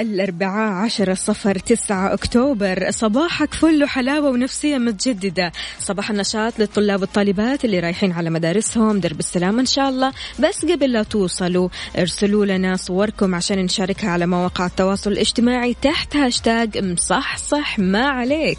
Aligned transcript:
الأربعاء 0.00 0.72
عشرة 0.72 1.14
صفر 1.14 1.58
تسعة 1.58 2.12
أكتوبر. 2.12 2.90
صباحك 2.90 3.54
فل 3.54 3.88
حلاوة 3.88 4.30
ونفسية 4.30 4.78
متجددة. 4.78 5.52
صباح 5.80 6.10
النشاط 6.10 6.58
للطلاب 6.58 7.00
والطالبات 7.00 7.64
اللي 7.64 7.80
رايحين 7.80 8.12
على 8.12 8.30
مدارسهم. 8.30 9.00
درب 9.00 9.18
السلام 9.18 9.58
إن 9.58 9.66
شاء 9.66 9.88
الله. 9.88 10.12
بس 10.38 10.64
قبل 10.64 10.92
لا 10.92 11.02
توصلوا 11.02 11.68
ارسلوا 11.98 12.46
لنا 12.46 12.76
صوركم 12.76 13.34
عشان 13.34 13.58
نشاركها 13.58 14.10
على 14.10 14.26
مواقع 14.26 14.66
التواصل 14.66 15.12
الاجتماعي 15.12 15.76
تحت 15.82 16.16
هاشتاج 16.16 16.78
مصحصح 16.78 17.78
ما 17.78 18.08
عليك. 18.08 18.58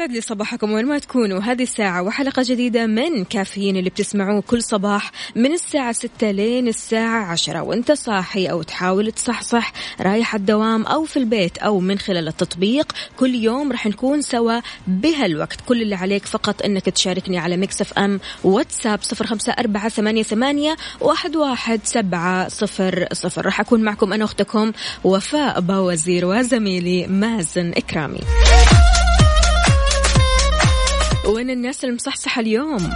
ويسعد 0.00 0.12
لي 0.12 0.20
صباحكم 0.20 0.72
وين 0.72 0.86
ما 0.86 0.98
تكونوا. 0.98 1.40
هذه 1.40 1.62
الساعة 1.62 2.02
وحلقة 2.02 2.42
جديدة 2.46 2.86
من 2.86 3.24
كافيين 3.24 3.76
اللي 3.76 3.90
بتسمعوه 3.90 4.40
كل 4.40 4.62
صباح 4.62 5.12
من 5.36 5.52
الساعة 5.52 5.92
ستة 5.92 6.30
لين 6.30 6.68
الساعة 6.68 7.24
عشرة. 7.24 7.62
وانت 7.62 7.92
صاحي 7.92 8.46
أو 8.46 8.62
تحاول 8.62 9.12
تصحصح 9.12 9.72
رايح 10.00 10.34
الدوام 10.34 10.86
أو 10.86 11.04
في 11.04 11.16
البيت 11.16 11.58
أو 11.58 11.80
من 11.80 11.98
خلال 11.98 12.28
التطبيق 12.28 12.92
كل 13.16 13.34
يوم 13.34 13.72
رح 13.72 13.86
نكون 13.86 14.22
سوا 14.22 14.60
بهالوقت. 14.86 15.60
كل 15.68 15.82
اللي 15.82 15.94
عليك 15.94 16.26
فقط 16.26 16.62
إنك 16.62 16.84
تشاركني 16.84 17.38
على 17.38 17.56
Mix 17.56 17.98
FM 17.98 18.20
واتساب 18.44 19.02
صفر 19.02 19.26
خمسة 19.26 19.52
أربعة 19.52 19.88
ثمانية, 19.88 20.22
ثمانية 20.22 20.76
واحد, 21.00 21.36
واحد 21.36 21.80
سبعة 21.84 22.48
صفر 22.48 23.06
صفر. 23.12 23.46
راح 23.46 23.60
أكون 23.60 23.82
معكم 23.82 24.12
أنا 24.12 24.24
أختكم 24.24 24.72
وفاء 25.04 25.60
باوزير 25.60 26.26
وزميلي 26.26 27.06
مازن 27.06 27.72
إكرامي. 27.76 28.20
وين 31.26 31.50
الناس 31.50 31.84
المصحصحة 31.84 32.40
اليوم؟ 32.40 32.90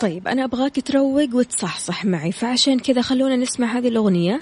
طيب 0.00 0.28
أنا 0.28 0.44
أبغاك 0.44 0.80
تروق 0.80 1.28
وتصحصح 1.34 2.04
معي 2.04 2.32
فعشان 2.32 2.78
كذا 2.78 3.02
خلونا 3.02 3.36
نسمع 3.36 3.78
هذه 3.78 3.88
الأغنية. 3.88 4.40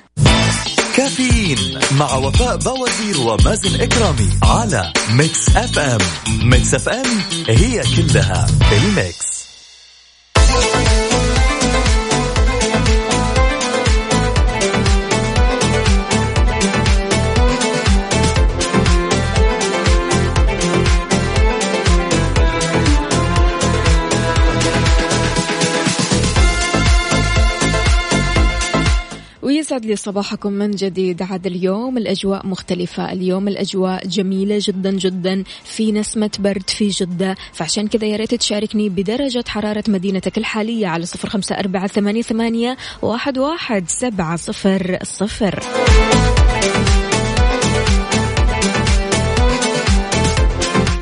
كافيين 0.97 1.81
مع 1.99 2.15
وفاء 2.15 2.57
باوزير 2.57 3.21
ومازن 3.21 3.81
إكرامي 3.81 4.31
على 4.43 4.93
Mix 5.13 5.57
FM. 5.57 5.99
Mix 6.43 6.75
FM 6.75 7.07
هي 7.49 7.83
كلها 7.97 8.47
ال 8.73 8.86
mix. 8.86 9.38
ويسعد 29.69 29.87
لي 29.87 29.97
صباحكم 29.97 30.53
من 30.53 30.71
جديد. 30.71 31.23
عاد 31.23 31.47
اليوم 31.47 31.99
الأجواء 31.99 32.47
مختلفة. 32.47 33.13
اليوم 33.13 33.49
الأجواء 33.49 34.07
جميلة 34.07 34.59
جدا 34.61 34.91
جدا. 34.91 35.45
في 35.65 35.93
نسمة 35.93 36.31
برد 36.39 36.71
في 36.71 36.89
جدة. 36.89 37.37
فعشان 37.53 37.89
كذا 37.89 38.07
يا 38.07 38.17
ريت 38.17 38.35
تشاركني 38.35 38.89
بدرجة 38.89 39.45
حرارة 39.49 39.85
مدينتك 39.89 40.39
الحالية 40.39 40.87
على 40.87 41.07
صفر 41.07 41.29
خمسة 41.29 41.59
أربعة 41.59 41.87
ثمانية, 41.87 42.23
ثمانية 42.23 42.77
واحد, 43.03 43.39
واحد 43.39 43.85
سبعة 43.89 44.37
صفر 44.37 44.99
صفر. 45.03 45.61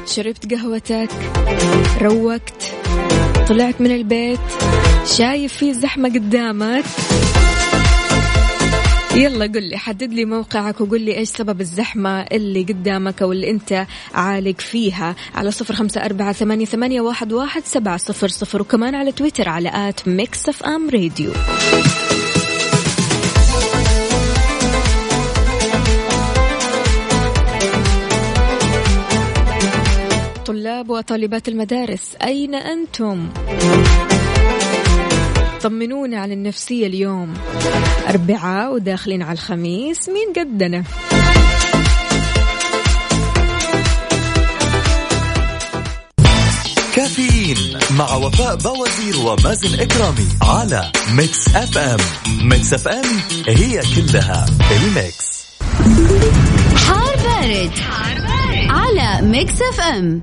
شربت 0.07 0.55
قهوتك 0.55 1.11
روقت 2.03 2.73
طلعت 3.49 3.81
من 3.81 3.91
البيت 3.91 4.41
شايف 5.17 5.53
في 5.53 5.75
زحمة 5.75 6.09
قدامك. 6.09 6.85
يلا 9.17 9.45
قل 9.45 9.63
لي 9.63 9.77
حدد 9.77 10.13
لي 10.13 10.25
موقعك 10.25 10.81
وقول 10.81 11.01
لي 11.01 11.17
إيش 11.17 11.29
سبب 11.29 11.61
الزحمة 11.61 12.21
اللي 12.21 12.63
قدامك 12.63 13.23
أو 13.23 13.33
اللي 13.33 13.51
أنت 13.51 13.87
عالق 14.15 14.61
فيها. 14.61 15.17
على 15.35 15.51
صفر 15.51 15.75
خمسة 15.75 16.05
أربعة 16.05 16.33
ثمانية, 16.33 16.65
ثمانية 16.65 17.01
واحد, 17.01 17.33
واحد 17.33 17.65
سبعة 17.65 17.97
صفر 17.97 18.29
صفر. 18.29 18.61
وكمان 18.61 18.95
على 18.95 19.13
تويتر 19.13 19.49
على 19.49 19.71
at 19.75 20.09
Mix 20.09 20.49
FM 20.49 20.91
Radio. 20.91 21.31
طلاب 30.47 30.91
وطالبات 30.91 31.49
المدارس 31.49 32.17
أين 32.23 32.55
أنتم؟ 32.55 33.29
طمنونا 35.67 36.19
عن 36.19 36.33
النفسية 36.33 36.87
اليوم 36.87 37.35
أربعاء 38.09 38.75
وداخلين 38.75 39.23
على 39.23 39.33
الخميس 39.33 40.09
مين 40.09 40.33
قدنا؟ 40.37 40.85
كافيين 46.95 47.57
مع 47.99 48.15
وفاء 48.15 48.57
باوزير 48.57 49.17
ومازن 49.27 49.81
إكرامي 49.81 50.29
على 50.43 50.93
Mix 51.15 51.49
FM 51.49 51.99
Mix 52.43 52.75
FM 52.75 53.05
هي 53.49 53.81
كلها 53.97 54.47
ال 54.77 54.94
mix 54.94 55.47
حار 56.77 57.17
بارد, 57.17 57.71
حار 57.71 58.15
بارد. 58.15 58.71
على 58.71 59.27
ميكس 59.27 59.63
أف 59.63 59.81
أم 59.81 60.23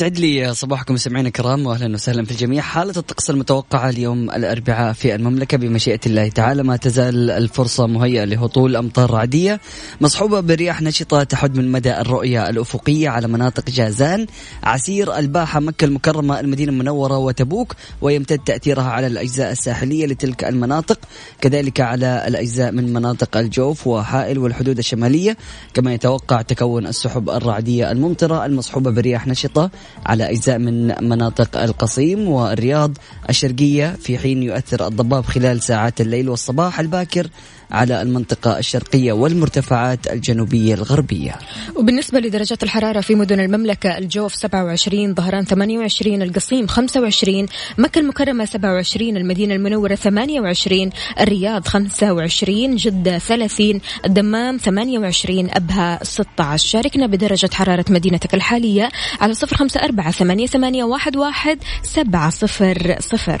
يسعد 0.00 0.18
لي 0.18 0.54
صباحكم 0.54 0.96
سمعين 0.96 1.26
الكرام 1.26 1.66
واهلا 1.66 1.94
وسهلا 1.94 2.24
في 2.24 2.30
الجميع. 2.30 2.62
حالة 2.62 2.92
الطقس 2.96 3.30
المتوقعة 3.30 3.88
اليوم 3.88 4.30
الأربعاء 4.30 4.92
في 4.92 5.14
المملكة 5.14 5.58
بمشيئة 5.58 6.00
الله 6.06 6.28
تعالى. 6.28 6.62
ما 6.62 6.76
تزال 6.76 7.30
الفرصة 7.30 7.86
مهيئة 7.86 8.24
لهطول 8.24 8.76
أمطار 8.76 9.10
رعدية 9.10 9.60
مصحوبة 10.00 10.40
برياح 10.40 10.82
نشطة 10.82 11.22
تحد 11.22 11.56
من 11.56 11.72
مدى 11.72 12.00
الرؤية 12.00 12.48
الأفقية 12.48 13.08
على 13.08 13.28
مناطق 13.28 13.70
جازان. 13.70 14.26
عسير 14.62 15.18
الباحة 15.18 15.60
مكة 15.60 15.84
المكرمة 15.84 16.40
المدينة 16.40 16.72
المنورة 16.72 17.18
وتبوك 17.18 17.74
ويمتد 18.00 18.38
تأثيرها 18.38 18.90
على 18.90 19.06
الأجزاء 19.06 19.52
الساحلية 19.52 20.06
لتلك 20.06 20.44
المناطق 20.44 20.98
كذلك 21.40 21.80
على 21.80 22.24
الأجزاء 22.28 22.72
من 22.72 22.92
مناطق 22.92 23.36
الجوف 23.36 23.86
وحائل 23.86 24.38
والحدود 24.38 24.78
الشمالية. 24.78 25.36
كما 25.74 25.94
يتوقع 25.94 26.42
تكون 26.42 26.86
السحب 26.86 27.30
الرعدية 27.30 27.90
الممطرة 27.90 28.46
المصحوبة 28.46 28.90
برياح 28.90 29.26
نشطة 29.26 29.70
على 30.06 30.30
أجزاء 30.30 30.58
من 30.58 31.04
مناطق 31.08 31.62
القصيم 31.62 32.28
والرياض 32.28 32.98
الشرقية 33.28 33.96
في 34.02 34.18
حين 34.18 34.42
يؤثر 34.42 34.86
الضباب 34.86 35.24
خلال 35.24 35.62
ساعات 35.62 36.00
الليل 36.00 36.28
والصباح. 36.28 36.80
الباكر 36.80 37.26
على 37.72 38.02
المنطقة 38.02 38.58
الشرقية 38.58 39.12
والمرتفعات 39.12 40.12
الجنوبية 40.12 40.74
الغربية. 40.74 41.34
وبالنسبة 41.76 42.20
لدرجات 42.20 42.62
الحرارة 42.62 43.00
في 43.00 43.14
مدن 43.14 43.40
المملكة 43.40 43.98
الجوف 43.98 44.34
27 44.34 45.14
ظهران 45.14 45.44
28 45.44 46.22
القصيم 46.22 46.66
25 46.66 47.46
مكة 47.78 47.98
المكرمة 47.98 48.44
27 48.44 49.16
المدينة 49.16 49.54
المنورة 49.54 49.94
28 49.94 50.90
الرياض 51.20 51.68
25 51.68 52.76
جدة 52.76 53.18
30 53.18 53.80
الدمام 54.04 54.56
28 54.56 55.48
أبها 55.50 55.98
16 56.02 56.66
شاركنا 56.66 57.06
بدرجة 57.06 57.50
حرارة 57.52 57.84
مدينتك 57.90 58.34
الحالية 58.34 58.88
على 59.20 59.34
054 59.52 60.46
88 60.46 60.92
11 60.92 61.56
700 61.82 63.40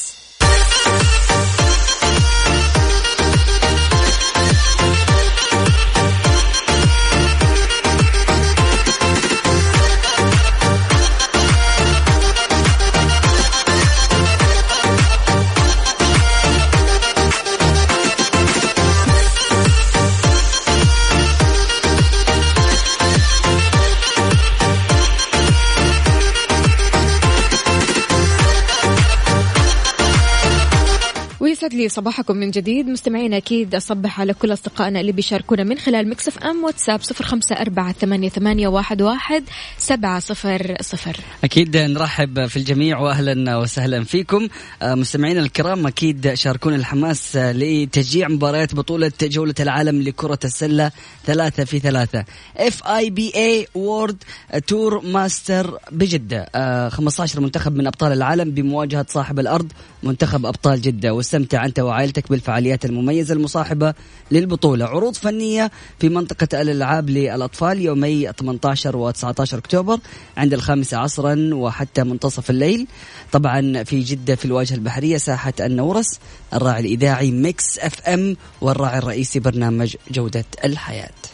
يسعد 31.71 31.81
لي 31.81 31.89
صباحكم 31.89 32.37
من 32.37 32.51
جديد. 32.51 32.87
مستمعين 32.87 33.33
أكيد 33.33 33.75
أصبح 33.75 34.19
على 34.19 34.33
كل 34.33 34.53
أصدقائنا 34.53 34.99
اللي 34.99 35.11
بيشاركونا 35.11 35.63
من 35.63 35.77
خلال 35.77 36.09
Mix 36.09 36.37
FM 36.37 36.63
واتساب 36.63 37.01
صفر 37.01 37.25
خمسة 37.25 37.55
أربعة 37.55 37.91
ثمانية, 37.91 38.29
ثمانية 38.29 38.67
واحد, 38.67 39.01
واحد 39.01 39.43
سبعة 39.77 40.19
صفر 40.19 40.75
صفر. 40.81 41.17
أكيد 41.43 41.77
نرحب 41.77 42.45
في 42.45 42.57
الجميع 42.57 42.99
وأهلا 42.99 43.55
وسهلا 43.57 44.03
فيكم. 44.03 44.47
آه، 44.81 44.95
مستمعينا 44.95 45.39
الكرام 45.39 45.87
أكيد 45.87 46.33
شاركونا 46.33 46.75
الحماس 46.75 47.35
آه، 47.35 47.51
لتشجيع 47.51 48.27
مباريات 48.27 48.75
بطولة 48.75 49.11
جولة 49.21 49.55
العالم 49.59 50.01
لكرة 50.01 50.39
السلة 50.43 50.91
ثلاثة 51.25 51.63
في 51.63 51.79
ثلاثة. 51.79 52.25
FIBA 52.57 53.31
World 53.35 54.23
Tour 54.67 55.05
Master 55.05 55.77
بجدة. 55.91 56.89
15 56.89 57.37
آه، 57.37 57.41
منتخب 57.41 57.75
من 57.75 57.87
أبطال 57.87 58.11
العالم 58.11 58.51
بمواجهة 58.51 59.05
صاحب 59.09 59.39
الأرض 59.39 59.71
منتخب 60.03 60.45
أبطال 60.45 60.81
جدة. 60.81 61.13
واستمتع 61.13 61.60
أنت 61.65 61.79
وعائلتك 61.79 62.29
بالفعاليات 62.29 62.85
المميزة 62.85 63.33
المصاحبة 63.33 63.93
للبطولة. 64.31 64.85
عروض 64.85 65.15
فنية 65.15 65.71
في 65.99 66.09
منطقة 66.09 66.61
الألعاب 66.61 67.09
للأطفال 67.09 67.81
يومي 67.81 68.31
18 68.39 68.97
و 68.97 69.11
19 69.11 69.57
أكتوبر 69.57 69.99
عند 70.37 70.53
الخامسة 70.53 70.97
عصرا 70.97 71.49
وحتى 71.53 72.03
منتصف 72.03 72.49
الليل. 72.49 72.87
طبعا 73.31 73.83
في 73.83 73.99
جدة 73.99 74.35
في 74.35 74.45
الواجهة 74.45 74.75
البحرية 74.75 75.17
ساحة 75.17 75.53
النورس 75.59 76.19
الراعي 76.53 76.81
الإذاعي 76.81 77.31
Mix 77.31 77.79
FM 77.79 78.37
والراعي 78.61 78.97
الرئيسي 78.97 79.39
برنامج 79.39 79.95
جودة 80.11 80.45
الحياة. 80.65 81.30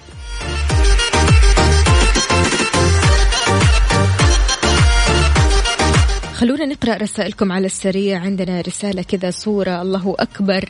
خلونا 6.38 6.66
نقرأ 6.66 6.98
رسائلكم 6.98 7.52
على 7.52 7.66
السريع. 7.66 8.20
عندنا 8.20 8.62
رسالة 8.62 9.02
كذا 9.02 9.32
صورة. 9.32 9.82
الله 9.82 10.16
أكبر. 10.20 10.70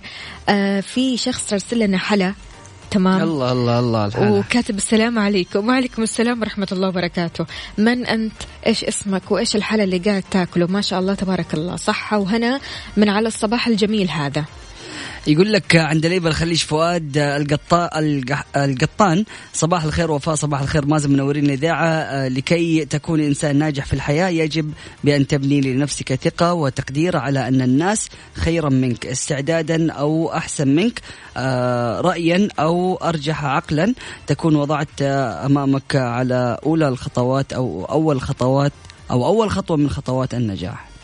آه 0.49 0.79
في 0.79 1.17
شخص 1.17 1.53
رسل 1.53 1.79
لنا 1.79 1.97
حلا. 1.97 2.33
تمام؟ 2.91 3.21
الله 3.21 3.51
الله 3.51 3.79
الله 3.79 4.05
الحالة. 4.05 4.31
وكاتب 4.31 4.77
السلام 4.77 5.19
عليكم. 5.19 5.67
وعليكم 5.67 6.03
السلام 6.03 6.41
ورحمة 6.41 6.67
الله 6.71 6.87
وبركاته. 6.87 7.45
من 7.77 8.05
أنت؟ 8.05 8.33
إيش 8.67 8.83
اسمك؟ 8.83 9.31
وإيش 9.31 9.55
الحلا 9.55 9.83
اللي 9.83 9.97
قاعد 9.97 10.23
تاكله؟ 10.31 10.67
ما 10.67 10.81
شاء 10.81 10.99
الله 10.99 11.13
تبارك 11.13 11.53
الله. 11.53 11.75
صحة 11.75 12.17
وهنا 12.17 12.59
من 12.97 13.09
على 13.09 13.27
الصباح 13.27 13.67
الجميل 13.67 14.09
هذا. 14.09 14.45
يقول 15.27 15.53
لك 15.53 15.75
عند 15.75 16.05
ليبل 16.05 16.27
الخليج 16.27 16.63
فؤاد 16.63 17.17
القطا 17.17 17.89
القطان 18.55 19.25
صباح 19.53 19.83
الخير 19.83 20.11
وفاء 20.11 20.35
صباح 20.35 20.61
الخير. 20.61 20.85
مازن 20.85 21.11
منورين 21.11 21.45
الاذاعه 21.45 21.85
آه، 21.85 22.27
لكي 22.27 22.85
تكون 22.85 23.19
إنسان 23.19 23.55
ناجح 23.55 23.85
في 23.85 23.93
الحياة 23.93 24.27
يجب 24.27 24.71
بأن 25.03 25.27
تبني 25.27 25.61
لنفسك 25.61 26.13
ثقة 26.15 26.53
وتقدير 26.53 27.17
على 27.17 27.47
أن 27.47 27.61
الناس 27.61 28.09
خيرا 28.33 28.69
منك 28.69 29.05
استعدادا 29.05 29.91
أو 29.91 30.33
أحسن 30.33 30.67
منك 30.67 31.01
آه، 31.37 32.01
رايا 32.01 32.47
أو 32.59 32.95
أرجح 32.95 33.45
عقلا. 33.45 33.93
تكون 34.27 34.55
وضعت 34.55 35.01
أمامك 35.01 35.95
على 35.95 36.57
أولى 36.65 36.87
الخطوات 36.87 37.53
أو 37.53 37.85
أول 37.85 38.21
خطوات 38.21 38.73
أو 39.11 39.25
أول 39.25 39.51
خطوة 39.51 39.77
من 39.77 39.89
خطوات 39.89 40.33
النجاح. 40.33 40.96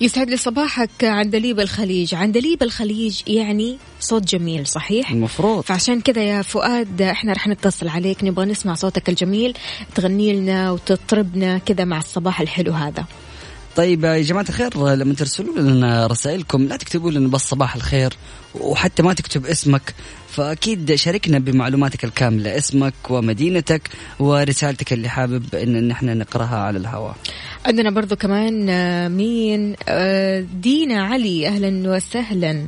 يسعد 0.00 0.30
لي 0.30 0.36
صباحك 0.36 1.04
عندليب 1.04 1.60
الخليج. 1.60 2.14
عندليب 2.14 2.62
الخليج 2.62 3.20
يعني 3.26 3.78
صوت 4.00 4.24
جميل 4.24 4.66
صحيح؟ 4.66 5.10
المفروض. 5.10 5.62
فعشان 5.64 6.00
كذا 6.00 6.22
يا 6.22 6.42
فؤاد 6.42 7.02
إحنا 7.02 7.32
رح 7.32 7.48
نتصل 7.48 7.88
عليك 7.88 8.24
نبغى 8.24 8.46
نسمع 8.46 8.74
صوتك 8.74 9.08
الجميل 9.08 9.54
تغني 9.94 10.32
لنا 10.32 10.70
وتطربنا 10.70 11.58
كذا 11.58 11.84
مع 11.84 11.98
الصباح 11.98 12.40
الحلو 12.40 12.72
هذا. 12.72 13.04
طيب 13.76 14.04
يا 14.04 14.22
جماعة 14.22 14.46
الخير 14.48 14.94
لما 14.94 15.14
ترسلوا 15.14 15.58
لنا 15.58 16.06
رسائلكم 16.06 16.62
لا 16.62 16.76
تكتبوا 16.76 17.10
لنا 17.10 17.28
بس 17.28 17.40
صباح 17.40 17.74
الخير 17.76 18.12
وحتى 18.54 19.02
ما 19.02 19.14
تكتب 19.14 19.46
اسمك 19.46 19.94
فأكيد 20.28 20.94
شاركنا 20.94 21.38
بمعلوماتك 21.38 22.04
الكاملة 22.04 22.56
اسمك 22.58 22.94
ومدينتك 23.10 23.82
ورسالتك 24.18 24.92
اللي 24.92 25.08
حابب 25.08 25.54
إن 25.54 25.88
نحن 25.88 26.18
نقرأها 26.18 26.56
على 26.56 26.78
الهواء. 26.78 27.16
عندنا 27.66 27.90
برضو 27.90 28.16
كمان 28.16 28.68
آه، 28.68 29.08
مين؟ 29.08 29.74
آه، 29.88 30.44
دينا 30.62 31.02
علي 31.02 31.48
أهلا 31.48 31.90
وسهلا. 31.96 32.66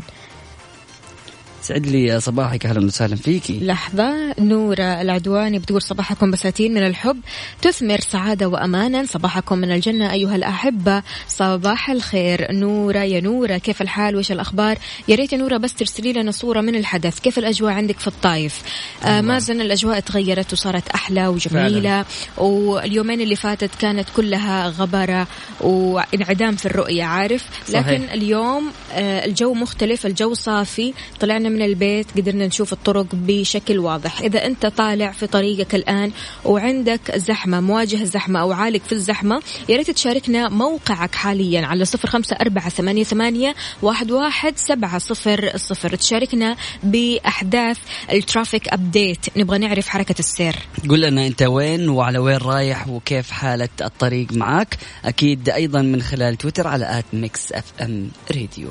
سعد 1.62 1.86
لي 1.86 2.20
صباحك 2.20 2.66
أهلا 2.66 2.86
وسهلا 2.86 3.16
فيكي 3.16 3.58
لحظة 3.62 4.34
نورة 4.38 4.82
العدواني 4.82 5.58
بتقول 5.58 5.82
صباحكم 5.82 6.30
بساتين 6.30 6.74
من 6.74 6.86
الحب. 6.86 7.20
تثمر 7.62 8.00
سعادة 8.00 8.48
وأمانا 8.48 9.04
صباحكم 9.06 9.58
من 9.58 9.72
الجنة 9.72 10.12
أيها 10.12 10.36
الأحبة. 10.36 11.02
صباح 11.28 11.90
الخير 11.90 12.52
نورة 12.52 12.98
يا 12.98 13.20
نورة 13.20 13.56
كيف 13.56 13.82
الحال؟ 13.82 14.16
وش 14.16 14.32
الأخبار؟ 14.32 14.78
يا 15.08 15.14
ريت 15.14 15.32
يا 15.32 15.38
نورة 15.38 15.56
بس 15.56 15.74
ترسلي 15.74 16.12
لنا 16.12 16.30
صورة 16.30 16.60
من 16.60 16.74
الحدث. 16.74 17.18
كيف 17.18 17.38
الأجواء 17.38 17.72
عندك 17.72 17.98
في 17.98 18.06
الطايف؟ 18.06 18.62
آه 19.04 19.20
مازن 19.20 19.60
الأجواء 19.60 20.00
تغيرت 20.00 20.52
وصارت 20.52 20.88
أحلى 20.88 21.26
وجميلة. 21.26 22.02
فعلا. 22.02 22.04
واليومين 22.38 23.20
اللي 23.20 23.36
فاتت 23.36 23.70
كانت 23.80 24.08
كلها 24.16 24.68
غبرة 24.68 25.26
وانعدام 25.60 26.56
في 26.56 26.66
الرؤية 26.66 27.04
عارف؟ 27.04 27.44
صحيح. 27.68 27.88
لكن 27.88 28.02
اليوم 28.02 28.72
آه 28.92 29.24
الجو 29.24 29.54
مختلف 29.54 30.06
الجو 30.06 30.34
صافي 30.34 30.94
طلعنا 31.20 31.51
من 31.52 31.62
البيت 31.62 32.06
قدرنا 32.16 32.46
نشوف 32.46 32.72
الطرق 32.72 33.06
بشكل 33.12 33.78
واضح. 33.78 34.20
إذا 34.20 34.46
أنت 34.46 34.66
طالع 34.66 35.12
في 35.12 35.26
طريقك 35.26 35.74
الآن 35.74 36.12
وعندك 36.44 37.16
زحمة 37.16 37.60
مواجه 37.60 38.02
الزحمة 38.02 38.40
أو 38.40 38.52
عالق 38.52 38.82
في 38.86 38.92
الزحمة 38.92 39.42
يا 39.68 39.76
ريت 39.76 39.90
تشاركنا 39.90 40.48
موقعك 40.48 41.14
حاليا 41.14 41.66
على 41.66 41.84
صفر 41.84 42.08
خمسة 42.08 42.36
أربعة 42.36 42.68
ثمانية, 42.68 43.04
ثمانية 43.04 43.54
واحد, 43.82 44.10
واحد 44.10 44.56
سبعة 44.56 44.98
صفر 44.98 45.52
صفر. 45.56 45.96
تشاركنا 45.96 46.56
بأحداث 46.82 47.78
ال 48.12 48.19
traffic 48.19 48.68
update 48.68 49.26
نبغى 49.36 49.58
نعرف 49.58 49.88
حركة 49.88 50.14
السير. 50.18 50.56
قول 50.88 51.00
لنا 51.00 51.26
أنت 51.26 51.42
وين 51.42 51.88
وعلى 51.88 52.18
وين 52.18 52.36
رايح 52.36 52.88
وكيف 52.88 53.30
حالة 53.30 53.68
الطريق 53.80 54.32
معك. 54.32 54.78
أكيد 55.04 55.48
أيضا 55.48 55.82
من 55.82 56.02
خلال 56.02 56.36
تويتر 56.36 56.68
على 56.68 56.98
at 56.98 57.04
Mix 57.12 57.52
FM 57.52 58.10
Radio. 58.30 58.70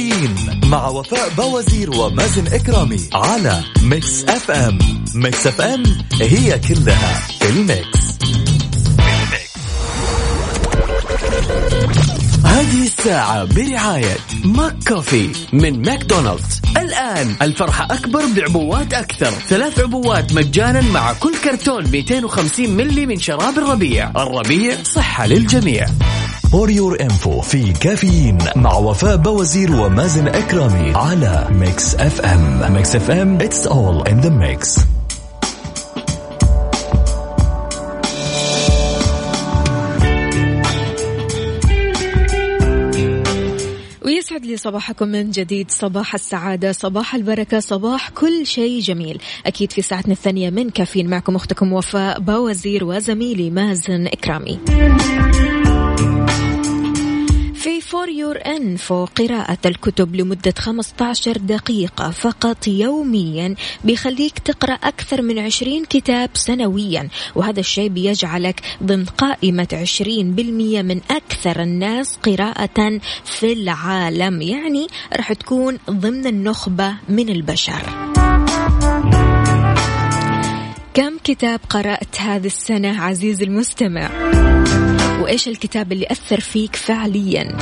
مع 0.71 0.87
وفاء 0.87 1.29
بوازير 1.29 1.91
ومازن 1.91 2.47
إكرامي 2.47 3.09
على 3.13 3.63
Mix 3.83 4.23
FM 4.23 4.79
Mix 5.15 5.47
FM 5.47 5.83
هي 6.21 6.59
كلها 6.59 7.13
في 7.39 7.49
ال 7.49 7.59
mix. 7.59 8.01
هذه 12.45 12.83
الساعة 12.85 13.43
برعاية 13.43 14.17
ماك 14.43 14.75
كوفي 14.87 15.29
من 15.53 15.81
ماكدونالدز. 15.81 16.61
الآن 16.77 17.35
الفرحة 17.41 17.85
أكبر 17.91 18.21
بعبوات 18.35 18.93
أكثر. 18.93 19.31
ثلاث 19.31 19.79
عبوات 19.79 20.33
مجانا 20.33 20.81
مع 20.81 21.13
كل 21.13 21.33
كرتون 21.43 21.87
250 21.87 22.69
ملي 22.69 23.05
من 23.05 23.19
شراب 23.19 23.57
الربيع. 23.57 24.09
الربيع 24.09 24.83
صحة 24.83 25.25
للجميع. 25.25 25.85
for 26.51 26.69
your 26.69 27.01
info 27.01 27.41
في 27.41 27.73
كافيين 27.73 28.37
مع 28.55 28.73
وفاء 28.73 29.15
بوازير 29.15 29.71
ومازن 29.71 30.27
إكرامي 30.27 30.93
على 30.95 31.47
Mix 31.51 31.95
FM 31.95 32.73
Mix 32.73 32.95
FM 32.95 33.35
it's 33.35 33.67
all 33.67 34.07
in 34.07 34.19
the 34.19 34.29
mix 34.29 34.79
ويسعد 44.05 44.45
لي 44.45 44.57
صباحكم 44.57 45.07
من 45.07 45.31
جديد. 45.31 45.71
صباح 45.71 46.13
السعادة 46.13 46.71
صباح 46.71 47.15
البركة 47.15 47.59
صباح 47.59 48.09
كل 48.09 48.45
شيء 48.45 48.79
جميل. 48.79 49.21
أكيد 49.45 49.71
في 49.71 49.81
ساعتنا 49.81 50.13
الثانية 50.13 50.49
من 50.49 50.69
كافيين 50.69 51.09
معكم 51.09 51.35
أختكم 51.35 51.73
وفاء 51.73 52.19
باوزير 52.19 52.83
وزميلي 52.83 53.49
مازن 53.49 54.07
إكرامي. 54.07 54.59
في 57.61 57.81
فور 57.81 58.09
يور 58.09 58.37
انفو 58.45 59.05
قراءة 59.05 59.57
الكتب 59.65 60.15
لمدة 60.15 60.53
15 60.57 61.37
دقيقة 61.37 62.11
فقط 62.11 62.67
يوميا 62.67 63.55
بيخليك 63.83 64.39
تقرأ 64.39 64.73
أكثر 64.73 65.21
من 65.21 65.39
20 65.39 65.85
كتاب 65.85 66.29
سنويا. 66.33 67.09
وهذا 67.35 67.59
الشيء 67.59 67.89
بيجعلك 67.89 68.61
ضمن 68.83 69.05
قائمة 69.05 69.67
20% 69.73 70.81
من 70.81 71.01
أكثر 71.11 71.61
الناس 71.61 72.17
قراءة 72.17 72.99
في 73.25 73.53
العالم. 73.53 74.41
يعني 74.41 74.87
راح 75.17 75.33
تكون 75.33 75.77
ضمن 75.89 76.27
النخبة 76.27 76.95
من 77.09 77.29
البشر. 77.29 77.81
كم 80.93 81.17
كتاب 81.23 81.59
قرأت 81.69 82.21
هذه 82.21 82.47
السنة 82.47 83.01
عزيزي 83.01 83.45
المستمع؟ 83.45 84.40
وإيش 85.21 85.47
الكتاب 85.47 85.91
اللي 85.91 86.05
أثر 86.11 86.39
فيك 86.39 86.75
فعليا؟ 86.75 87.57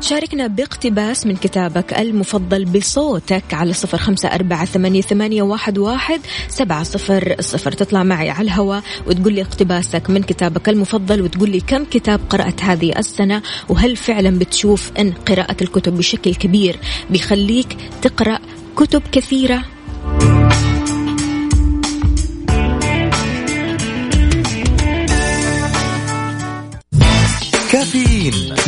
شاركنا 0.00 0.46
باقتباس 0.46 1.26
من 1.26 1.36
كتابك 1.36 1.92
المفضل 1.94 2.64
بصوتك 2.64 3.44
على 3.52 3.72
صفر 3.72 3.98
خمسة 3.98 4.28
أربعة 4.28 4.64
ثمانية, 4.64 5.42
واحد 5.42 6.20
سبعة 6.48 6.82
صفر 6.82 7.36
صفر. 7.40 7.72
تطلع 7.72 8.02
معي 8.02 8.30
على 8.30 8.44
الهواء 8.44 8.82
وتقول 9.06 9.32
لي 9.32 9.42
اقتباسك 9.42 10.10
من 10.10 10.22
كتابك 10.22 10.68
المفضل 10.68 11.22
وتقول 11.22 11.50
لي 11.50 11.60
كم 11.60 11.84
كتاب 11.84 12.20
قرأت 12.30 12.62
هذه 12.62 12.98
السنة؟ 12.98 13.42
وهل 13.68 13.96
فعلا 13.96 14.38
بتشوف 14.38 14.92
أن 14.98 15.12
قراءة 15.12 15.56
الكتب 15.62 15.96
بشكل 15.96 16.34
كبير 16.34 16.78
بيخليك 17.10 17.76
تقرأ 18.02 18.38
كتب 18.76 19.02
كثيرة؟ 19.12 19.62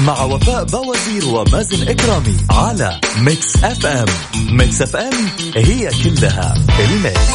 مع 0.08 0.24
وفاء 0.24 0.64
بوازير 0.64 1.34
ومازن 1.34 1.88
إكرامي 1.88 2.36
على 2.50 3.00
Mix 3.20 3.64
FM 3.64 4.06
Mix 4.56 4.82
FM 4.82 5.12
هي 5.56 5.90
كلها 6.04 6.54
في 6.54 6.84
ال 6.84 6.93
mix. 6.93 7.28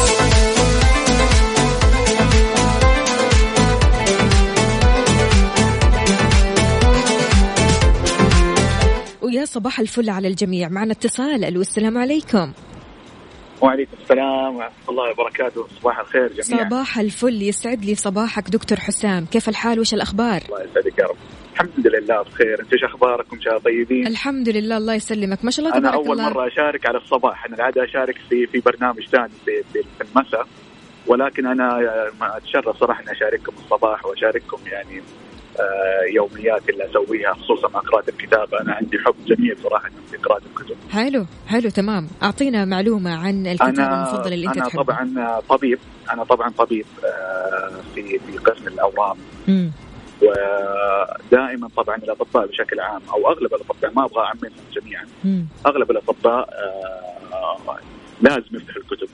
ويا 9.22 9.44
صباح 9.44 9.80
الفل 9.80 10.10
على 10.10 10.28
الجميع. 10.28 10.68
معنا 10.68 10.92
اتصال. 10.92 11.44
ألو 11.44 11.60
السلام 11.60 11.98
عليكم. 11.98 12.52
وعليكم 13.60 13.92
السلام 14.02 14.56
ورحمة 14.56 14.72
الله 14.88 15.10
وبركاته. 15.10 15.66
صباح 15.80 15.98
الخير 15.98 16.32
جميعا. 16.42 16.68
صباح 16.68 16.98
الفل. 16.98 17.42
يسعد 17.42 17.84
لي 17.84 17.94
صباحك 17.94 18.50
دكتور 18.50 18.80
حسام. 18.80 19.26
كيف 19.26 19.48
الحال؟ 19.48 19.80
وش 19.80 19.94
الأخبار؟ 19.94 20.42
الله 20.48 20.62
يسعدك 20.62 20.98
يا 20.98 21.04
رب. 21.04 21.16
الحمد 21.54 21.86
لله 21.86 22.22
بخير. 22.22 22.60
انت 22.60 22.72
إيش 22.72 22.84
أخباركم 22.84 23.40
شباب 23.40 23.60
طيبين؟ 23.60 24.06
الحمد 24.06 24.48
لله 24.48 24.76
الله 24.76 24.94
يسلمك. 24.94 25.44
ما 25.44 25.50
شاء 25.50 25.66
الله 25.66 25.78
أنا 25.78 25.88
تبارك 25.88 26.06
أول 26.06 26.20
الله. 26.20 26.30
مرة 26.30 26.46
أشارك 26.48 26.86
على 26.86 26.98
الصباح. 26.98 27.46
أنا 27.46 27.56
العادة 27.56 27.84
أشارك 27.84 28.16
في 28.28 28.46
في 28.46 28.60
برنامج 28.60 29.08
ثاني 29.08 29.32
في, 29.44 29.62
في, 29.72 29.84
المساء. 30.04 30.46
ولكن 31.06 31.46
أنا 31.46 31.78
ما 32.20 32.36
أتشرف 32.36 32.76
صراحة 32.76 33.02
إني 33.02 33.12
أشارككم 33.12 33.52
الصباح 33.64 34.06
وأشارككم 34.06 34.58
يعني 34.66 35.02
آه، 35.60 36.14
يوميات 36.14 36.68
اللي 36.68 36.90
أسويها 36.90 37.32
خصوصا 37.32 37.68
مع 37.68 37.80
قراءة 37.80 38.10
الكتاب. 38.10 38.54
أنا 38.54 38.72
عندي 38.74 38.98
حب 38.98 39.14
جميل 39.26 39.56
صراحة 39.62 39.90
في 40.10 40.16
قراءة 40.16 40.42
الكتب. 40.46 40.76
حلو 40.90 41.26
حلو 41.46 41.70
تمام. 41.70 42.08
أعطينا 42.22 42.64
معلومة 42.64 43.14
عن 43.14 43.46
الكتاب 43.46 43.68
أنا 43.68 44.08
المفضل 44.10 44.32
اللي 44.32 44.46
أنت 44.46 44.56
أنا 44.56 44.66
تحبه. 44.66 44.82
طبعا 44.82 45.40
طبيب. 45.48 45.78
أنا 46.12 46.24
طبعا 46.24 46.48
طبيب 46.50 46.86
آه، 47.04 47.80
في 47.94 48.18
في 48.18 48.38
قسم 48.38 48.68
الأورام. 48.68 49.16
ودائما 50.22 51.68
طبعا 51.76 51.96
الأطباء 51.96 52.46
بشكل 52.46 52.80
عام 52.80 53.00
أو 53.12 53.28
أغلب 53.32 53.54
الأطباء 53.54 53.92
ما 53.96 54.04
أبغى 54.04 54.24
اعممهم 54.24 54.64
جميعا. 54.72 55.06
أغلب 55.66 55.90
الأطباء 55.90 56.48
آه، 57.32 57.78
لازم 58.22 58.46
يفتحوا 58.56 58.82
الكتب 58.82 59.08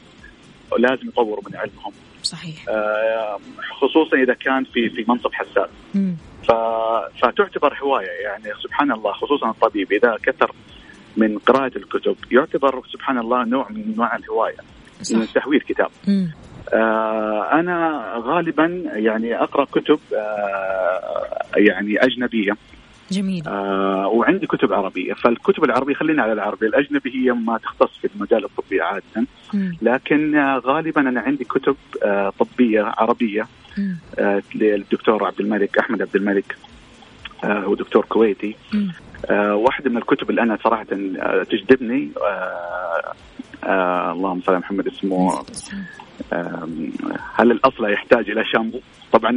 ولازم 0.72 1.08
يطوروا 1.08 1.42
من 1.50 1.56
علمهم 1.56 1.92
صحيح 2.22 2.68
آه، 2.68 3.38
خصوصا 3.80 4.16
إذا 4.16 4.34
كان 4.34 4.64
في 4.64 4.90
في 4.90 5.04
منصب 5.08 5.32
حساس. 5.32 5.68
ف- 6.48 7.22
فتعتبر 7.22 7.78
هواية 7.82 8.08
يعني 8.24 8.44
سبحان 8.62 8.92
الله 8.92 9.12
خصوصا 9.12 9.50
الطبيب 9.50 9.92
إذا 9.92 10.16
كثر 10.22 10.52
من 11.16 11.38
قراءة 11.38 11.76
الكتب 11.76 12.16
يعتبر 12.32 12.82
سبحان 12.92 13.18
الله 13.18 13.44
نوع 13.44 13.68
من 13.70 13.92
أنواع 13.94 14.16
الهواية 14.16 14.56
من 15.12 15.26
صح 15.26 15.32
تحويل 15.32 15.60
كتاب 15.60 15.90
مم. 16.08 16.30
آه، 16.72 17.48
أنا 17.52 18.04
غالبا 18.18 18.82
يعني 18.94 19.42
أقرأ 19.42 19.64
كتب 19.64 19.98
آه، 20.16 21.42
يعني 21.56 22.04
أجنبية 22.04 22.56
جميل 23.10 23.48
آه، 23.48 24.06
وعندي 24.06 24.46
كتب 24.46 24.72
عربية 24.72 25.12
فالكتب 25.14 25.64
العربية 25.64 25.94
خلينا 25.94 26.22
على 26.22 26.32
العربي 26.32 26.66
الأجنبي 26.66 27.10
هي 27.14 27.32
ما 27.32 27.58
تختص 27.58 27.98
في 28.00 28.08
المجال 28.14 28.44
الطبي 28.44 28.80
عادة 28.80 29.26
مم. 29.54 29.76
لكن 29.82 30.36
آه، 30.36 30.58
غالبا 30.58 31.00
أنا 31.00 31.20
عندي 31.20 31.44
كتب 31.44 31.76
آه، 32.02 32.32
طبية 32.38 32.82
عربية 32.98 33.46
مم. 33.78 33.98
آه، 34.18 34.42
للدكتور 34.54 35.24
عبد 35.24 35.40
الملك 35.40 35.78
أحمد 35.78 36.02
عبد 36.02 36.16
الملك 36.16 36.56
آه، 37.44 37.58
هو 37.58 37.74
دكتور 37.74 38.04
كويتي 38.08 38.56
مم. 38.74 38.92
آه، 39.30 39.54
واحدة 39.54 39.90
من 39.90 39.96
الكتب 39.96 40.30
اللي 40.30 40.42
أنا 40.42 40.58
صراحة 40.64 40.86
آه، 40.92 41.42
تجذبني 41.42 42.10
آه، 42.16 43.12
آه، 43.64 44.12
اللهم 44.12 44.40
صل 44.40 44.52
على 44.52 44.60
محمد 44.60 44.86
اسمه 44.86 45.42
هل 47.34 47.50
الأصل 47.50 47.92
يحتاج 47.92 48.30
إلى 48.30 48.44
شامبو؟ 48.44 48.80
طبعا 49.12 49.30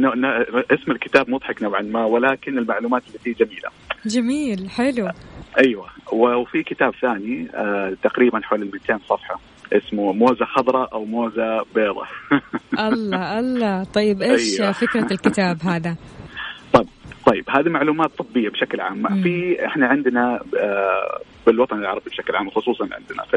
اسم 0.70 0.92
الكتاب 0.92 1.30
مضحك 1.30 1.62
نوعا 1.62 1.82
ما 1.82 2.04
ولكن 2.04 2.58
المعلومات 2.58 3.02
اللي 3.06 3.18
فيه 3.18 3.44
جميلة 3.44 3.68
جميل 4.06 4.70
حلو 4.70 5.10
أيوه 5.58 5.86
وفي 6.12 6.62
كتاب 6.62 6.94
ثاني 7.02 7.48
آه 7.54 7.96
تقريبا 8.02 8.40
حول 8.42 8.62
ال 8.62 8.70
200 8.72 8.98
صفحة 9.08 9.40
اسمه 9.72 10.12
موزة 10.12 10.44
خضراء 10.44 10.92
أو 10.92 11.04
موزة 11.04 11.62
بيضاء 11.74 12.08
الله 12.88 13.38
الله 13.38 13.84
طيب 13.84 14.22
إيش 14.22 14.60
أيوة. 14.60 14.72
فكرة 14.72 15.12
الكتاب 15.12 15.62
هذا؟ 15.62 15.96
طيب 16.74 16.86
طيب 17.26 17.44
هذه 17.50 17.68
معلومات 17.68 18.10
طبية 18.18 18.48
بشكل 18.48 18.80
عام. 18.80 19.22
في 19.22 19.66
إحنا 19.66 19.86
عندنا 19.86 20.40
آه 20.60 21.20
بالوطن 21.46 21.78
العربي 21.78 22.10
بشكل 22.10 22.36
عام 22.36 22.50
خصوصا 22.50 22.84
عندنا 22.84 23.22
في 23.30 23.36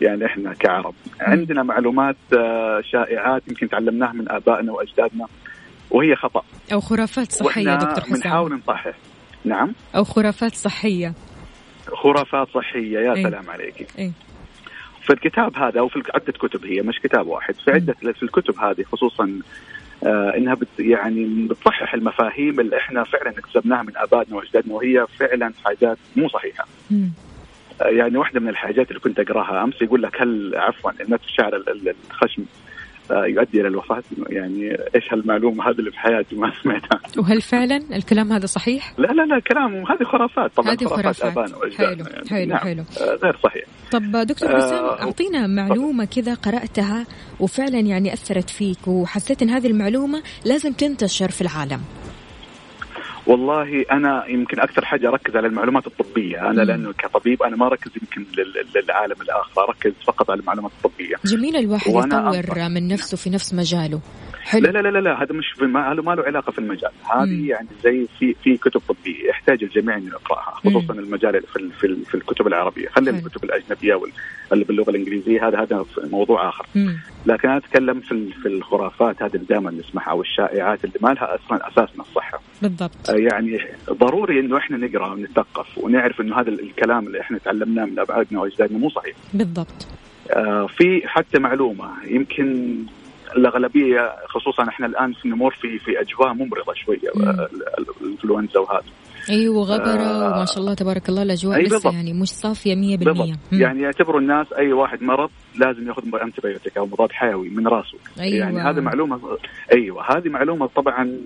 يعني 0.00 0.26
إحنا 0.26 0.54
كعرب. 0.54 0.94
عندنا 1.20 1.62
معلومات 1.62 2.16
آه 2.38 2.80
شائعات 2.92 3.42
يمكن 3.48 3.68
تعلمناها 3.68 4.12
من 4.12 4.30
آبائنا 4.30 4.72
وأجدادنا 4.72 5.26
وهي 5.90 6.16
خطأ. 6.16 6.42
أو 6.72 6.80
خرافات 6.80 7.42
وإحنا 7.42 7.74
دكتور 7.74 8.00
حسام. 8.04 8.14
بنحاول 8.20 8.54
نصحح 8.54 8.92
نعم. 9.44 9.72
أو 9.96 10.04
خرافات 10.04 10.54
صحية. 10.54 11.14
خرافات 11.86 12.48
صحية 12.54 12.98
يا 12.98 13.14
إيه. 13.14 13.22
سلام 13.22 13.50
عليك. 13.50 13.86
إيه. 13.98 14.10
في 15.06 15.12
الكتاب 15.12 15.56
هذا 15.56 15.80
وفي 15.80 16.02
عدة 16.14 16.32
كتب 16.32 16.64
هي 16.66 16.82
مش 16.82 16.98
كتاب 17.02 17.26
واحد 17.26 17.54
في 17.54 17.70
عدة 17.70 17.92
في 17.92 18.22
الكتب 18.22 18.58
هذه 18.58 18.82
خصوصا 18.92 19.40
آه 20.04 20.32
إنها 20.36 20.54
بت 20.54 20.68
يعني 20.78 21.46
بتصحح 21.50 21.94
المفاهيم 21.94 22.60
اللي 22.60 22.76
إحنا 22.78 23.04
فعلا 23.04 23.30
اكتسبناها 23.38 23.82
من 23.82 23.96
آبائنا 23.96 24.36
وأجدادنا 24.36 24.74
وهي 24.74 25.06
فعلا 25.18 25.52
حاجات 25.64 25.98
مو 26.16 26.28
صحيحة. 26.28 26.66
يعني 27.80 28.16
واحدة 28.18 28.40
من 28.40 28.48
الحاجات 28.48 28.88
اللي 28.88 29.00
كنت 29.00 29.20
أقراها 29.20 29.64
أمس 29.64 29.82
يقول 29.82 30.02
لك 30.02 30.22
هل 30.22 30.52
عفوا 30.56 30.90
نتف 31.08 31.26
شعر 31.38 31.56
ال- 31.56 31.68
ال- 31.68 31.94
الخشم 32.10 32.44
آه 33.10 33.24
يؤدي 33.26 33.60
إلى 33.60 33.68
الوفاة 33.68 34.02
يعني 34.28 34.76
إيش 34.94 35.12
هالمعلومة 35.12 35.70
هذه 35.70 35.78
اللي 35.78 35.90
في 35.90 35.98
حياتي 35.98 36.36
ما 36.36 36.52
سمعتها 36.62 37.00
وهل 37.18 37.40
فعلا 37.40 37.76
الكلام 37.96 38.32
هذا 38.32 38.46
صحيح؟ 38.46 38.94
لا 38.98 39.06
لا 39.06 39.22
لا 39.22 39.38
كلام 39.40 39.74
هذه 39.74 40.04
خرافات 40.04 40.56
طبعا 40.56 40.70
هذه 40.72 40.84
خرافات. 40.84 41.36
واجدادنا 41.54 42.04
حلو، 42.04 42.14
يعني. 42.14 42.28
حلو، 42.30 42.46
نعم. 42.48 42.58
حلو. 42.58 42.82
آه 43.00 43.14
غير 43.14 43.36
صحيح 43.44 43.64
طب 43.92 44.02
دكتور 44.16 44.50
آه، 44.50 44.56
حسام 44.56 44.84
اعطينا 44.84 45.46
معلومة 45.46 46.04
كذا 46.04 46.34
قرأتها 46.34 47.06
وفعلا 47.40 47.78
يعني 47.80 48.12
أثرت 48.12 48.50
فيك 48.50 48.88
وحسيت 48.88 49.42
إن 49.42 49.50
هذه 49.50 49.66
المعلومة 49.66 50.22
لازم 50.44 50.72
تنتشر 50.72 51.30
في 51.30 51.40
العالم. 51.40 51.80
والله 53.30 53.84
أنا 53.92 54.26
يمكن 54.28 54.60
أكثر 54.60 54.84
حاجة 54.84 55.08
أركز 55.08 55.36
على 55.36 55.46
المعلومات 55.46 55.86
الطبية 55.86 56.40
أنا 56.40 56.50
مم. 56.50 56.60
لأنه 56.70 56.92
كطبيب 56.92 57.42
أنا 57.42 57.56
ما 57.56 57.66
أركز 57.66 57.90
يمكن 58.02 58.20
لل- 58.38 58.82
للعالم 58.82 59.22
الآخر 59.22 59.68
أركز 59.68 59.92
فقط 60.06 60.30
على 60.30 60.40
المعلومات 60.40 60.70
الطبية 60.84 61.14
جميل 61.24 61.56
الواحد 61.56 61.90
يطور. 61.90 62.68
من 62.68 62.88
نفسه 62.88 63.16
في 63.16 63.30
نفس 63.30 63.54
مجاله. 63.54 64.00
حلو. 64.50 64.62
لا 64.66 64.70
لا 64.70 64.78
لا 64.82 64.88
لا, 64.88 64.98
لا 64.98 65.22
هذا 65.22 65.32
مش 65.32 65.46
في 65.52 65.64
ما 65.66 65.94
له 65.94 66.02
ما 66.02 66.14
له 66.14 66.22
علاقة 66.22 66.52
في 66.52 66.58
المجال 66.58 66.90
مم. 67.14 67.20
هذه 67.20 67.48
يعني 67.48 67.68
زي 67.84 68.06
في 68.18 68.34
في 68.44 68.56
كتب 68.56 68.80
طبية 68.88 69.28
يحتاج 69.28 69.62
الجميع 69.64 69.96
إنه 69.96 70.06
يقرأها 70.08 70.50
خصوصا 70.54 70.92
المجال 70.94 71.42
في 71.42 71.56
ال- 71.56 71.70
في, 71.72 71.86
ال- 71.86 72.04
في 72.04 72.14
الكتب 72.14 72.46
العربية 72.46 72.88
خلينا 72.88 73.16
حلو. 73.18 73.26
الكتب 73.26 73.44
الأجنبية 73.44 73.94
وال- 73.94 74.12
اللي 74.52 74.64
باللغة 74.64 74.90
الإنجليزية 74.90 75.48
هذا 75.48 75.60
هذا 75.62 75.84
موضوع 76.10 76.48
آخر 76.48 76.66
مم. 76.74 76.98
لكن 77.26 77.48
أنا 77.48 77.56
أتكلم 77.58 78.00
في 78.00 78.12
ال- 78.12 78.32
في 78.32 78.48
الخرافات 78.48 79.22
هذه 79.22 79.34
اللي 79.34 79.46
دائما 79.46 79.70
نسمعها 79.70 80.10
أو 80.10 80.20
الشائعات 80.20 80.84
اللي 80.84 80.94
ما 81.02 81.08
لها 81.08 81.34
أصلا 81.34 81.68
أساس 81.68 81.88
من 81.94 82.00
الصحة 82.00 82.40
بالضبط. 82.62 83.08
يعني 83.08 83.58
ضروري 83.90 84.40
إنه 84.40 84.56
إحنا 84.58 84.76
نقرأ 84.76 85.12
ونتثقف 85.12 85.78
ونعرف 85.78 86.20
إنه 86.20 86.40
هذا 86.40 86.48
الكلام 86.48 87.06
اللي 87.06 87.20
إحنا 87.20 87.38
تعلمناه 87.38 87.84
من 87.84 87.98
ابائنا 87.98 88.40
وأجدادنا 88.40 88.78
مو 88.78 88.90
صحيح. 88.90 89.14
بالضبط. 89.34 89.86
آه 90.30 90.66
في 90.66 91.02
حتى 91.08 91.38
معلومة 91.38 91.90
يمكن 92.06 92.76
الأغلبية 93.36 94.14
خصوصا 94.28 94.68
إحنا 94.68 94.86
الآن 94.86 95.14
نمر 95.24 95.50
في 95.50 95.78
في 95.78 96.00
أجواء 96.00 96.34
ممرضة 96.34 96.74
شوية 96.74 96.98
الإنفلونزا 97.78 98.60
وهذا 98.60 98.84
أيوه 99.30 99.64
غبرة 99.64 100.02
آه. 100.02 100.26
وما 100.36 100.44
شاء 100.44 100.58
الله 100.58 100.74
تبارك 100.74 101.08
الله 101.08 101.22
الأجواء 101.22 101.56
أي 101.56 101.62
لسه. 101.62 101.90
يعني 101.92 102.12
مش 102.12 102.28
صافية 102.28 102.74
100% 102.74 102.98
بالضبط 102.98 103.28
مم. 103.52 103.60
يعني 103.60 103.82
يعتبروا 103.82 104.20
الناس 104.20 104.46
أي 104.52 104.72
واحد 104.72 105.02
مرض 105.02 105.30
لازم 105.58 105.88
ياخذ 105.88 106.02
انتبيوتيك 106.22 106.76
أو 106.76 106.86
مضاد 106.86 107.12
حيوي 107.12 107.48
من 107.48 107.68
راسه 107.68 107.98
أيوة. 108.20 108.38
يعني 108.38 108.60
هذه 108.60 108.80
معلومه 108.80 109.38
أيوه 109.72 110.16
هذه 110.16 110.28
معلومة 110.28 110.66
طبعا 110.66 111.18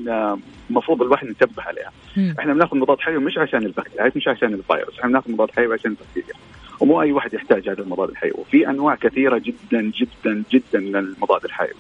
المفروض 0.70 1.02
الواحد 1.02 1.26
ينتبه 1.26 1.62
عليها 1.62 1.90
مم. 2.16 2.34
إحنا 2.38 2.54
بناخذ 2.54 2.76
مضاد 2.76 3.00
حيوي 3.00 3.24
مش 3.24 3.38
عشان 3.38 3.66
البكتيريا 3.66 4.12
مش 4.16 4.28
عشان 4.28 4.54
الفيروس 4.54 4.98
إحنا 4.98 5.10
بناخذ 5.10 5.32
مضاد 5.32 5.50
حيوي 5.50 5.74
عشان 5.74 5.90
البكتيريا 5.90 6.40
ومو 6.80 7.02
أي 7.02 7.12
واحد 7.12 7.34
يحتاج 7.34 7.68
هذا 7.68 7.82
المضاد 7.82 8.08
الحيوي 8.08 8.34
وفي 8.38 8.70
أنواع 8.70 8.94
كثيرة 8.94 9.38
جدا 9.38 9.92
جدا 10.00 10.42
جدا 10.52 10.80
من 10.80 10.96
المضاد 10.96 11.44
الحيوي. 11.44 11.74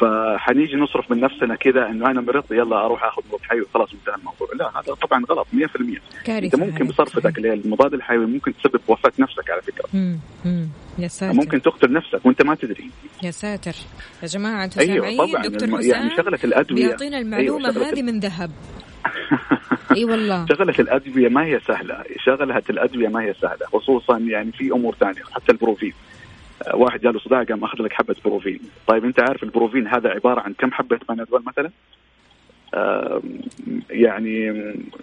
فحنيجي 0.00 0.76
نصرف 0.76 1.10
من 1.10 1.20
نفسنا 1.20 1.54
كذا 1.56 1.86
إنه 1.86 2.10
أنا 2.10 2.20
مرضت 2.20 2.50
يلا 2.50 2.84
أروح 2.84 3.04
آخذ 3.04 3.22
مضاد 3.28 3.40
حيوي 3.42 3.66
خلاص 3.74 3.92
انتهى 3.92 4.14
الموضوع. 4.14 4.48
لا 4.54 4.70
هذا 4.80 4.94
طبعا 4.94 5.24
غلط 5.30 5.46
100% 5.52 6.00
كارثة 6.24 6.44
انت 6.44 6.56
ممكن 6.56 6.84
هذه. 6.84 6.90
بصرفتك 6.92 7.38
للمضاد 7.38 7.94
الحيوي 7.94 8.26
ممكن 8.26 8.52
تسبب 8.56 8.80
وفاة 8.88 9.12
نفسك 9.18 9.50
على 9.50 9.62
فكرة. 9.62 9.84
مم. 9.94 10.18
مم. 10.44 10.68
يا 10.98 11.08
ساتر. 11.08 11.34
ممكن 11.36 11.62
تقتل 11.62 11.92
نفسك 11.92 12.26
وأنت 12.26 12.42
ما 12.42 12.54
تدري. 12.54 12.90
يا 13.22 13.30
ساتر. 13.30 13.74
يا 14.22 14.26
جماعة 14.26 14.64
أنتم 14.64 14.80
سامعين؟ 14.86 15.18
طبعا. 15.18 15.42
دكتور 15.46 15.68
الم- 15.68 15.80
يعني 15.80 16.16
شغلة 16.16 16.38
الأدوية. 16.44 16.86
بيعطينا 16.86 17.18
المعلومة 17.18 17.58
أيوة، 17.68 17.72
شغلة 17.74 17.88
هذه 17.90 18.02
من 18.02 18.20
ذهب. 18.20 18.50
أي 19.96 20.04
والله. 20.04 20.46
شغلة 20.46 20.74
الأدوية 20.78 21.28
ما 21.28 21.44
هي 21.44 21.60
سهلة. 21.66 22.04
شغلة 22.18 22.62
الأدوية 22.70 23.08
ما 23.08 23.22
هي 23.22 23.34
سهلة 23.34 23.66
خصوصا 23.72 24.18
يعني 24.18 24.52
في 24.52 24.70
أمور 24.72 24.94
ثانية 24.94 25.22
حتى 25.34 25.52
البروفين. 25.52 25.92
واحد 26.74 27.00
جاله 27.00 27.18
صداع 27.18 27.42
قام 27.42 27.64
أخذ 27.64 27.82
لك 27.82 27.92
حبة 27.92 28.16
بروفين. 28.24 28.60
طيب 28.86 29.04
أنت 29.04 29.20
عارف 29.20 29.42
البروفين 29.42 29.86
هذا 29.86 30.08
عبارة 30.08 30.40
عن 30.40 30.52
كم 30.52 30.72
حبة 30.72 30.98
بنادول 31.08 31.42
مثلا؟ 31.46 31.70
يعني 33.90 34.44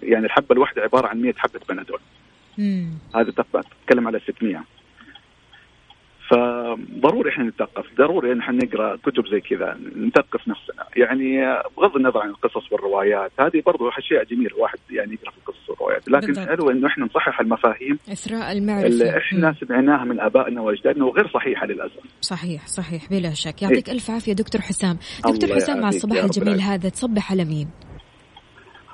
يعني 0.02 0.26
الحبة 0.26 0.46
الواحدة 0.50 0.82
عبارة 0.82 1.06
عن 1.06 1.22
100 1.22 1.32
حبة 1.36 1.60
بنادول. 1.68 2.00
هذا 3.14 3.30
تقبل 3.30 3.64
تتكلم 3.64 4.06
على 4.06 4.20
600 4.20 4.64
فضروري 6.30 7.30
إحنا 7.30 7.44
نتثقف 7.44 7.84
ضروري 7.98 8.32
إن 8.32 8.40
إحنا 8.40 8.64
نقرأ 8.64 8.96
كتب 8.96 9.26
زي 9.26 9.40
كذا 9.40 9.78
نثقف 9.96 10.48
نفسنا. 10.48 10.84
يعني 10.96 11.40
بغض 11.76 11.96
النظر 11.96 12.20
عن 12.20 12.28
القصص 12.28 12.72
والروايات 12.72 13.32
هذه 13.40 13.62
برضو 13.66 13.88
أشياء 13.88 14.24
جميلة 14.24 14.56
الواحد 14.56 14.78
يعني 14.90 15.12
يقرأ 15.14 15.30
في 15.30 15.38
القصص 15.38 15.70
والروايات. 15.70 16.08
لكن 16.08 16.26
بالضبط. 16.26 16.48
حلو 16.48 16.70
إنه 16.70 16.86
إحنا 16.86 17.04
نصحح 17.04 17.40
المفاهيم 17.40 17.98
إثراء 18.12 18.52
المعرفة. 18.52 18.86
اللي 18.86 19.16
إحنا. 19.18 19.54
سمعناها 19.60 20.04
من 20.04 20.20
آبائنا 20.20 20.60
وأجدادنا 20.60 21.04
وغير 21.04 21.28
صحيحة 21.28 21.66
للأسف. 21.66 22.00
صحيح 22.20 22.66
صحيح 22.66 23.10
بلا 23.10 23.30
شك. 23.30 23.62
يعطيك 23.62 23.90
ألف 23.90 24.10
عافية 24.10 24.32
دكتور 24.32 24.60
حسام. 24.60 24.98
دكتور 25.26 25.54
حسام 25.56 25.80
مع 25.80 25.88
الصباح 25.88 26.24
الجميل. 26.24 26.60
هذا 26.60 26.88
تصبح 26.88 27.32
على 27.32 27.44
مين 27.44 27.68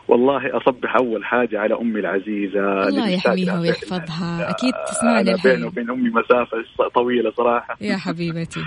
والله 0.09 0.57
أصبح 0.57 0.97
أول 0.97 1.25
حاجة 1.25 1.61
على 1.61 1.75
أمي 1.75 2.01
العزيزة 2.01 2.89
الله 2.89 3.09
يحميها 3.09 3.37
لها 3.37 3.61
ويحفظها. 3.61 4.51
أكيد 4.51 4.73
تسمعنا 4.91 5.21
أنا 5.21 5.33
الحين. 5.33 5.53
بيني 5.53 5.67
وبين 5.67 5.91
أمي 5.91 6.11
مسافة 6.11 6.89
طويلة 6.95 7.31
صراحة. 7.37 7.77
يا 7.81 7.97
حبيبتي. 7.97 8.61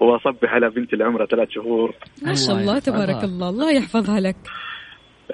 وأصبح 0.00 0.54
على 0.54 0.70
بنتي 0.70 0.92
اللي 0.92 1.04
عمرها 1.04 1.26
ثلاث 1.26 1.48
شهور. 1.50 1.94
ما 2.22 2.34
شاء 2.34 2.56
الله. 2.56 2.78
تبارك 2.78 3.24
الله. 3.24 3.48
الله 3.48 3.72
يحفظها 3.72 4.20
لك. 4.20 4.36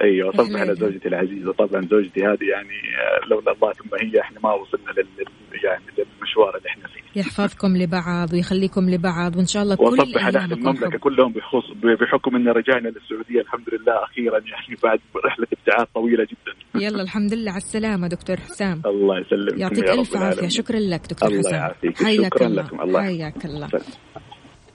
أيوه 0.03 0.33
أهلاً. 0.33 0.43
صبح 0.43 0.59
على 0.61 0.75
زوجتي 0.75 1.07
العزيزة 1.07 1.51
طبعا 1.53 1.81
زوجتي 1.81 2.19
هذه 2.21 2.45
يعني 2.53 2.77
آه، 3.01 3.27
لولا 3.29 3.51
الله 3.51 3.73
ثم 3.73 3.89
هي 4.01 4.21
إحنا 4.21 4.39
ما 4.43 4.53
وصلنا 4.53 4.91
لل 4.91 5.25
يعني 5.63 5.83
للمشوار 5.97 6.57
اللي 6.57 6.69
إحنا 6.69 6.87
فيه 6.87 7.19
يحفظكم 7.19 7.77
لبعض 7.77 8.33
ويخليكم 8.33 8.89
لبعض 8.89 9.35
وإن 9.35 9.45
شاء 9.45 9.63
الله 9.63 9.75
كل 9.75 9.83
وصبح 9.83 10.25
على 10.25 10.39
أهل 10.39 10.53
المملكة 10.53 10.97
كلهم 10.97 11.31
بخص 11.33 11.71
بحكم 12.01 12.35
إن 12.35 12.47
رجعنا 12.47 12.87
للسعودية 12.89 13.41
الحمد 13.41 13.65
لله 13.73 14.03
أخيرا 14.03 14.39
يعني 14.39 14.75
بعد 14.83 14.99
رحلة 15.25 15.47
ابتعاث 15.53 15.87
طويلة 15.93 16.23
جدا 16.23 16.83
يلا 16.85 17.01
الحمد 17.03 17.33
لله 17.33 17.51
على 17.51 17.57
السلامة 17.57 18.07
دكتور 18.07 18.37
حسام 18.37 18.81
الله 18.85 19.19
يسلمكم 19.19 19.59
يعطيك 19.61 19.89
عافية 19.89 20.17
العالمين. 20.17 20.49
شكرا 20.49 20.79
لك 20.79 21.01
دكتور 21.09 21.29
الله 21.29 21.39
حسام 21.39 21.53
يعافيك. 21.59 22.03
حياك 22.03 22.33
شكراً 22.33 22.47
الله 22.47 22.63
لكم. 22.63 22.81
الله 22.81 23.01
حياك 23.01 23.45
الله. 23.45 23.69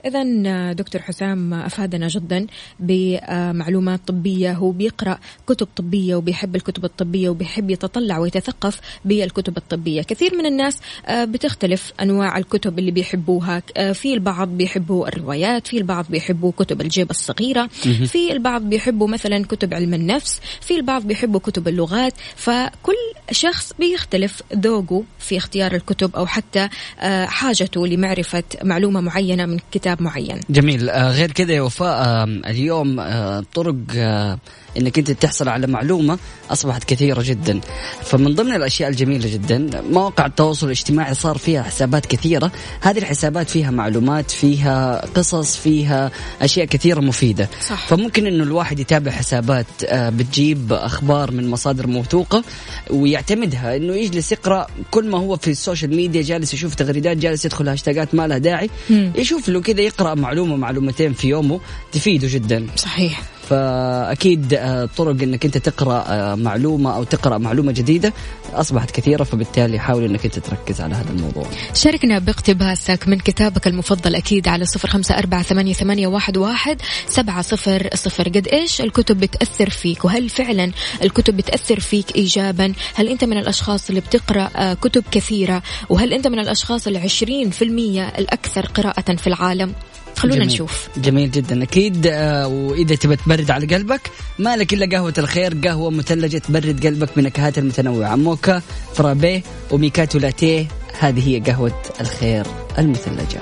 إذا 0.05 0.73
دكتور 0.73 1.01
حسام 1.01 1.53
أفادنا 1.53 2.07
جدا 2.07 2.47
بمعلومات 2.79 3.99
طبية. 4.07 4.53
هو 4.53 4.71
بيقرأ 4.71 5.19
كتب 5.47 5.67
طبية 5.75 6.15
وبيحب 6.15 6.55
الكتب 6.55 6.85
الطبية 6.85 7.29
وبيحب 7.29 7.69
يتطلع 7.69 8.17
ويتثقف 8.17 8.81
بالكتب 9.05 9.57
الطبية. 9.57 10.01
كثير 10.01 10.35
من 10.35 10.45
الناس 10.45 10.79
آه، 11.05 11.25
بتختلف 11.25 11.93
أنواع 12.01 12.37
الكتب 12.37 12.79
اللي 12.79 12.91
بيحبوها. 12.91 13.63
آه، 13.77 13.91
في 13.91 14.13
البعض 14.13 14.47
بيحبوا 14.47 15.07
الروايات 15.07 15.67
في 15.67 15.77
البعض 15.77 16.05
بيحبوا 16.09 16.51
كتب 16.57 16.81
الجيب 16.81 17.09
الصغيرة 17.09 17.67
في 18.05 18.31
البعض 18.31 18.61
بيحبوا 18.61 19.07
مثلا 19.07 19.43
كتب 19.45 19.73
علم 19.73 19.93
النفس 19.93 20.41
في 20.61 20.75
البعض 20.75 21.03
بيحبوا 21.07 21.39
كتب 21.39 21.67
اللغات. 21.67 22.13
فكل 22.35 22.95
شخص 23.31 23.73
بيختلف 23.79 24.43
ذوقه 24.55 25.03
في 25.19 25.37
اختيار 25.37 25.75
الكتب 25.75 26.15
أو 26.15 26.25
حتى 26.25 26.69
آه، 26.99 27.25
حاجته 27.25 27.87
لمعرفة 27.87 28.43
معلومة 28.63 29.01
معينة 29.01 29.45
من 29.45 29.59
كتاب 29.71 29.86
كتاب 29.87 30.01
معين. 30.01 30.39
جميل. 30.49 30.89
آه 30.89 31.11
غير 31.11 31.31
كذا 31.31 31.53
يا 31.53 31.61
وفاء 31.61 32.23
اليوم 32.23 32.99
آه 32.99 33.43
طرق 33.53 33.75
آه 33.95 34.39
إنك 34.77 34.97
أنت 34.97 35.11
تحصل 35.11 35.49
على 35.49 35.67
معلومة 35.67 36.19
أصبحت 36.51 36.83
كثيرة 36.83 37.21
جدا. 37.25 37.59
فمن 38.03 38.35
ضمن 38.35 38.55
الأشياء 38.55 38.89
الجميلة 38.89 39.33
جدا 39.33 39.81
مواقع 39.91 40.25
التواصل 40.25 40.65
الاجتماعي 40.65 41.13
صار 41.13 41.37
فيها 41.37 41.63
حسابات 41.63 42.05
كثيرة. 42.05 42.51
هذه 42.81 42.97
الحسابات 42.97 43.49
فيها 43.49 43.71
معلومات 43.71 44.31
فيها 44.31 45.05
قصص 45.15 45.57
فيها 45.57 46.11
أشياء 46.41 46.65
كثيرة 46.65 46.99
مفيدة. 46.99 47.49
صح. 47.69 47.87
فممكن 47.87 48.27
إنه 48.27 48.43
الواحد 48.43 48.79
يتابع 48.79 49.11
حسابات 49.11 49.65
آه 49.85 50.09
بتجيب 50.09 50.73
أخبار 50.73 51.31
من 51.31 51.49
مصادر 51.49 51.87
موثوقة 51.87 52.43
ويعتمدها. 52.89 53.75
إنه 53.75 53.93
يجلس 53.95 54.31
يقرأ 54.31 54.67
كل 54.91 55.09
ما 55.09 55.17
هو 55.17 55.37
في 55.37 55.51
السوشيال 55.51 55.95
ميديا 55.95 56.21
جالس 56.21 56.53
يشوف 56.53 56.75
تغريدات 56.75 57.17
جالس 57.17 57.45
يدخل 57.45 57.69
هاشتاجات 57.69 58.15
ما 58.15 58.27
لها 58.27 58.37
داعي. 58.37 58.69
مم. 58.89 59.11
يشوف 59.15 59.49
له 59.49 59.61
كذا 59.61 59.81
يقرأ 59.81 60.13
معلومة 60.15 60.55
معلومتين 60.55 61.13
في 61.13 61.27
يومه. 61.27 61.59
تفيده 61.91 62.27
جدا. 62.31 62.67
صحيح. 62.75 63.21
فأكيد 63.49 64.53
آه، 64.53 64.89
طرق 64.97 65.21
إنك 65.21 65.45
أنت 65.45 65.57
تقرأ 65.57 66.05
آه، 66.07 66.35
معلومة 66.35 66.95
أو 66.95 67.03
تقرأ 67.03 67.37
معلومة 67.37 67.71
جديدة 67.71 68.13
أصبحت 68.53 68.91
كثيرة 68.91 69.23
فبالتالي 69.23 69.79
حاول 69.79 70.03
إنك 70.03 70.25
أنت 70.25 70.39
تركز 70.39 70.81
على 70.81 70.95
هذا 70.95 71.09
الموضوع. 71.11 71.45
شاركنا 71.73 72.19
باقتباسك 72.19 73.07
من 73.07 73.19
كتابك 73.19 73.67
المفضل 73.67 74.15
أكيد 74.15 74.47
على 74.47 74.65
صفر 74.65 74.87
خمسة 74.87 75.17
أربعة 75.17 75.41
ثمانية, 75.41 75.73
ثمانية 75.73 76.07
واحد, 76.07 76.37
واحد 76.37 76.81
سبعة 77.07 77.41
صفر 77.41 77.89
صفر. 77.93 78.29
قد 78.29 78.47
إيش 78.47 78.81
الكتب 78.81 79.19
بتأثر 79.19 79.69
فيك؟ 79.69 80.05
وهل 80.05 80.29
فعلا 80.29 80.71
الكتب 81.03 81.37
بتأثر 81.37 81.79
فيك 81.79 82.15
إيجابا؟ 82.15 82.73
هل 82.95 83.07
أنت 83.07 83.23
من 83.23 83.37
الأشخاص 83.37 83.89
اللي 83.89 84.01
بتقرأ 84.01 84.49
آه، 84.55 84.73
كتب 84.73 85.03
كثيرة؟ 85.11 85.63
وهل 85.89 86.13
أنت 86.13 86.27
من 86.27 86.39
الأشخاص 86.39 86.87
العشرين 86.87 87.49
في 87.49 87.63
المية 87.63 88.07
الأكثر 88.07 88.65
قراءة 88.65 89.15
في 89.15 89.27
العالم؟ 89.27 89.73
خلونا 90.17 90.35
جميل. 90.35 90.47
نشوف. 90.47 90.89
جميل 90.97 91.31
جدا. 91.31 91.63
أكيد 91.63 92.07
آه، 92.07 92.47
وإذا 92.47 92.95
تبى 92.95 93.15
تبرد 93.15 93.51
على 93.51 93.75
قلبك 93.75 94.01
ما 94.39 94.55
لك 94.57 94.73
إلا 94.73 94.97
قهوة 94.97 95.13
الخير 95.17 95.53
قهوة 95.63 95.89
مثلجه 95.89 96.37
تبرد 96.37 96.85
قلبك 96.85 97.09
بنكهات 97.15 97.57
المتنوعة. 97.57 98.15
موكا 98.15 98.61
فرابيه 98.95 99.43
وميكاتو 99.71 100.19
لاتيه 100.19 100.67
هذه 100.99 101.29
هي 101.29 101.39
قهوة 101.39 101.81
الخير 102.01 102.45
المثلجة. 102.77 103.41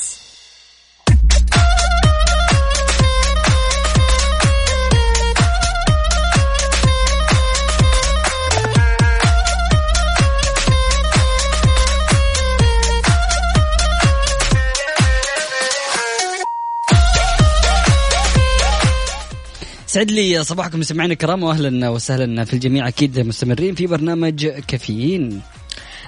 سعد 19.91 20.11
لي 20.11 20.43
صباحكم 20.43 20.79
مستمعينا 20.79 21.13
الكرام 21.13 21.43
واهلا 21.43 21.89
وسهلا 21.89 22.45
في 22.45 22.53
الجميع. 22.53 22.87
أكيد 22.87 23.19
مستمرين 23.19 23.75
في 23.75 23.87
برنامج 23.87 24.47
كافيين. 24.47 25.41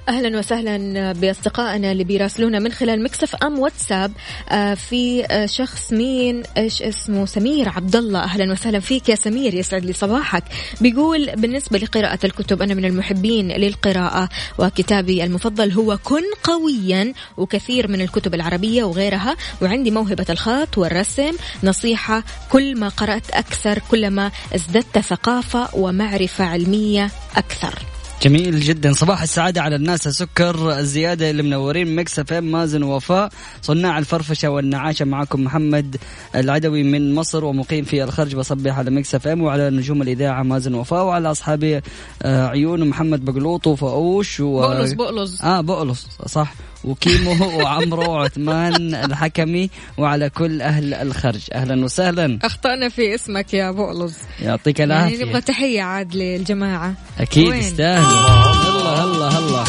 أهلا 0.10 0.40
وسهلا 0.40 1.12
بأصدقائنا 1.12 1.92
اللي 1.92 2.04
بيراسلونا 2.04 2.60
من 2.60 2.72
خلال 2.72 3.04
مكسف 3.04 3.36
أم 3.36 3.60
واتساب. 3.60 4.12
آه، 4.50 4.74
في 4.74 5.26
آه، 5.26 5.46
شخص 5.46 5.94
مين؟ 5.94 6.44
إيش 6.58 6.82
اسمه؟ 6.82 7.26
سمير 7.26 7.70
عبد 7.70 7.96
الله 7.96 8.20
أهلا 8.20 8.52
وسهلا 8.52 8.80
فيك 8.80 9.10
يا 9.10 9.16
سمير 9.16 9.54
يسعد 9.54 9.86
لي 9.86 9.94
صباحك. 9.94 10.44
بيقول 10.82 11.36
بالنسبة 11.36 11.80
لقراءة 11.80 12.20
الكتب 12.24 12.62
أنا 12.62 12.74
من 12.74 12.86
المحبين 12.86 13.48
للقراءة 13.52 14.30
وكتابي 14.60 15.24
المفضل 15.24 15.72
هو 15.72 15.98
كن 16.04 16.24
قويا 16.44 17.14
وكثير 17.38 17.88
من 17.88 18.02
الكتب 18.02 18.34
العربية 18.34 18.84
وغيرها. 18.84 19.36
وعندي 19.62 19.92
موهبة 19.92 20.26
الخط 20.30 20.78
والرسم. 20.78 21.32
نصيحة 21.64 22.24
كل 22.50 22.80
ما 22.80 22.90
قرأت 22.90 23.30
أكثر 23.32 23.80
كلما 23.92 24.32
ازددت 24.56 25.00
ثقافة 25.00 25.70
ومعرفة 25.76 26.46
علمية 26.46 27.12
أكثر. 27.36 27.93
جميل 28.24 28.60
جدا. 28.60 28.94
صباح 28.94 29.22
السعادة 29.22 29.62
على 29.62 29.76
الناس. 29.76 30.08
السكر 30.08 30.80
الزيادة 30.80 31.30
اللي 31.30 31.44
منورين 31.44 31.96
Mix 31.96 32.20
FM 32.20 32.44
مازن 32.44 32.84
ووفاء. 32.84 33.30
صناع 33.62 33.98
الفرفشة 33.98 34.50
والنعاشة 34.50 35.06
معكم 35.06 35.44
محمد 35.44 35.98
العدوي 36.36 36.84
من 36.84 37.16
مصر 37.16 37.46
ومقيم 37.46 37.86
في 37.86 38.04
الخرج. 38.04 38.36
بصبح 38.36 38.78
على 38.78 38.92
Mix 38.92 39.16
FM 39.16 39.42
وعلى 39.42 39.70
نجوم 39.70 40.02
الإذاعة 40.02 40.44
مازن 40.44 40.74
ووفاء 40.74 41.06
وعلى 41.06 41.32
أصحابي 41.32 41.82
آه، 42.22 42.48
عيون 42.48 42.88
محمد 42.90 43.26
بقلوط 43.26 43.68
وفاوش 43.68 44.40
و... 44.40 44.60
بقلص 44.60 44.92
بقلص 44.92 45.42
آه 45.42 45.62
بقلص 45.62 46.08
صح. 46.26 46.54
وكيمو 46.84 47.48
وعمرو 47.64 48.12
وعثمان 48.12 48.96
الحكمي 48.96 49.70
وعلى 49.98 50.30
كل 50.30 50.62
أهل 50.62 50.94
الخرج. 50.94 51.48
أهلا 51.54 51.84
وسهلا. 51.86 52.40
أخطأنا 52.44 52.90
في 52.90 53.16
اسمك 53.16 53.54
يا 53.54 53.72
بقلص 53.72 54.16
يعطيك 54.42 54.80
يعني 54.80 54.94
العافية. 54.94 55.26
نبغى 55.26 55.42
تحية 55.42 55.82
عاد 55.82 56.16
للجماعة. 56.16 56.94
أكيد؟ 57.20 57.54
يستاهل 57.56 58.04
هلا 58.04 59.04
هلا 59.06 59.28
هلا 59.30 59.64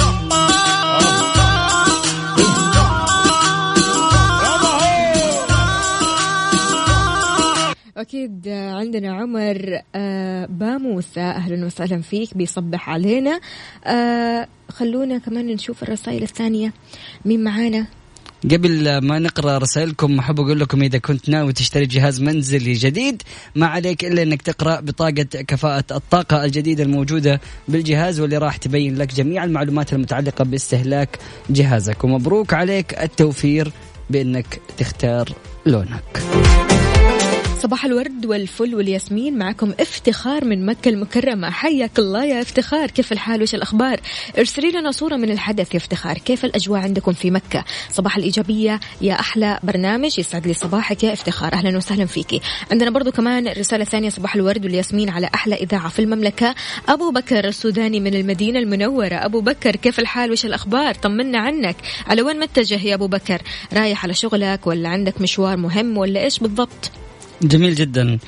أكيد 8.04 8.48
عندنا 8.48 9.12
عمر 9.12 9.80
آه، 9.94 10.46
باموسة 10.46 11.22
أهلا 11.30 11.66
وسهلا 11.66 12.02
فيك 12.02 12.36
بيصبح 12.36 12.90
علينا. 12.90 13.40
آه، 13.86 14.48
خلونا 14.68 15.18
كمان 15.18 15.46
نشوف 15.46 15.82
الرسائل 15.82 16.22
الثانية. 16.22 16.72
مين 17.24 17.44
معانا؟ 17.44 17.86
قبل 18.50 18.98
ما 18.98 19.18
نقرأ 19.18 19.58
رسائلكم 19.58 20.18
أحب 20.18 20.40
أقول 20.40 20.60
لكم 20.60 20.82
إذا 20.82 20.98
كنت 20.98 21.28
ناوي 21.28 21.52
تشتري 21.52 21.86
جهاز 21.86 22.22
منزلي 22.22 22.72
جديد 22.72 23.22
ما 23.54 23.66
عليك 23.66 24.04
إلا 24.04 24.22
إنك 24.22 24.42
تقرأ 24.42 24.80
بطاقة 24.80 25.22
كفاءة 25.22 25.84
الطاقة 25.90 26.44
الجديدة 26.44 26.82
الموجودة 26.84 27.40
بالجهاز 27.68 28.20
واللي 28.20 28.38
راح 28.38 28.56
تبين 28.56 28.96
لك 28.96 29.14
جميع 29.14 29.44
المعلومات 29.44 29.92
المتعلقة 29.92 30.44
باستهلاك 30.44 31.18
جهازك. 31.50 32.04
ومبروك 32.04 32.54
عليك 32.54 33.02
التوفير 33.02 33.72
بإنك 34.10 34.60
تختار 34.78 35.32
لونك. 35.66 36.22
صباح 37.64 37.84
الورد 37.84 38.26
والفل 38.26 38.74
والياسمين. 38.74 39.38
معكم 39.38 39.72
افتخار 39.80 40.44
من 40.44 40.66
مكة 40.66 40.88
المكرمة. 40.88 41.50
حياك 41.50 41.98
الله 41.98 42.24
يا 42.24 42.42
افتخار. 42.42 42.90
كيف 42.90 43.12
الحال؟ 43.12 43.42
وش 43.42 43.54
الأخبار؟ 43.54 44.00
ارسلي 44.38 44.70
لنا 44.70 44.90
صورة 44.90 45.16
من 45.16 45.30
الحدث 45.30 45.74
يا 45.74 45.78
افتخار. 45.78 46.18
كيف 46.18 46.44
الأجواء 46.44 46.80
عندكم 46.80 47.12
في 47.12 47.30
مكة؟ 47.30 47.64
صباح 47.90 48.16
الإيجابية 48.16 48.80
يا 49.00 49.20
أحلى 49.20 49.58
برنامج 49.62 50.18
يسعد 50.18 50.46
لي 50.46 50.54
صباحك 50.54 51.04
يا 51.04 51.12
افتخار. 51.12 51.52
أهلا 51.52 51.76
وسهلا 51.76 52.06
فيكي 52.06 52.40
عندنا 52.72 52.90
برضو 52.90 53.12
كمان 53.12 53.48
رسالة 53.48 53.84
ثانية. 53.84 54.08
صباح 54.08 54.34
الورد 54.34 54.64
والياسمين 54.64 55.10
على 55.10 55.30
أحلى 55.34 55.54
إذاعة 55.54 55.88
في 55.88 55.98
المملكة. 55.98 56.54
أبو 56.88 57.10
بكر 57.10 57.48
السوداني 57.48 58.00
من 58.00 58.14
المدينة 58.14 58.58
المنورة. 58.58 59.14
أبو 59.14 59.40
بكر 59.40 59.76
كيف 59.76 59.98
الحال؟ 59.98 60.32
وش 60.32 60.44
الأخبار؟ 60.44 60.94
طمنا 60.94 61.38
عنك. 61.38 61.76
على 62.06 62.22
وين 62.22 62.40
متجه 62.40 62.80
يا 62.86 62.94
أبو 62.94 63.06
بكر؟ 63.06 63.42
رايح 63.72 64.04
على 64.04 64.14
شغلك 64.14 64.66
ولا 64.66 64.88
عندك 64.88 65.20
مشوار 65.20 65.56
مهم 65.56 65.98
ولا 65.98 66.20
إيش 66.24 66.38
بالضبط؟ 66.38 66.90
جميل 67.48 67.74
جدا. 67.74 68.18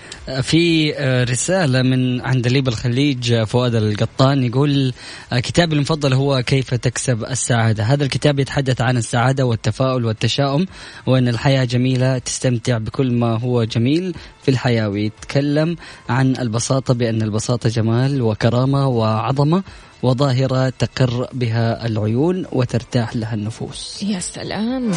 في 0.42 0.92
رسالة 1.30 1.82
من 1.82 2.20
عندليب 2.20 2.68
الخليج 2.68 3.42
فؤاد 3.42 3.74
القطان 3.74 4.42
يقول 4.42 4.92
كتابي 5.32 5.74
المفضل 5.74 6.12
هو 6.12 6.42
كيف 6.42 6.74
تكسب 6.74 7.24
السعادة؟ 7.24 7.84
هذا 7.84 8.04
الكتاب 8.04 8.38
يتحدث 8.40 8.80
عن 8.80 8.96
السعادة 8.96 9.46
والتفاؤل 9.46 10.04
والتشاؤم 10.04 10.66
وأن 11.06 11.28
الحياة 11.28 11.64
جميلة 11.64 12.18
تستمتع 12.18 12.78
بكل 12.78 13.12
ما 13.12 13.38
هو 13.38 13.64
جميل 13.64 14.14
في 14.42 14.50
الحياة 14.50 14.88
ويتكلم 14.88 15.76
عن 16.08 16.36
البساطة 16.36 16.94
بأن 16.94 17.22
البساطة 17.22 17.68
جمال 17.68 18.22
وكرامة 18.22 18.88
وعظمة 18.88 19.62
وظاهرة 20.02 20.72
تقر 20.78 21.28
بها 21.32 21.86
العيون 21.86 22.46
وترتاح 22.52 23.16
لها 23.16 23.34
النفوس. 23.34 24.02
يا 24.02 24.20
سلام. 24.20 24.92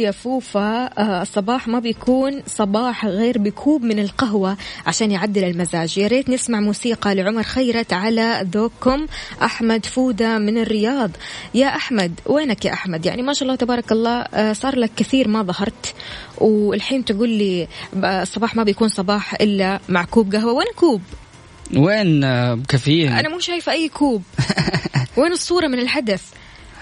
يا 0.00 0.10
فوفا 0.10 0.84
آه، 0.86 1.22
الصباح 1.22 1.68
ما 1.68 1.78
بيكون 1.78 2.42
صباح 2.46 3.06
غير 3.06 3.38
بكوب 3.38 3.82
من 3.82 3.98
القهوة 3.98 4.56
عشان 4.86 5.10
يعدل 5.10 5.44
المزاج. 5.44 5.98
يا 5.98 6.06
ريت 6.06 6.30
نسمع 6.30 6.60
موسيقى 6.60 7.14
لعمر 7.14 7.42
خيرت 7.42 7.92
على 7.92 8.46
ذوقكم. 8.52 9.06
أحمد 9.42 9.86
فودة 9.86 10.38
من 10.38 10.58
الرياض. 10.58 11.10
يا 11.54 11.66
أحمد 11.66 12.20
وينك 12.26 12.64
يا 12.64 12.72
أحمد؟ 12.72 13.06
يعني 13.06 13.22
ما 13.22 13.32
شاء 13.32 13.42
الله 13.42 13.54
تبارك 13.54 13.92
الله 13.92 14.20
آه، 14.20 14.52
صار 14.52 14.78
لك 14.78 14.90
كثير 14.96 15.28
ما 15.28 15.42
ظهرت 15.42 15.94
والحين 16.38 17.04
تقول 17.04 17.28
لي 17.28 17.68
الصباح 17.96 18.56
ما 18.56 18.62
بيكون 18.62 18.88
صباح 18.88 19.34
إلا 19.34 19.80
مع 19.88 20.04
كوب 20.04 20.34
قهوة. 20.34 20.52
وين 20.52 20.66
كوب؟ 20.76 21.02
وين؟ 21.76 22.24
آه، 22.24 22.58
كافيين 22.68 23.12
أنا 23.12 23.28
مو 23.28 23.38
شايفة 23.38 23.72
أي 23.72 23.88
كوب. 23.88 24.22
وين 25.18 25.32
الصورة 25.32 25.66
من 25.66 25.78
الحدث 25.78 26.22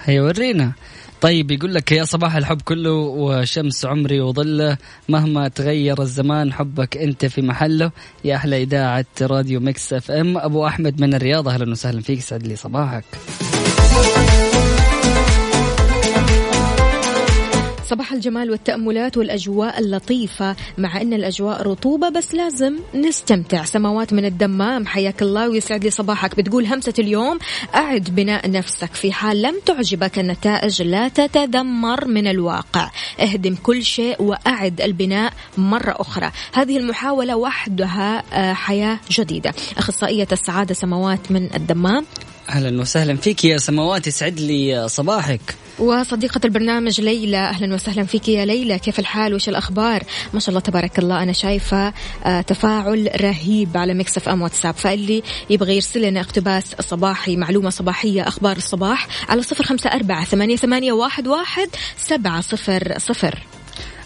هي 0.05 0.19
ورينا. 0.19 0.71
طيب 1.21 1.51
يقول 1.51 1.73
لك 1.73 1.91
يا 1.91 2.03
صباح 2.03 2.35
الحب 2.35 2.61
كله 2.61 2.91
وشمس 2.91 3.85
عمري 3.85 4.21
وظله 4.21 4.77
مهما 5.09 5.47
تغير 5.47 6.01
الزمان 6.01 6.53
حبك 6.53 6.97
أنت 6.97 7.25
في 7.25 7.41
محله. 7.41 7.91
يا 8.23 8.35
أحلى 8.35 8.63
إذاعة 8.63 9.05
راديو 9.21 9.59
Mix 9.59 9.93
FM 9.93 10.37
أبو 10.37 10.67
أحمد 10.67 11.01
من 11.01 11.13
الرياض 11.13 11.47
أهلا 11.47 11.71
وسهلا 11.71 12.01
فيك 12.01 12.21
سعد 12.21 12.47
لي 12.47 12.55
صباحك. 12.55 13.05
صباح 17.89 18.13
الجمال 18.13 18.51
والتأملات 18.51 19.17
والأجواء 19.17 19.79
اللطيفة. 19.79 20.55
مع 20.77 21.01
أن 21.01 21.13
الأجواء 21.13 21.61
رطوبة 21.61 22.09
بس 22.09 22.33
لازم 22.33 22.79
نستمتع. 22.95 23.63
سماوات 23.63 24.13
من 24.13 24.25
الدمام 24.25 24.85
حياك 24.85 25.21
الله 25.21 25.49
ويسعد 25.49 25.83
لي 25.83 25.89
صباحك. 25.89 26.35
بتقول 26.35 26.65
همسة 26.65 26.93
اليوم 26.99 27.39
أعد 27.75 28.03
بناء 28.03 28.51
نفسك 28.51 28.93
في 28.93 29.11
حال 29.11 29.41
لم 29.41 29.55
تعجبك. 29.65 30.19
النتائج 30.19 30.81
لا 30.81 31.07
تتذمر 31.07 32.07
من 32.07 32.27
الواقع. 32.27 32.91
اهدم 33.19 33.55
كل 33.63 33.83
شيء 33.83 34.21
وأعد 34.21 34.81
البناء 34.81 35.33
مرة 35.57 35.95
أخرى. 35.99 36.31
هذه 36.53 36.77
المحاولة 36.77 37.35
وحدها 37.35 38.23
آه، 38.33 38.53
حياة 38.53 38.99
جديدة. 39.11 39.53
أخصائية 39.77 40.27
السعادة 40.31 40.73
سماوات 40.73 41.31
من 41.31 41.55
الدمام. 41.55 42.05
أهلا 42.49 42.81
وسهلا 42.81 43.15
فيك 43.15 43.45
يا 43.45 43.57
سماوات. 43.57 44.07
يسعد 44.07 44.39
لي 44.39 44.87
صباحك. 44.89 45.64
وصديقة 45.79 46.41
البرنامج 46.45 47.01
ليلى 47.01 47.37
أهلا 47.37 47.75
وسهلا 47.75 48.03
فيك 48.03 48.29
يا 48.29 48.45
ليلى. 48.45 48.79
كيف 48.79 48.99
الحال؟ 48.99 49.33
وش 49.33 49.49
الأخبار؟ 49.49 50.03
ما 50.33 50.39
شاء 50.39 50.49
الله 50.49 50.59
تبارك 50.59 50.99
الله. 50.99 51.23
أنا 51.23 51.33
شايفة 51.33 51.93
آه، 52.25 52.41
تفاعل 52.41 53.09
رهيب 53.21 53.77
على 53.77 53.93
ميكس 53.93 54.27
إم 54.27 54.41
واتساب. 54.41 54.73
فاللي 54.73 55.23
يبغى 55.49 55.75
يرسل 55.75 56.01
لنا 56.01 56.19
اقتباس 56.21 56.75
صباحي 56.79 57.35
معلومة 57.35 57.69
صباحية 57.69 58.27
أخبار 58.27 58.57
الصباح 58.57 59.07
على 59.29 59.41
صفر 59.41 59.63
خمسة 59.63 59.89
أربعة 59.89 60.25
ثمانية, 60.25 60.55
ثمانية 60.55 60.91
واحد, 60.93 61.27
واحد 61.27 61.69
سبعة 61.97 62.41
صفر 62.41 62.93
صفر. 62.97 63.39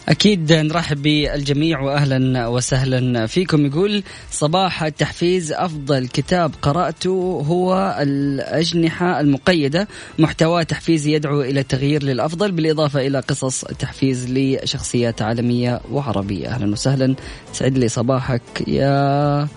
أكيد 0.10 0.54
نرحب 0.54 1.02
بالجميع 1.02 1.80
وأهلا 1.80 2.48
وسهلا 2.48 3.28
فيكم. 3.28 3.65
يقول 3.65 4.04
صباح 4.32 4.84
التحفيز 4.84 5.52
أفضل 5.52 6.08
كتاب 6.08 6.52
قرأته 6.62 7.43
هو 7.48 7.98
الأجنحة 8.02 9.19
المقيدة. 9.19 9.88
محتوى 10.19 10.65
تحفيزي 10.65 11.13
يدعو 11.13 11.41
إلى 11.41 11.60
التغيير 11.60 12.04
للأفضل 12.04 12.52
بالإضافة 12.52 13.08
إلى 13.08 13.19
قصص 13.19 13.62
تحفيز 13.62 14.26
لشخصيات 14.30 15.22
عالمية 15.22 15.82
وعربية. 15.91 16.48
أهلا 16.48 16.72
وسهلا. 16.72 17.15
سعد 17.54 17.78
لي 17.78 17.88
صباحك 17.88 18.41
يا 18.67 19.48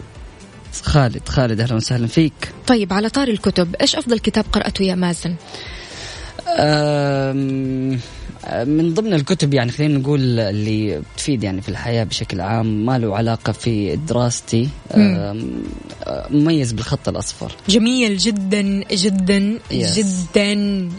خالد. 0.82 1.28
خالد 1.28 1.60
أهلا 1.60 1.74
وسهلا 1.74 2.06
فيك. 2.06 2.52
طيب 2.66 2.92
على 2.92 3.08
طاري 3.08 3.28
الكتب 3.28 3.74
إيش 3.80 3.96
أفضل 3.96 4.18
كتاب 4.18 4.44
قرأته 4.52 4.82
يا 4.82 4.94
مازن؟ 4.94 5.34
من 8.66 8.94
ضمن 8.94 9.14
الكتب 9.14 9.54
يعني 9.54 9.72
خلينا 9.72 9.98
نقول 9.98 10.40
اللي 10.40 11.02
تفيد 11.16 11.44
يعني 11.44 11.62
في 11.62 11.68
الحياة 11.68 12.04
بشكل 12.04 12.40
عام 12.40 12.86
ما 12.86 12.98
له 12.98 13.16
علاقة 13.16 13.52
في 13.52 13.96
دراستي 13.96 14.68
مميز 16.30 16.72
بالخط 16.72 17.08
الأصفر 17.08 17.52
جميل 17.68 18.16
جدا 18.16 18.84
جدا 18.92 19.58
yes. 19.70 19.98
جدا 19.98 20.52